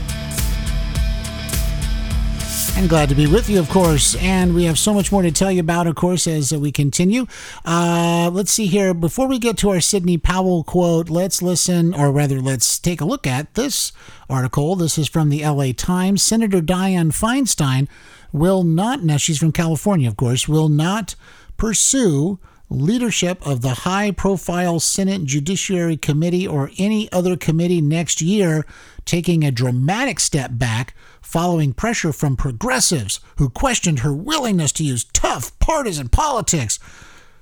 And 2.81 2.89
glad 2.89 3.11
to 3.11 3.15
be 3.15 3.27
with 3.27 3.51
you, 3.51 3.61
of 3.61 3.69
course. 3.69 4.17
And 4.17 4.55
we 4.55 4.65
have 4.65 4.79
so 4.79 4.95
much 4.95 5.13
more 5.13 5.21
to 5.21 5.31
tell 5.31 5.53
you 5.53 5.61
about, 5.61 5.87
of 5.87 5.97
course, 5.97 6.27
as 6.27 6.51
we 6.57 6.73
continue. 6.73 7.27
Uh, 7.63 8.31
let's 8.33 8.51
see 8.51 8.69
here. 8.69 8.95
Before 8.95 9.29
we 9.29 9.39
get 9.39 9.59
to 9.59 9.69
our 9.69 9.83
Sidney 9.83 10.17
Powell 10.17 10.65
quote, 10.65 11.11
let's 11.11 11.43
listen, 11.43 11.93
or 11.93 12.11
rather, 12.11 12.41
let's 12.41 12.79
take 12.79 13.03
a 13.03 13.05
look 13.05 13.27
at 13.27 13.53
this 13.53 13.93
article. 14.31 14.77
This 14.77 14.97
is 14.97 15.11
from 15.11 15.29
the 15.29 15.45
LA 15.45 15.73
Times. 15.77 16.23
Senator 16.23 16.63
Dianne 16.63 17.13
Feinstein 17.13 17.87
will 18.33 18.65
not, 18.65 19.03
now 19.03 19.19
she's 19.19 19.37
from 19.37 19.53
California, 19.53 20.09
of 20.09 20.17
course, 20.17 20.49
will 20.49 20.71
not 20.71 21.17
pursue 21.59 22.39
leadership 22.71 23.45
of 23.47 23.61
the 23.61 23.75
high 23.75 24.13
profile 24.13 24.81
Senate 24.81 25.25
Judiciary 25.25 25.97
Committee 25.97 26.47
or 26.47 26.71
any 26.79 27.11
other 27.13 27.37
committee 27.37 27.81
next 27.81 28.23
year, 28.23 28.65
taking 29.11 29.43
a 29.43 29.51
dramatic 29.51 30.21
step 30.21 30.53
back 30.53 30.95
following 31.21 31.73
pressure 31.73 32.13
from 32.13 32.37
progressives 32.37 33.19
who 33.39 33.51
questioned 33.51 33.99
her 33.99 34.15
willingness 34.15 34.71
to 34.71 34.85
use 34.85 35.03
tough 35.13 35.59
partisan 35.59 36.09
politics 36.09 36.79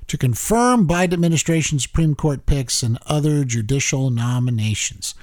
to 0.06 0.16
confirm 0.16 0.88
Biden 0.88 1.12
administration 1.12 1.78
Supreme 1.78 2.14
Court 2.14 2.46
picks 2.46 2.82
and 2.82 2.98
other 3.04 3.44
judicial 3.44 4.08
nominations. 4.08 5.14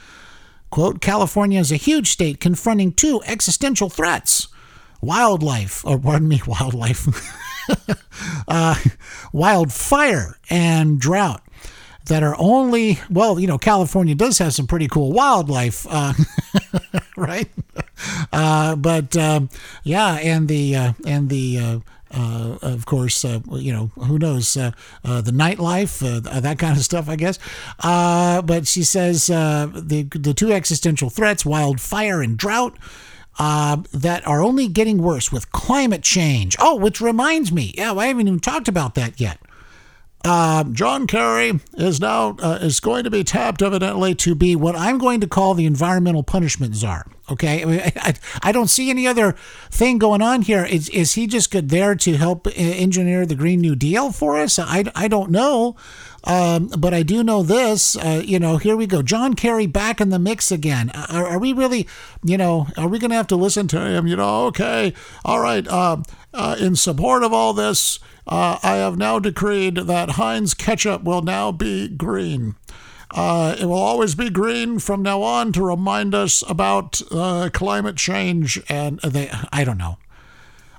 Quote 0.70 1.02
California 1.02 1.60
is 1.60 1.72
a 1.72 1.78
huge 1.78 2.12
state 2.12 2.40
confronting 2.40 2.94
two 2.94 3.24
existential 3.26 3.90
threats. 3.90 4.48
Wildlife, 5.02 5.84
or 5.84 5.98
pardon 5.98 6.28
me, 6.28 6.44
wildlife, 6.48 7.08
uh, 8.48 8.76
wildfire 9.34 10.38
and 10.52 11.00
drought 11.00 11.42
that 12.06 12.24
are 12.24 12.36
only 12.38 13.00
well 13.10 13.40
you 13.40 13.48
know 13.48 13.58
california 13.58 14.16
does 14.16 14.38
have 14.38 14.54
some 14.54 14.68
pretty 14.68 14.88
cool 14.88 15.12
wildlife 15.12 15.86
uh, 15.90 16.14
right 17.18 17.50
uh, 18.32 18.76
but 18.76 19.16
um, 19.18 19.50
yeah 19.84 20.16
and 20.16 20.48
the 20.48 20.76
uh, 20.76 20.94
and 21.06 21.30
the 21.30 21.60
uh, 21.60 21.80
uh, 22.16 22.58
of 22.62 22.86
course, 22.86 23.26
uh, 23.26 23.40
you 23.52 23.74
know, 23.74 23.92
who 24.06 24.18
knows, 24.18 24.56
uh, 24.56 24.72
uh 25.04 25.22
the 25.22 25.32
nightlife, 25.32 26.02
uh, 26.02 26.40
that 26.40 26.58
kind 26.58 26.78
of 26.78 26.84
stuff, 26.84 27.10
I 27.10 27.16
guess. 27.16 27.40
But 27.82 28.68
she 28.68 28.84
says 28.84 29.28
the, 29.28 30.08
the 30.12 30.34
two 30.34 30.52
existential 30.52 31.10
threats, 31.10 31.46
wildfire 31.46 32.22
and 32.22 32.38
drought, 32.38 32.78
that 33.38 34.22
are 34.26 34.42
only 34.42 34.68
getting 34.68 35.00
worse 35.00 35.32
with 35.32 35.52
climate 35.52 36.04
change. 36.04 36.56
Oh, 36.60 36.76
which 36.76 37.02
reminds 37.02 37.52
me, 37.52 37.74
yeah, 37.78 37.94
I 37.94 38.08
haven't 38.08 38.28
even 38.28 38.40
talked 38.40 38.68
about 38.68 38.96
that 38.96 39.20
yet. 39.20 39.40
Uh, 40.26 40.64
John 40.64 41.06
Kerry 41.06 41.60
is 41.76 42.02
now 42.02 42.36
uh, 42.42 42.58
is 42.60 42.80
going 42.80 43.04
to 43.04 43.12
be 43.12 43.24
tapped 43.24 43.62
evidently 43.62 44.16
to 44.16 44.34
be 44.34 44.56
what 44.56 44.76
I'm 44.76 44.98
going 44.98 45.22
to 45.22 45.28
call 45.28 45.54
the 45.54 45.68
environmental 45.68 46.24
punishment 46.24 46.74
czar. 46.76 47.06
Okay, 47.30 47.62
I, 47.62 47.66
mean, 47.66 47.80
I, 47.96 48.16
I 48.42 48.52
don't 48.52 48.68
see 48.68 48.90
any 48.90 49.06
other 49.06 49.34
thing 49.70 50.00
going 50.00 50.24
on 50.24 50.42
here. 50.42 50.66
Is 50.66 50.90
is 50.90 51.14
he 51.14 51.28
just 51.28 51.52
good 51.52 51.70
there 51.70 51.94
to 51.94 52.18
help 52.18 52.48
engineer 52.56 53.28
the 53.28 53.36
Green 53.36 53.62
New 53.62 53.76
Deal 53.76 54.12
for 54.12 54.38
us? 54.38 54.58
I, 54.58 54.86
I 54.96 55.08
don't 55.08 55.30
know. 55.30 55.76
Um, 56.26 56.70
but 56.80 56.92
I 56.92 57.04
do 57.04 57.24
know 57.24 57.44
this, 57.44 57.96
uh, 57.96 58.24
you 58.26 58.40
know, 58.40 58.58
here 58.58 58.76
we 58.76 58.88
go. 58.88 59.04
John 59.04 59.36
Kerry 59.36 59.68
back 59.68 60.02
in 60.02 60.10
the 60.10 60.18
mix 60.18 60.52
again. 60.52 60.90
Are, 60.90 61.28
are 61.28 61.38
we 61.38 61.54
really, 61.54 61.88
you 62.24 62.36
know, 62.36 62.66
are 62.78 62.88
we 62.88 62.98
going 62.98 63.12
to 63.12 63.16
have 63.16 63.28
to 63.28 63.36
listen 63.36 63.68
to 63.68 63.80
him? 63.80 64.08
You 64.08 64.16
know, 64.16 64.46
okay, 64.48 64.94
all 65.24 65.40
right. 65.40 65.68
Uh, 66.36 66.58
in 66.60 66.76
support 66.76 67.24
of 67.24 67.32
all 67.32 67.54
this, 67.54 68.00
uh, 68.28 68.60
I 68.62 68.76
have 68.76 68.98
now 68.98 69.20
decreed 69.20 69.76
that 69.76 70.12
Heinz 70.12 70.54
ketchup 70.54 71.04
will 71.04 71.22
now 71.22 71.54
be 71.54 71.88
green. 71.88 72.56
Uh, 73.12 73.56
it 73.58 73.66
will 73.66 73.76
always 73.76 74.16
be 74.16 74.30
green 74.30 74.80
from 74.80 75.02
now 75.02 75.22
on 75.22 75.54
to 75.54 75.64
remind 75.64 76.14
us 76.14 76.44
about 76.50 77.02
uh, 77.10 77.50
climate 77.54 77.96
change 77.96 78.62
and 78.68 79.00
they, 79.00 79.32
I 79.54 79.64
don't 79.64 79.78
know. 79.78 79.98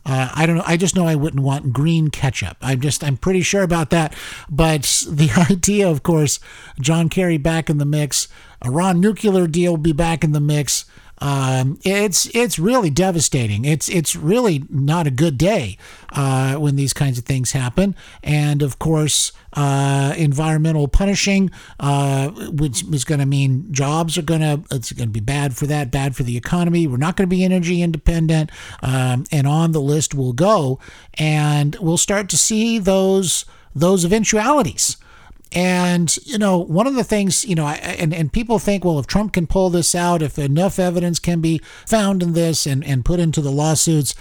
Uh, 0.05 0.31
I 0.35 0.47
don't 0.47 0.57
know. 0.57 0.63
I 0.67 0.77
just 0.77 0.95
know 0.95 1.07
I 1.07 1.15
wouldn't 1.15 1.43
want 1.43 1.73
green 1.73 2.11
ketchup. 2.11 2.59
I'm 2.61 2.81
just, 2.81 3.03
I'm 3.03 3.17
pretty 3.17 3.41
sure 3.41 3.63
about 3.63 3.91
that. 3.91 4.15
But 4.51 5.05
the 5.11 5.31
idea, 5.51 5.89
of 5.89 6.03
course, 6.03 6.39
John 6.81 7.09
Kerry 7.09 7.39
back 7.39 7.71
in 7.71 7.79
the 7.79 7.87
mix, 7.87 8.29
Iran 8.65 9.01
nuclear 9.01 9.47
deal 9.47 9.73
will 9.73 9.79
be 9.79 9.93
back 9.93 10.23
in 10.23 10.33
the 10.33 10.41
mix. 10.41 10.85
Um, 11.19 11.79
it's 11.83 12.27
it's 12.35 12.59
really 12.59 12.91
devastating. 12.91 13.65
It's 13.65 13.89
it's 13.89 14.15
really 14.15 14.65
not 14.69 15.07
a 15.07 15.11
good 15.11 15.39
day 15.39 15.79
uh, 16.13 16.57
when 16.57 16.77
these 16.77 16.93
kinds 16.93 17.19
of 17.19 17.25
things 17.25 17.53
happen. 17.53 17.95
And 18.23 18.63
of 18.63 18.79
course, 18.79 19.33
uh, 19.55 20.15
environmental 20.17 20.89
punishing, 20.89 21.51
uh, 21.81 22.31
which 22.51 22.85
is 22.85 23.05
going 23.05 23.21
to 23.21 23.27
mean 23.27 23.73
jobs 23.73 24.19
are 24.19 24.23
going 24.23 24.41
to 24.41 24.63
it's 24.71 24.93
going 24.93 25.09
to 25.09 25.13
be 25.13 25.21
bad 25.21 25.57
for 25.57 25.67
that, 25.67 25.91
bad 25.91 26.15
for 26.15 26.23
the 26.23 26.37
economy. 26.37 26.87
We're 26.87 26.99
not 26.99 27.17
going 27.17 27.29
to 27.29 27.35
be 27.35 27.45
energy 27.45 27.83
independent, 27.83 28.51
um, 28.83 29.25
and 29.33 29.47
on 29.47 29.73
the 29.73 29.81
list 29.81 30.15
will 30.15 30.33
go. 30.33 30.79
And 31.15 31.77
we'll 31.81 31.97
start 31.97 32.29
to 32.31 32.37
see 32.37 32.79
those 32.79 33.47
those 33.75 34.05
eventualities. 34.05 34.97
And, 35.57 36.15
you 36.27 36.37
know, 36.37 36.59
one 36.59 36.87
of 36.87 36.97
the 36.97 37.03
things, 37.03 37.43
you 37.47 37.55
know, 37.55 37.67
and, 37.67 38.13
and 38.13 38.31
people 38.31 38.59
think, 38.59 38.85
well, 38.85 38.99
if 38.99 39.07
Trump 39.07 39.33
can 39.33 39.47
pull 39.47 39.71
this 39.71 39.95
out, 39.95 40.21
if 40.21 40.39
enough 40.39 40.79
evidence 40.79 41.19
can 41.19 41.41
be 41.41 41.63
found 41.87 42.23
in 42.23 42.35
this 42.35 42.67
and, 42.67 42.85
and 42.85 43.07
put 43.07 43.21
into 43.21 43.41
the 43.41 43.51
lawsuits, 43.51 44.15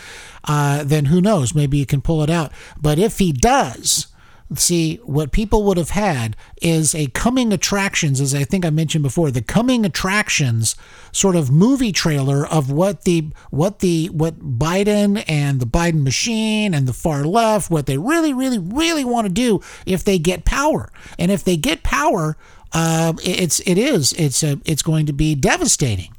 uh, 0.46 0.86
then 0.86 1.06
who 1.06 1.20
knows? 1.20 1.54
Maybe 1.54 1.80
he 1.80 1.86
can 1.86 2.00
pull 2.00 2.24
it 2.24 2.30
out. 2.30 2.54
But 2.82 3.00
if 3.00 3.20
he 3.20 3.34
does, 3.34 4.08
See, 4.54 4.98
what 4.98 5.32
people 5.32 5.64
would 5.64 5.78
have 5.78 5.90
had 5.90 6.36
is 6.62 6.94
a 6.94 7.08
coming 7.08 7.52
attractions, 7.52 8.22
as 8.22 8.36
I 8.36 8.44
think 8.44 8.64
I 8.64 8.70
mentioned 8.70 9.02
before, 9.02 9.32
the 9.32 9.42
coming 9.42 9.86
attractions 9.86 10.76
sort 11.12 11.36
of 11.36 11.50
movie 11.50 11.92
trailer 11.92 12.46
of 12.46 12.70
what 12.70 13.06
the 13.06 13.30
what 13.50 13.80
the 13.80 14.06
what 14.10 14.40
Biden 14.60 15.24
and 15.28 15.60
the 15.60 15.66
Biden 15.66 16.04
machine 16.04 16.76
and 16.76 16.88
the 16.88 16.94
far 16.94 17.24
left, 17.24 17.72
what 17.72 17.88
they 17.88 17.98
really, 17.98 18.34
really, 18.34 18.60
really 18.60 19.04
want 19.04 19.26
to 19.26 19.34
do 19.34 19.62
if 19.88 20.04
they 20.04 20.20
get 20.20 20.46
power. 20.46 20.92
And 21.18 21.32
if 21.32 21.44
they 21.44 21.58
get 21.58 21.82
power, 21.82 22.38
uh, 22.72 23.14
it's 23.24 23.62
it 23.62 23.80
is 23.80 24.14
it's 24.14 24.44
a, 24.44 24.60
it's 24.64 24.84
going 24.84 25.08
to 25.08 25.14
be 25.14 25.34
devastating. 25.34 26.15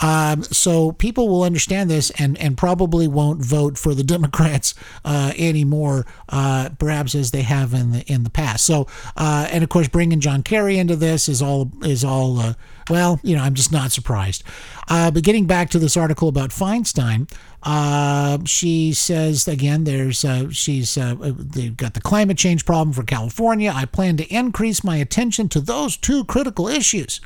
Um, 0.00 0.42
so 0.44 0.92
people 0.92 1.28
will 1.28 1.42
understand 1.42 1.90
this 1.90 2.10
and, 2.12 2.38
and 2.38 2.56
probably 2.56 3.08
won't 3.08 3.44
vote 3.44 3.78
for 3.78 3.94
the 3.94 4.02
Democrats 4.18 4.74
uh, 5.04 5.32
anymore, 5.36 6.06
uh, 6.28 6.70
perhaps 6.78 7.14
as 7.14 7.30
they 7.30 7.42
have 7.42 7.74
in 7.74 7.92
the 7.92 8.12
in 8.12 8.24
the 8.24 8.30
past. 8.30 8.64
So 8.64 8.86
uh, 9.16 9.48
and 9.50 9.62
of 9.62 9.70
course 9.70 9.88
bringing 9.88 10.20
John 10.20 10.42
Kerry 10.42 10.78
into 10.78 10.96
this 10.96 11.28
is 11.28 11.42
all 11.42 11.70
is 11.82 12.04
all 12.04 12.38
uh, 12.38 12.54
well, 12.88 13.20
you 13.22 13.36
know, 13.36 13.42
I'm 13.42 13.54
just 13.54 13.72
not 13.72 13.92
surprised. 13.92 14.42
Uh, 14.88 15.10
but 15.10 15.22
getting 15.22 15.46
back 15.46 15.68
to 15.70 15.78
this 15.78 15.96
article 15.96 16.28
about 16.28 16.50
Feinstein, 16.50 17.30
uh, 17.62 18.38
she 18.46 18.94
says 18.94 19.46
again, 19.46 19.84
there's 19.84 20.24
she's 20.56 20.94
they've 20.94 21.76
got 21.76 21.94
the 21.94 22.00
climate 22.00 22.38
change 22.38 22.64
problem 22.64 22.94
for 22.94 23.02
California. 23.02 23.72
I 23.74 23.84
plan 23.84 24.16
to 24.18 24.34
increase 24.34 24.82
my 24.82 24.96
attention 24.96 25.48
to 25.50 25.60
those 25.60 25.96
two 25.96 26.24
critical 26.24 26.68
issues. 26.68 27.20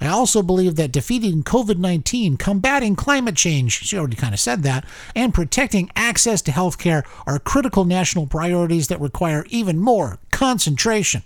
I 0.00 0.08
also 0.08 0.42
believe 0.42 0.76
that 0.76 0.92
defeating 0.92 1.42
COVID 1.42 1.78
19, 1.78 2.36
combating 2.36 2.96
climate 2.96 3.36
change, 3.36 3.80
she 3.84 3.98
already 3.98 4.16
kind 4.16 4.34
of 4.34 4.40
said 4.40 4.62
that, 4.62 4.84
and 5.14 5.34
protecting 5.34 5.90
access 5.96 6.42
to 6.42 6.52
health 6.52 6.78
care 6.78 7.04
are 7.26 7.38
critical 7.38 7.84
national 7.84 8.26
priorities 8.26 8.88
that 8.88 9.00
require 9.00 9.46
even 9.48 9.78
more 9.78 10.18
concentration. 10.30 11.22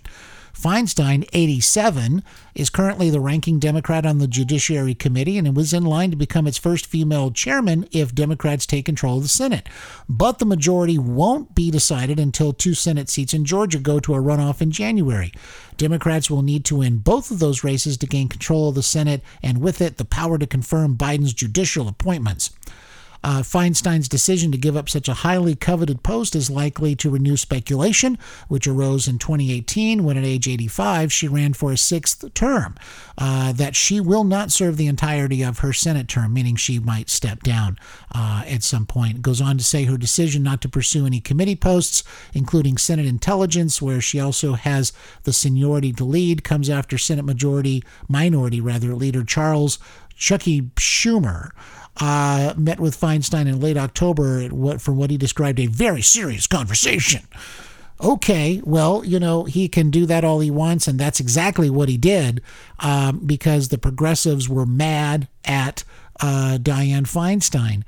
Feinstein, 0.61 1.27
87, 1.33 2.23
is 2.53 2.69
currently 2.69 3.09
the 3.09 3.19
ranking 3.19 3.57
Democrat 3.57 4.05
on 4.05 4.19
the 4.19 4.27
Judiciary 4.27 4.93
Committee 4.93 5.39
and 5.39 5.55
was 5.55 5.73
in 5.73 5.83
line 5.83 6.11
to 6.11 6.15
become 6.15 6.45
its 6.45 6.59
first 6.59 6.85
female 6.85 7.31
chairman 7.31 7.87
if 7.91 8.13
Democrats 8.13 8.67
take 8.67 8.85
control 8.85 9.17
of 9.17 9.23
the 9.23 9.29
Senate. 9.29 9.67
But 10.07 10.37
the 10.37 10.45
majority 10.45 10.99
won't 10.99 11.55
be 11.55 11.71
decided 11.71 12.19
until 12.19 12.53
two 12.53 12.75
Senate 12.75 13.09
seats 13.09 13.33
in 13.33 13.43
Georgia 13.43 13.79
go 13.79 13.99
to 14.01 14.13
a 14.13 14.19
runoff 14.19 14.61
in 14.61 14.69
January. 14.69 15.31
Democrats 15.77 16.29
will 16.29 16.43
need 16.43 16.63
to 16.65 16.75
win 16.75 16.97
both 16.97 17.31
of 17.31 17.39
those 17.39 17.63
races 17.63 17.97
to 17.97 18.05
gain 18.05 18.29
control 18.29 18.69
of 18.69 18.75
the 18.75 18.83
Senate 18.83 19.23
and 19.41 19.61
with 19.61 19.81
it 19.81 19.97
the 19.97 20.05
power 20.05 20.37
to 20.37 20.45
confirm 20.45 20.95
Biden's 20.95 21.33
judicial 21.33 21.87
appointments. 21.87 22.51
Uh, 23.23 23.41
Feinstein's 23.41 24.09
decision 24.09 24.51
to 24.51 24.57
give 24.57 24.75
up 24.75 24.89
such 24.89 25.07
a 25.07 25.13
highly 25.13 25.55
coveted 25.55 26.03
post 26.03 26.35
is 26.35 26.49
likely 26.49 26.95
to 26.95 27.09
renew 27.09 27.37
speculation, 27.37 28.17
which 28.47 28.67
arose 28.67 29.07
in 29.07 29.17
2018 29.19 30.03
when, 30.03 30.17
at 30.17 30.23
age 30.23 30.47
85, 30.47 31.11
she 31.13 31.27
ran 31.27 31.53
for 31.53 31.71
a 31.71 31.77
sixth 31.77 32.33
term. 32.33 32.75
Uh, 33.17 33.51
that 33.53 33.75
she 33.75 33.99
will 33.99 34.23
not 34.23 34.51
serve 34.51 34.77
the 34.77 34.87
entirety 34.87 35.43
of 35.43 35.59
her 35.59 35.73
Senate 35.73 36.07
term, 36.07 36.33
meaning 36.33 36.55
she 36.55 36.79
might 36.79 37.09
step 37.09 37.43
down 37.43 37.77
uh, 38.15 38.43
at 38.47 38.63
some 38.63 38.85
point. 38.85 39.17
It 39.17 39.21
goes 39.21 39.41
on 39.41 39.57
to 39.57 39.63
say 39.63 39.83
her 39.83 39.97
decision 39.97 40.41
not 40.41 40.61
to 40.61 40.69
pursue 40.69 41.05
any 41.05 41.19
committee 41.19 41.55
posts, 41.55 42.03
including 42.33 42.77
Senate 42.77 43.05
Intelligence, 43.05 43.81
where 43.81 44.01
she 44.01 44.19
also 44.19 44.53
has 44.53 44.91
the 45.23 45.33
seniority 45.33 45.93
to 45.93 46.03
lead, 46.03 46.43
comes 46.43 46.69
after 46.69 46.97
Senate 46.97 47.25
Majority 47.25 47.83
Minority 48.07 48.59
rather 48.59 48.95
Leader 48.95 49.23
Charles 49.23 49.77
Chucky 50.15 50.61
Schumer 50.75 51.49
uh, 51.97 52.53
met 52.57 52.79
with 52.79 52.99
Feinstein 52.99 53.47
in 53.47 53.59
late 53.59 53.77
October 53.77 54.47
what, 54.47 54.81
from 54.81 54.97
what 54.97 55.09
he 55.09 55.17
described 55.17 55.59
a 55.59 55.67
very 55.67 56.01
serious 56.01 56.47
conversation. 56.47 57.27
Okay, 58.03 58.61
well, 58.63 59.05
you 59.05 59.19
know, 59.19 59.43
he 59.43 59.67
can 59.67 59.91
do 59.91 60.07
that 60.07 60.23
all 60.23 60.39
he 60.39 60.49
wants, 60.49 60.87
and 60.87 60.99
that's 60.99 61.19
exactly 61.19 61.69
what 61.69 61.87
he 61.87 61.97
did 61.97 62.41
um, 62.79 63.19
because 63.25 63.67
the 63.67 63.77
progressives 63.77 64.49
were 64.49 64.65
mad 64.65 65.27
at 65.45 65.83
uh, 66.19 66.57
Dianne 66.59 67.03
Feinstein. 67.03 67.83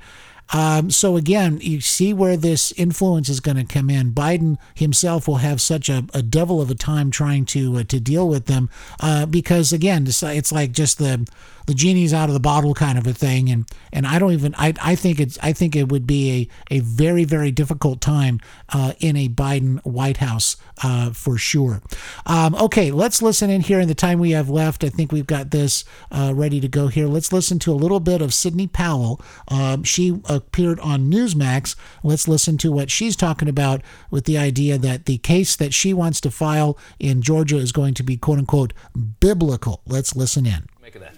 Um, 0.52 0.90
so 0.90 1.16
again, 1.16 1.58
you 1.60 1.80
see 1.80 2.12
where 2.12 2.36
this 2.36 2.72
influence 2.72 3.28
is 3.28 3.40
going 3.40 3.56
to 3.56 3.64
come 3.64 3.90
in. 3.90 4.12
Biden 4.12 4.58
himself 4.74 5.26
will 5.26 5.36
have 5.36 5.60
such 5.60 5.88
a, 5.88 6.04
a 6.12 6.22
devil 6.22 6.60
of 6.60 6.70
a 6.70 6.74
time 6.74 7.10
trying 7.10 7.44
to 7.46 7.76
uh, 7.76 7.84
to 7.84 8.00
deal 8.00 8.28
with 8.28 8.46
them 8.46 8.68
uh, 9.00 9.26
because 9.26 9.72
again, 9.72 10.06
it's, 10.06 10.22
it's 10.22 10.52
like 10.52 10.72
just 10.72 10.98
the 10.98 11.26
the 11.66 11.74
genie's 11.74 12.12
out 12.12 12.28
of 12.28 12.34
the 12.34 12.40
bottle 12.40 12.74
kind 12.74 12.98
of 12.98 13.06
a 13.06 13.12
thing, 13.12 13.48
and 13.48 13.66
and 13.92 14.06
I 14.06 14.18
don't 14.18 14.32
even 14.32 14.54
I, 14.56 14.74
I 14.82 14.94
think 14.94 15.18
it's 15.18 15.38
I 15.42 15.52
think 15.52 15.74
it 15.74 15.90
would 15.90 16.06
be 16.06 16.48
a, 16.70 16.76
a 16.76 16.80
very 16.80 17.24
very 17.24 17.50
difficult 17.50 18.00
time 18.00 18.40
uh, 18.70 18.92
in 19.00 19.16
a 19.16 19.28
Biden 19.28 19.82
White 19.84 20.18
House 20.18 20.56
uh, 20.82 21.10
for 21.10 21.38
sure. 21.38 21.82
Um, 22.26 22.54
okay, 22.56 22.90
let's 22.90 23.22
listen 23.22 23.50
in 23.50 23.62
here 23.62 23.80
in 23.80 23.88
the 23.88 23.94
time 23.94 24.18
we 24.18 24.32
have 24.32 24.50
left. 24.50 24.84
I 24.84 24.88
think 24.88 25.10
we've 25.10 25.26
got 25.26 25.50
this 25.50 25.84
uh, 26.10 26.32
ready 26.34 26.60
to 26.60 26.68
go 26.68 26.88
here. 26.88 27.06
Let's 27.06 27.32
listen 27.32 27.58
to 27.60 27.72
a 27.72 27.74
little 27.74 28.00
bit 28.00 28.20
of 28.20 28.34
Sidney 28.34 28.66
Powell. 28.66 29.20
Um, 29.48 29.84
she 29.84 30.20
appeared 30.34 30.80
on 30.80 31.10
Newsmax. 31.10 31.76
Let's 32.02 32.28
listen 32.28 32.58
to 32.58 32.72
what 32.72 32.90
she's 32.90 33.16
talking 33.16 33.48
about 33.48 33.82
with 34.10 34.24
the 34.24 34.38
idea 34.38 34.78
that 34.78 35.06
the 35.06 35.18
case 35.18 35.56
that 35.56 35.72
she 35.72 35.92
wants 35.92 36.20
to 36.22 36.30
file 36.30 36.78
in 36.98 37.22
Georgia 37.22 37.56
is 37.56 37.72
going 37.72 37.94
to 37.94 38.02
be 38.02 38.16
quote 38.16 38.38
unquote 38.38 38.72
biblical. 39.20 39.80
Let's 39.86 40.16
listen 40.16 40.46
in. 40.46 40.66
Make 40.82 40.94
of 40.96 41.02
that. 41.02 41.14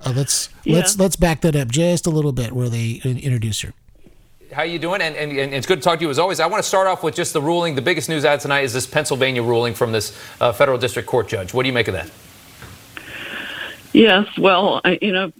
Uh, 0.00 0.12
let's 0.14 0.48
yeah. 0.64 0.76
let's 0.76 0.98
let's 0.98 1.16
back 1.16 1.40
that 1.40 1.56
up 1.56 1.68
just 1.68 2.06
a 2.06 2.10
little 2.10 2.32
bit 2.32 2.52
where 2.52 2.68
they 2.68 3.00
introduce 3.04 3.60
her. 3.62 3.72
How 4.52 4.62
are 4.62 4.66
you 4.66 4.78
doing? 4.78 5.02
And, 5.02 5.14
and, 5.14 5.32
and, 5.32 5.52
it's 5.52 5.66
good 5.66 5.76
to 5.76 5.82
talk 5.82 5.98
to 5.98 6.04
you 6.04 6.10
as 6.10 6.18
always. 6.18 6.40
I 6.40 6.46
want 6.46 6.62
to 6.62 6.66
start 6.66 6.86
off 6.86 7.02
with 7.02 7.14
just 7.14 7.34
the 7.34 7.42
ruling. 7.42 7.74
The 7.74 7.82
biggest 7.82 8.08
news 8.08 8.24
out 8.24 8.40
tonight 8.40 8.62
is 8.62 8.72
this 8.72 8.86
Pennsylvania 8.86 9.42
ruling 9.42 9.74
from 9.74 9.92
this 9.92 10.18
uh, 10.40 10.52
federal 10.52 10.78
district 10.78 11.06
court 11.06 11.28
judge. 11.28 11.52
What 11.52 11.64
do 11.64 11.66
you 11.66 11.74
make 11.74 11.86
of 11.86 11.92
that? 11.92 12.10
Yes, 13.92 14.26
well, 14.38 14.80
you 15.02 15.12
know, 15.12 15.32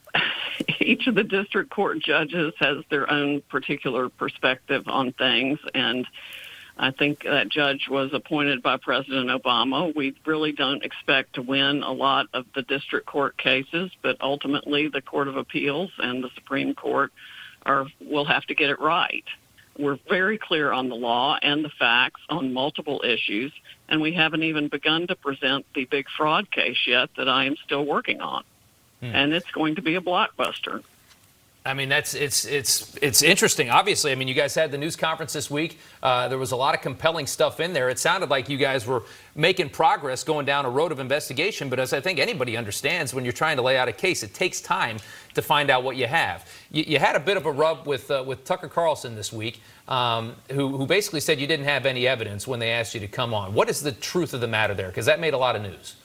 each 0.80 1.06
of 1.06 1.14
the 1.14 1.24
district 1.24 1.70
court 1.70 2.00
judges 2.00 2.52
has 2.58 2.78
their 2.90 3.10
own 3.10 3.42
particular 3.42 4.08
perspective 4.08 4.84
on 4.86 5.12
things, 5.12 5.58
and 5.74 6.06
I 6.78 6.92
think 6.92 7.24
that 7.24 7.48
judge 7.48 7.88
was 7.88 8.10
appointed 8.12 8.62
by 8.62 8.76
President 8.76 9.30
Obama. 9.30 9.94
We 9.94 10.14
really 10.24 10.52
don't 10.52 10.84
expect 10.84 11.34
to 11.34 11.42
win 11.42 11.82
a 11.82 11.92
lot 11.92 12.26
of 12.32 12.46
the 12.54 12.62
district 12.62 13.06
court 13.06 13.36
cases, 13.36 13.90
but 14.00 14.16
ultimately 14.20 14.88
the 14.88 15.02
Court 15.02 15.26
of 15.26 15.36
Appeals 15.36 15.90
and 15.98 16.22
the 16.22 16.30
Supreme 16.36 16.74
Court 16.74 17.12
are 17.66 17.86
will 18.00 18.24
have 18.24 18.44
to 18.46 18.54
get 18.54 18.70
it 18.70 18.80
right. 18.80 19.24
We're 19.76 19.98
very 20.08 20.38
clear 20.38 20.72
on 20.72 20.88
the 20.88 20.96
law 20.96 21.38
and 21.40 21.64
the 21.64 21.68
facts 21.68 22.20
on 22.28 22.52
multiple 22.52 23.02
issues, 23.04 23.52
and 23.88 24.00
we 24.00 24.12
haven't 24.12 24.42
even 24.44 24.68
begun 24.68 25.06
to 25.08 25.16
present 25.16 25.66
the 25.74 25.84
big 25.84 26.06
fraud 26.16 26.50
case 26.50 26.78
yet 26.86 27.10
that 27.16 27.28
I 27.28 27.44
am 27.44 27.56
still 27.64 27.84
working 27.84 28.20
on. 28.20 28.44
Hmm. 29.00 29.06
And 29.06 29.32
it's 29.32 29.50
going 29.50 29.74
to 29.76 29.82
be 29.82 29.94
a 29.94 30.00
blockbuster. 30.00 30.82
I 31.68 31.74
mean, 31.74 31.90
that's 31.90 32.14
it's 32.14 32.46
it's 32.46 32.96
it's 33.02 33.22
interesting. 33.22 33.68
Obviously, 33.68 34.10
I 34.10 34.14
mean, 34.14 34.26
you 34.26 34.32
guys 34.32 34.54
had 34.54 34.70
the 34.70 34.78
news 34.78 34.96
conference 34.96 35.34
this 35.34 35.50
week. 35.50 35.78
Uh, 36.02 36.26
there 36.28 36.38
was 36.38 36.52
a 36.52 36.56
lot 36.56 36.74
of 36.74 36.80
compelling 36.80 37.26
stuff 37.26 37.60
in 37.60 37.74
there. 37.74 37.90
It 37.90 37.98
sounded 37.98 38.30
like 38.30 38.48
you 38.48 38.56
guys 38.56 38.86
were 38.86 39.02
making 39.34 39.68
progress 39.68 40.24
going 40.24 40.46
down 40.46 40.64
a 40.64 40.70
road 40.70 40.92
of 40.92 40.98
investigation. 40.98 41.68
But 41.68 41.78
as 41.78 41.92
I 41.92 42.00
think 42.00 42.20
anybody 42.20 42.56
understands, 42.56 43.12
when 43.12 43.22
you're 43.22 43.34
trying 43.34 43.56
to 43.56 43.62
lay 43.62 43.76
out 43.76 43.86
a 43.86 43.92
case, 43.92 44.22
it 44.22 44.32
takes 44.32 44.62
time 44.62 44.96
to 45.34 45.42
find 45.42 45.68
out 45.68 45.82
what 45.82 45.96
you 45.96 46.06
have. 46.06 46.48
You, 46.70 46.84
you 46.86 46.98
had 46.98 47.16
a 47.16 47.20
bit 47.20 47.36
of 47.36 47.44
a 47.44 47.52
rub 47.52 47.86
with 47.86 48.10
uh, 48.10 48.24
with 48.26 48.44
Tucker 48.44 48.68
Carlson 48.68 49.14
this 49.14 49.30
week, 49.30 49.60
um, 49.88 50.36
who 50.50 50.68
who 50.78 50.86
basically 50.86 51.20
said 51.20 51.38
you 51.38 51.46
didn't 51.46 51.66
have 51.66 51.84
any 51.84 52.08
evidence 52.08 52.46
when 52.46 52.60
they 52.60 52.70
asked 52.70 52.94
you 52.94 53.00
to 53.00 53.08
come 53.08 53.34
on. 53.34 53.52
What 53.52 53.68
is 53.68 53.82
the 53.82 53.92
truth 53.92 54.32
of 54.32 54.40
the 54.40 54.48
matter 54.48 54.72
there? 54.72 54.88
Because 54.88 55.04
that 55.06 55.20
made 55.20 55.34
a 55.34 55.38
lot 55.38 55.54
of 55.54 55.60
news. 55.60 55.96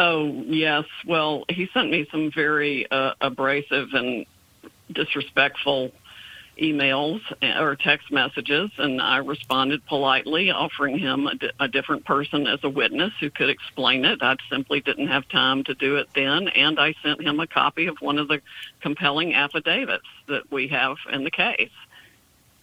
Oh 0.00 0.26
yes, 0.46 0.84
well 1.08 1.44
he 1.48 1.68
sent 1.74 1.90
me 1.90 2.06
some 2.12 2.30
very 2.32 2.88
uh, 2.88 3.14
abrasive 3.20 3.88
and 3.94 4.26
disrespectful 4.92 5.90
emails 6.62 7.20
or 7.42 7.74
text 7.74 8.12
messages, 8.12 8.70
and 8.78 9.02
I 9.02 9.16
responded 9.16 9.84
politely, 9.86 10.52
offering 10.52 10.98
him 10.98 11.26
a, 11.26 11.34
di- 11.34 11.50
a, 11.58 11.66
different 11.66 12.04
person 12.04 12.46
as 12.46 12.60
a 12.62 12.68
witness 12.68 13.12
who 13.18 13.28
could 13.28 13.50
explain 13.50 14.04
it. 14.04 14.20
I 14.22 14.36
simply 14.48 14.80
didn't 14.80 15.08
have 15.08 15.28
time 15.30 15.64
to 15.64 15.74
do 15.74 15.96
it 15.96 16.06
then, 16.14 16.46
and 16.46 16.78
I 16.78 16.94
sent 17.02 17.20
him 17.20 17.40
a 17.40 17.48
copy 17.48 17.86
of 17.86 17.96
one 18.00 18.18
of 18.18 18.28
the 18.28 18.40
compelling 18.80 19.34
affidavits 19.34 20.06
that 20.28 20.50
we 20.52 20.68
have 20.68 20.96
in 21.12 21.24
the 21.24 21.30
case. 21.32 21.70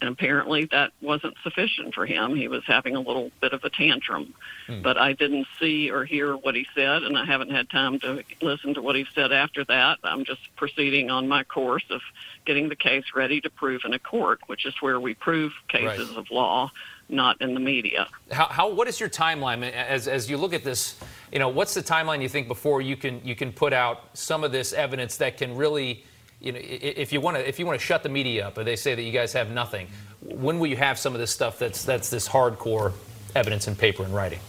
And 0.05 0.13
apparently 0.13 0.65
that 0.65 0.91
wasn't 1.01 1.33
sufficient 1.41 1.95
for 1.95 2.05
him. 2.05 2.35
He 2.35 2.47
was 2.47 2.61
having 2.67 2.95
a 2.95 2.99
little 2.99 3.31
bit 3.41 3.53
of 3.53 3.63
a 3.63 3.71
tantrum. 3.71 4.35
Hmm. 4.67 4.83
But 4.83 4.99
I 4.99 5.13
didn't 5.13 5.47
see 5.59 5.89
or 5.89 6.05
hear 6.05 6.37
what 6.37 6.53
he 6.53 6.67
said, 6.75 7.01
and 7.01 7.17
I 7.17 7.25
haven't 7.25 7.49
had 7.49 7.71
time 7.71 7.99
to 8.01 8.23
listen 8.39 8.75
to 8.75 8.83
what 8.83 8.95
he 8.95 9.07
said 9.15 9.31
after 9.31 9.65
that. 9.65 9.97
I'm 10.03 10.23
just 10.23 10.41
proceeding 10.57 11.09
on 11.09 11.27
my 11.27 11.43
course 11.43 11.85
of 11.89 12.01
getting 12.45 12.69
the 12.69 12.75
case 12.75 13.05
ready 13.15 13.41
to 13.41 13.49
prove 13.49 13.81
in 13.83 13.93
a 13.93 13.99
court, 13.99 14.41
which 14.45 14.67
is 14.67 14.75
where 14.79 14.99
we 14.99 15.15
prove 15.15 15.53
cases 15.69 16.09
right. 16.09 16.17
of 16.19 16.29
law, 16.29 16.71
not 17.09 17.41
in 17.41 17.55
the 17.55 17.59
media. 17.59 18.07
How, 18.31 18.45
how, 18.45 18.69
what 18.71 18.87
is 18.87 18.99
your 18.99 19.09
timeline 19.09 19.63
as, 19.71 20.07
as 20.07 20.29
you 20.29 20.37
look 20.37 20.53
at 20.53 20.63
this? 20.63 20.99
You 21.31 21.39
know, 21.39 21.49
what's 21.49 21.73
the 21.73 21.81
timeline 21.81 22.21
you 22.21 22.29
think 22.29 22.47
before 22.47 22.79
you 22.79 22.95
can 22.95 23.21
you 23.25 23.35
can 23.35 23.51
put 23.51 23.73
out 23.73 24.03
some 24.13 24.43
of 24.43 24.51
this 24.51 24.71
evidence 24.71 25.17
that 25.17 25.37
can 25.37 25.55
really 25.55 26.03
you 26.45 26.51
know, 26.51 26.59
if 26.61 27.11
you 27.11 27.19
want 27.19 27.37
to 27.37 27.47
if 27.47 27.59
you 27.59 27.65
want 27.65 27.79
to 27.79 27.85
shut 27.85 28.03
the 28.03 28.09
media 28.09 28.47
up, 28.47 28.57
or 28.57 28.63
they 28.63 28.75
say 28.75 28.93
that 28.93 29.01
you 29.01 29.11
guys 29.11 29.33
have 29.33 29.49
nothing, 29.49 29.87
when 30.21 30.59
will 30.59 30.67
you 30.67 30.77
have 30.77 30.99
some 30.99 31.13
of 31.13 31.19
this 31.19 31.31
stuff 31.31 31.57
that's 31.57 31.83
that's 31.83 32.09
this 32.09 32.29
hardcore 32.29 32.93
evidence 33.35 33.67
in 33.67 33.75
paper 33.75 34.03
and 34.03 34.13
writing? 34.13 34.39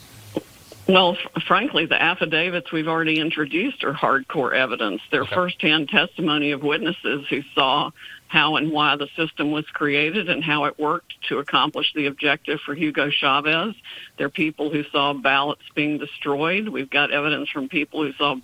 Well, 0.87 1.17
f- 1.17 1.43
frankly, 1.45 1.87
the 1.87 2.01
affidavits 2.01 2.71
we've 2.71 2.87
already 2.87 3.19
introduced 3.19 3.83
are 3.83 3.95
hardcore 3.95 4.55
evidence. 4.55 5.01
They're 5.11 5.23
okay. 5.23 5.35
firsthand 5.35 5.89
testimony 5.89 6.53
of 6.53 6.63
witnesses 6.63 7.27
who 7.29 7.43
saw 7.55 7.91
how 8.29 8.57
and 8.57 8.71
why 8.71 8.97
the 8.97 9.09
system 9.17 9.51
was 9.51 9.65
created 9.69 10.29
and 10.29 10.45
how 10.45 10.65
it 10.65 10.79
worked 10.79 11.15
to 11.29 11.39
accomplish 11.39 11.93
the 11.95 12.07
objective 12.07 12.61
for 12.61 12.75
Hugo 12.75 13.09
Chavez. 13.09 13.75
There 14.19 14.27
are 14.27 14.31
people 14.31 14.71
who 14.71 14.85
saw 14.85 15.15
ballots 15.15 15.63
being 15.75 15.99
destroyed. 15.99 16.69
We've 16.69 16.91
got 16.91 17.11
evidence 17.11 17.49
from 17.49 17.69
people 17.69 18.03
who 18.03 18.13
saw 18.13 18.37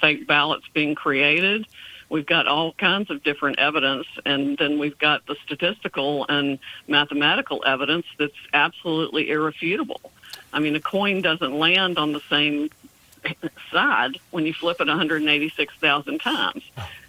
fake 0.00 0.26
ballots 0.26 0.66
being 0.74 0.94
created. 0.96 1.66
We've 2.08 2.26
got 2.26 2.46
all 2.46 2.72
kinds 2.74 3.10
of 3.10 3.22
different 3.22 3.58
evidence, 3.58 4.06
and 4.24 4.56
then 4.58 4.78
we've 4.78 4.98
got 4.98 5.26
the 5.26 5.36
statistical 5.44 6.24
and 6.28 6.58
mathematical 6.86 7.64
evidence 7.66 8.06
that's 8.18 8.32
absolutely 8.52 9.30
irrefutable. 9.30 10.00
I 10.52 10.60
mean, 10.60 10.76
a 10.76 10.80
coin 10.80 11.20
doesn't 11.20 11.52
land 11.52 11.98
on 11.98 12.12
the 12.12 12.20
same 12.30 12.70
side 13.72 14.18
when 14.30 14.46
you 14.46 14.54
flip 14.54 14.80
it 14.80 14.86
186,000 14.86 16.20
times. 16.20 16.62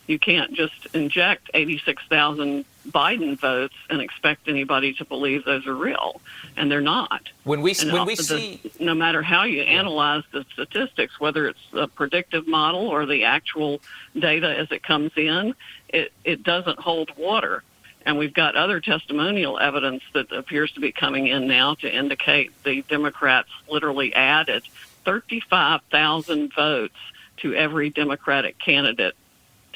You 0.07 0.17
can't 0.17 0.53
just 0.53 0.87
inject 0.93 1.49
86,000 1.53 2.65
Biden 2.89 3.37
votes 3.37 3.75
and 3.89 4.01
expect 4.01 4.47
anybody 4.47 4.93
to 4.93 5.05
believe 5.05 5.43
those 5.43 5.67
are 5.67 5.75
real, 5.75 6.21
and 6.55 6.71
they're 6.71 6.79
not. 6.79 7.29
When 7.43 7.61
we 7.61 7.75
and 7.81 7.91
when 7.91 8.05
we 8.05 8.15
the, 8.15 8.23
see, 8.23 8.71
no 8.79 8.93
matter 8.93 9.21
how 9.21 9.43
you 9.43 9.61
analyze 9.61 10.23
the 10.31 10.45
statistics, 10.53 11.19
whether 11.19 11.47
it's 11.47 11.59
a 11.73 11.87
predictive 11.87 12.47
model 12.47 12.87
or 12.87 13.05
the 13.05 13.25
actual 13.25 13.81
data 14.17 14.57
as 14.57 14.71
it 14.71 14.83
comes 14.83 15.11
in, 15.17 15.53
it 15.89 16.13
it 16.23 16.43
doesn't 16.43 16.79
hold 16.79 17.11
water. 17.17 17.63
And 18.05 18.17
we've 18.17 18.33
got 18.33 18.55
other 18.55 18.79
testimonial 18.79 19.59
evidence 19.59 20.01
that 20.13 20.31
appears 20.31 20.71
to 20.73 20.79
be 20.79 20.93
coming 20.93 21.27
in 21.27 21.45
now 21.45 21.73
to 21.75 21.93
indicate 21.93 22.51
the 22.63 22.81
Democrats 22.83 23.49
literally 23.67 24.13
added 24.15 24.63
35,000 25.03 26.53
votes 26.53 26.95
to 27.37 27.53
every 27.53 27.89
Democratic 27.89 28.57
candidate 28.59 29.13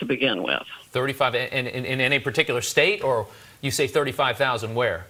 to 0.01 0.05
begin 0.05 0.43
with. 0.43 0.63
35 0.89 1.35
in, 1.35 1.67
in, 1.67 1.85
in 1.85 2.01
any 2.01 2.19
particular 2.19 2.61
state, 2.61 3.03
or 3.03 3.27
you 3.61 3.71
say 3.71 3.87
35,000 3.87 4.75
where? 4.75 5.05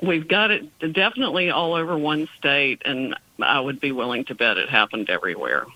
We've 0.00 0.26
got 0.26 0.52
it 0.52 0.78
definitely 0.92 1.50
all 1.50 1.74
over 1.74 1.98
one 1.98 2.28
state, 2.38 2.82
and 2.84 3.16
I 3.42 3.58
would 3.58 3.80
be 3.80 3.90
willing 3.90 4.24
to 4.26 4.34
bet 4.36 4.56
it 4.56 4.68
happened 4.68 5.10
everywhere. 5.10 5.66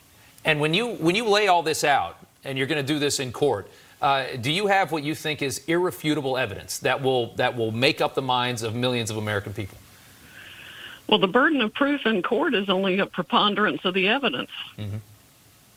And 0.45 0.61
when 0.61 0.73
you 0.75 0.95
when 0.95 1.17
you 1.17 1.29
lay 1.29 1.49
all 1.49 1.65
this 1.65 1.83
out, 1.83 2.17
and 2.45 2.57
you're 2.57 2.69
going 2.69 2.85
to 2.85 2.93
do 2.93 3.01
this 3.01 3.19
in 3.19 3.33
court, 3.33 3.69
uh, 4.01 4.27
do 4.41 4.53
you 4.53 4.69
have 4.69 4.93
what 4.93 5.03
you 5.03 5.17
think 5.17 5.43
is 5.43 5.63
irrefutable 5.67 6.37
evidence 6.37 6.79
that 6.79 7.03
will 7.03 7.35
that 7.35 7.57
will 7.57 7.73
make 7.73 8.01
up 8.01 8.15
the 8.15 8.23
minds 8.23 8.63
of 8.63 8.77
millions 8.77 9.11
of 9.11 9.17
American 9.17 9.53
people? 9.53 9.79
Well, 11.09 11.19
the 11.19 11.27
burden 11.27 11.61
of 11.61 11.75
proof 11.75 12.07
in 12.07 12.23
court 12.23 12.55
is 12.55 12.71
only 12.71 13.01
a 13.01 13.07
preponderance 13.07 13.85
of 13.85 13.95
the 13.95 14.07
evidence. 14.07 14.51
Mm-hmm. 14.79 14.99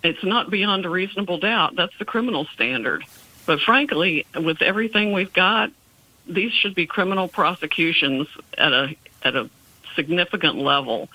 It's 0.05 0.23
not 0.23 0.51
beyond 0.51 0.85
a 0.85 0.89
reasonable 0.89 1.39
doubt. 1.39 1.75
That's 1.75 1.97
the 1.97 2.05
criminal 2.05 2.45
standard. 2.53 3.03
But 3.47 3.59
frankly, 3.59 4.25
with 4.35 4.61
everything 4.61 5.13
we've 5.13 5.33
got, 5.33 5.71
these 6.27 6.53
should 6.53 6.75
be 6.75 6.85
criminal 6.85 7.27
prosecutions 7.27 8.27
at 8.57 8.71
a 8.71 8.95
at 9.23 9.35
a 9.35 9.49
significant 9.95 10.57
level 10.57 11.09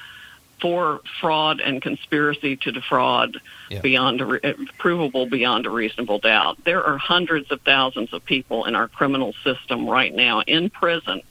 for 0.61 1.01
fraud 1.21 1.61
and 1.61 1.81
conspiracy 1.81 2.57
to 2.57 2.73
defraud 2.73 3.41
yeah. 3.71 3.81
beyond 3.81 4.21
a 4.21 4.27
re- 4.27 4.41
eh, 4.43 4.55
provable 4.79 5.27
beyond 5.27 5.67
a 5.67 5.71
reasonable 5.71 6.19
doubt. 6.19 6.59
There 6.65 6.85
are 6.85 6.99
hundreds 6.99 7.51
of 7.51 7.61
thousands 7.63 8.13
of 8.13 8.25
people 8.25 8.65
in 8.65 8.75
our 8.75 8.89
criminal 8.89 9.35
system 9.45 9.89
right 9.89 10.15
now 10.15 10.43
in 10.43 10.69
prison 10.69 11.23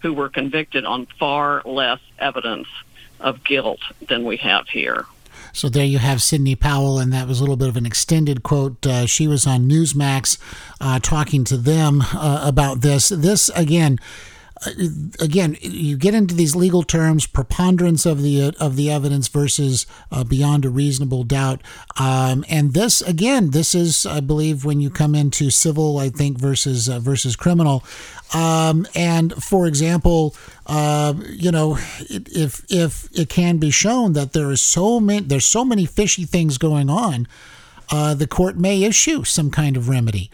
who 0.00 0.14
were 0.14 0.28
convicted 0.28 0.84
on 0.84 1.06
far 1.18 1.62
less 1.64 2.00
evidence 2.18 2.68
of 3.20 3.42
guilt 3.42 3.80
than 4.08 4.24
we 4.24 4.36
have 4.36 4.68
here. 4.68 5.06
So 5.52 5.68
there 5.68 5.84
you 5.84 5.98
have 5.98 6.22
Sidney 6.22 6.54
Powell, 6.54 6.98
and 6.98 7.12
that 7.12 7.26
was 7.26 7.40
a 7.40 7.42
little 7.42 7.56
bit 7.56 7.68
of 7.68 7.76
an 7.76 7.86
extended 7.86 8.42
quote. 8.42 8.86
Uh, 8.86 9.06
she 9.06 9.26
was 9.26 9.46
on 9.46 9.68
Newsmax 9.68 10.38
uh, 10.80 10.98
talking 11.00 11.44
to 11.44 11.56
them 11.56 12.02
uh, 12.14 12.42
about 12.44 12.80
this. 12.80 13.08
This, 13.08 13.48
again, 13.50 13.98
again, 15.20 15.56
you 15.60 15.96
get 15.96 16.14
into 16.14 16.34
these 16.34 16.56
legal 16.56 16.82
terms, 16.82 17.26
preponderance 17.26 18.06
of 18.06 18.22
the 18.22 18.54
of 18.58 18.76
the 18.76 18.90
evidence 18.90 19.28
versus 19.28 19.86
uh, 20.10 20.24
beyond 20.24 20.64
a 20.64 20.70
reasonable 20.70 21.24
doubt, 21.24 21.62
um, 21.98 22.44
and 22.48 22.74
this 22.74 23.00
again, 23.02 23.50
this 23.50 23.74
is, 23.74 24.04
I 24.06 24.20
believe, 24.20 24.64
when 24.64 24.80
you 24.80 24.90
come 24.90 25.14
into 25.14 25.50
civil, 25.50 25.98
I 25.98 26.08
think 26.08 26.38
versus 26.38 26.88
uh, 26.88 26.98
versus 26.98 27.36
criminal, 27.36 27.84
um, 28.34 28.86
and 28.94 29.32
for 29.42 29.66
example, 29.66 30.34
uh, 30.66 31.14
you 31.28 31.52
know, 31.52 31.78
if 32.08 32.64
if 32.68 33.08
it 33.12 33.28
can 33.28 33.58
be 33.58 33.70
shown 33.70 34.12
that 34.14 34.32
there 34.32 34.50
is 34.50 34.60
so 34.60 34.98
many 35.00 35.20
there's 35.20 35.46
so 35.46 35.64
many 35.64 35.86
fishy 35.86 36.24
things 36.24 36.58
going 36.58 36.90
on, 36.90 37.28
uh, 37.90 38.14
the 38.14 38.26
court 38.26 38.56
may 38.56 38.82
issue 38.82 39.24
some 39.24 39.50
kind 39.50 39.76
of 39.76 39.88
remedy. 39.88 40.30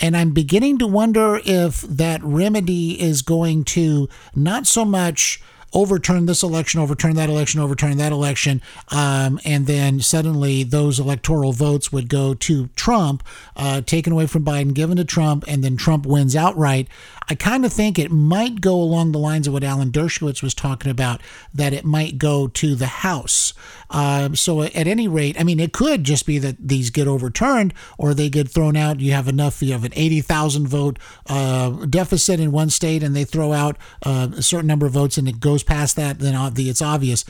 And 0.00 0.16
I'm 0.16 0.32
beginning 0.32 0.78
to 0.78 0.86
wonder 0.86 1.40
if 1.44 1.82
that 1.82 2.22
remedy 2.24 3.00
is 3.00 3.22
going 3.22 3.64
to 3.64 4.08
not 4.34 4.66
so 4.66 4.84
much 4.84 5.42
overturn 5.72 6.26
this 6.26 6.42
election, 6.42 6.80
overturn 6.80 7.16
that 7.16 7.28
election, 7.28 7.60
overturn 7.60 7.96
that 7.98 8.12
election, 8.12 8.60
um, 8.88 9.40
and 9.44 9.66
then 9.66 10.00
suddenly 10.00 10.62
those 10.62 10.98
electoral 10.98 11.52
votes 11.52 11.92
would 11.92 12.08
go 12.08 12.34
to 12.34 12.68
Trump, 12.76 13.22
uh, 13.56 13.80
taken 13.80 14.12
away 14.12 14.26
from 14.26 14.44
Biden, 14.44 14.74
given 14.74 14.96
to 14.96 15.04
Trump, 15.04 15.44
and 15.46 15.62
then 15.62 15.76
Trump 15.76 16.06
wins 16.06 16.34
outright. 16.34 16.88
I 17.28 17.36
kind 17.36 17.64
of 17.64 17.72
think 17.72 17.98
it 17.98 18.10
might 18.10 18.60
go 18.60 18.74
along 18.74 19.12
the 19.12 19.18
lines 19.18 19.46
of 19.46 19.52
what 19.52 19.62
Alan 19.62 19.92
Dershowitz 19.92 20.42
was 20.42 20.52
talking 20.52 20.90
about, 20.90 21.20
that 21.54 21.72
it 21.72 21.84
might 21.84 22.18
go 22.18 22.48
to 22.48 22.74
the 22.74 22.86
House. 22.86 23.54
Um, 23.90 24.34
so 24.34 24.62
at 24.62 24.86
any 24.86 25.06
rate, 25.06 25.38
I 25.38 25.44
mean, 25.44 25.60
it 25.60 25.72
could 25.72 26.04
just 26.04 26.26
be 26.26 26.38
that 26.38 26.56
these 26.58 26.90
get 26.90 27.06
overturned 27.06 27.72
or 27.98 28.14
they 28.14 28.28
get 28.28 28.48
thrown 28.48 28.76
out. 28.76 29.00
You 29.00 29.12
have 29.12 29.28
enough, 29.28 29.62
you 29.62 29.72
have 29.72 29.84
an 29.84 29.92
80,000 29.94 30.66
vote 30.66 30.98
uh, 31.28 31.70
deficit 31.86 32.40
in 32.40 32.52
one 32.52 32.70
state 32.70 33.02
and 33.02 33.14
they 33.14 33.24
throw 33.24 33.52
out 33.52 33.76
uh, 34.04 34.28
a 34.36 34.42
certain 34.42 34.66
number 34.66 34.86
of 34.86 34.92
votes 34.92 35.18
and 35.18 35.28
it 35.28 35.40
goes 35.60 35.76
past 35.76 35.96
that, 35.96 36.18
then 36.18 36.34
it's 36.56 36.82
obvious. 36.82 37.24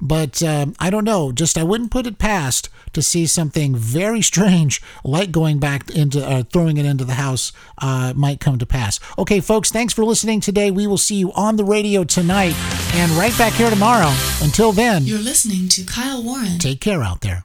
But 0.00 0.42
um, 0.42 0.74
I 0.78 0.90
don't 0.90 1.04
know. 1.04 1.32
Just 1.32 1.56
I 1.56 1.62
wouldn't 1.62 1.90
put 1.90 2.06
it 2.06 2.18
past 2.18 2.68
to 2.92 3.02
see 3.02 3.26
something 3.26 3.74
very 3.76 4.22
strange 4.22 4.82
like 5.04 5.30
going 5.30 5.58
back 5.58 5.90
into 5.90 6.24
uh, 6.24 6.42
throwing 6.44 6.76
it 6.76 6.84
into 6.84 7.04
the 7.04 7.14
house 7.14 7.52
uh, 7.78 8.12
might 8.16 8.40
come 8.40 8.58
to 8.58 8.66
pass. 8.66 9.00
Okay, 9.18 9.40
folks, 9.40 9.70
thanks 9.70 9.94
for 9.94 10.04
listening 10.04 10.40
today. 10.40 10.70
We 10.70 10.86
will 10.86 10.98
see 10.98 11.16
you 11.16 11.32
on 11.32 11.56
the 11.56 11.64
radio 11.64 12.04
tonight 12.04 12.54
and 12.94 13.10
right 13.12 13.36
back 13.38 13.52
here 13.54 13.70
tomorrow. 13.70 14.12
Until 14.42 14.72
then, 14.72 15.04
you're 15.04 15.18
listening 15.18 15.68
to 15.68 15.84
Kyle 15.84 16.22
Warren. 16.22 16.58
Take 16.58 16.80
care 16.80 17.02
out 17.02 17.20
there. 17.20 17.44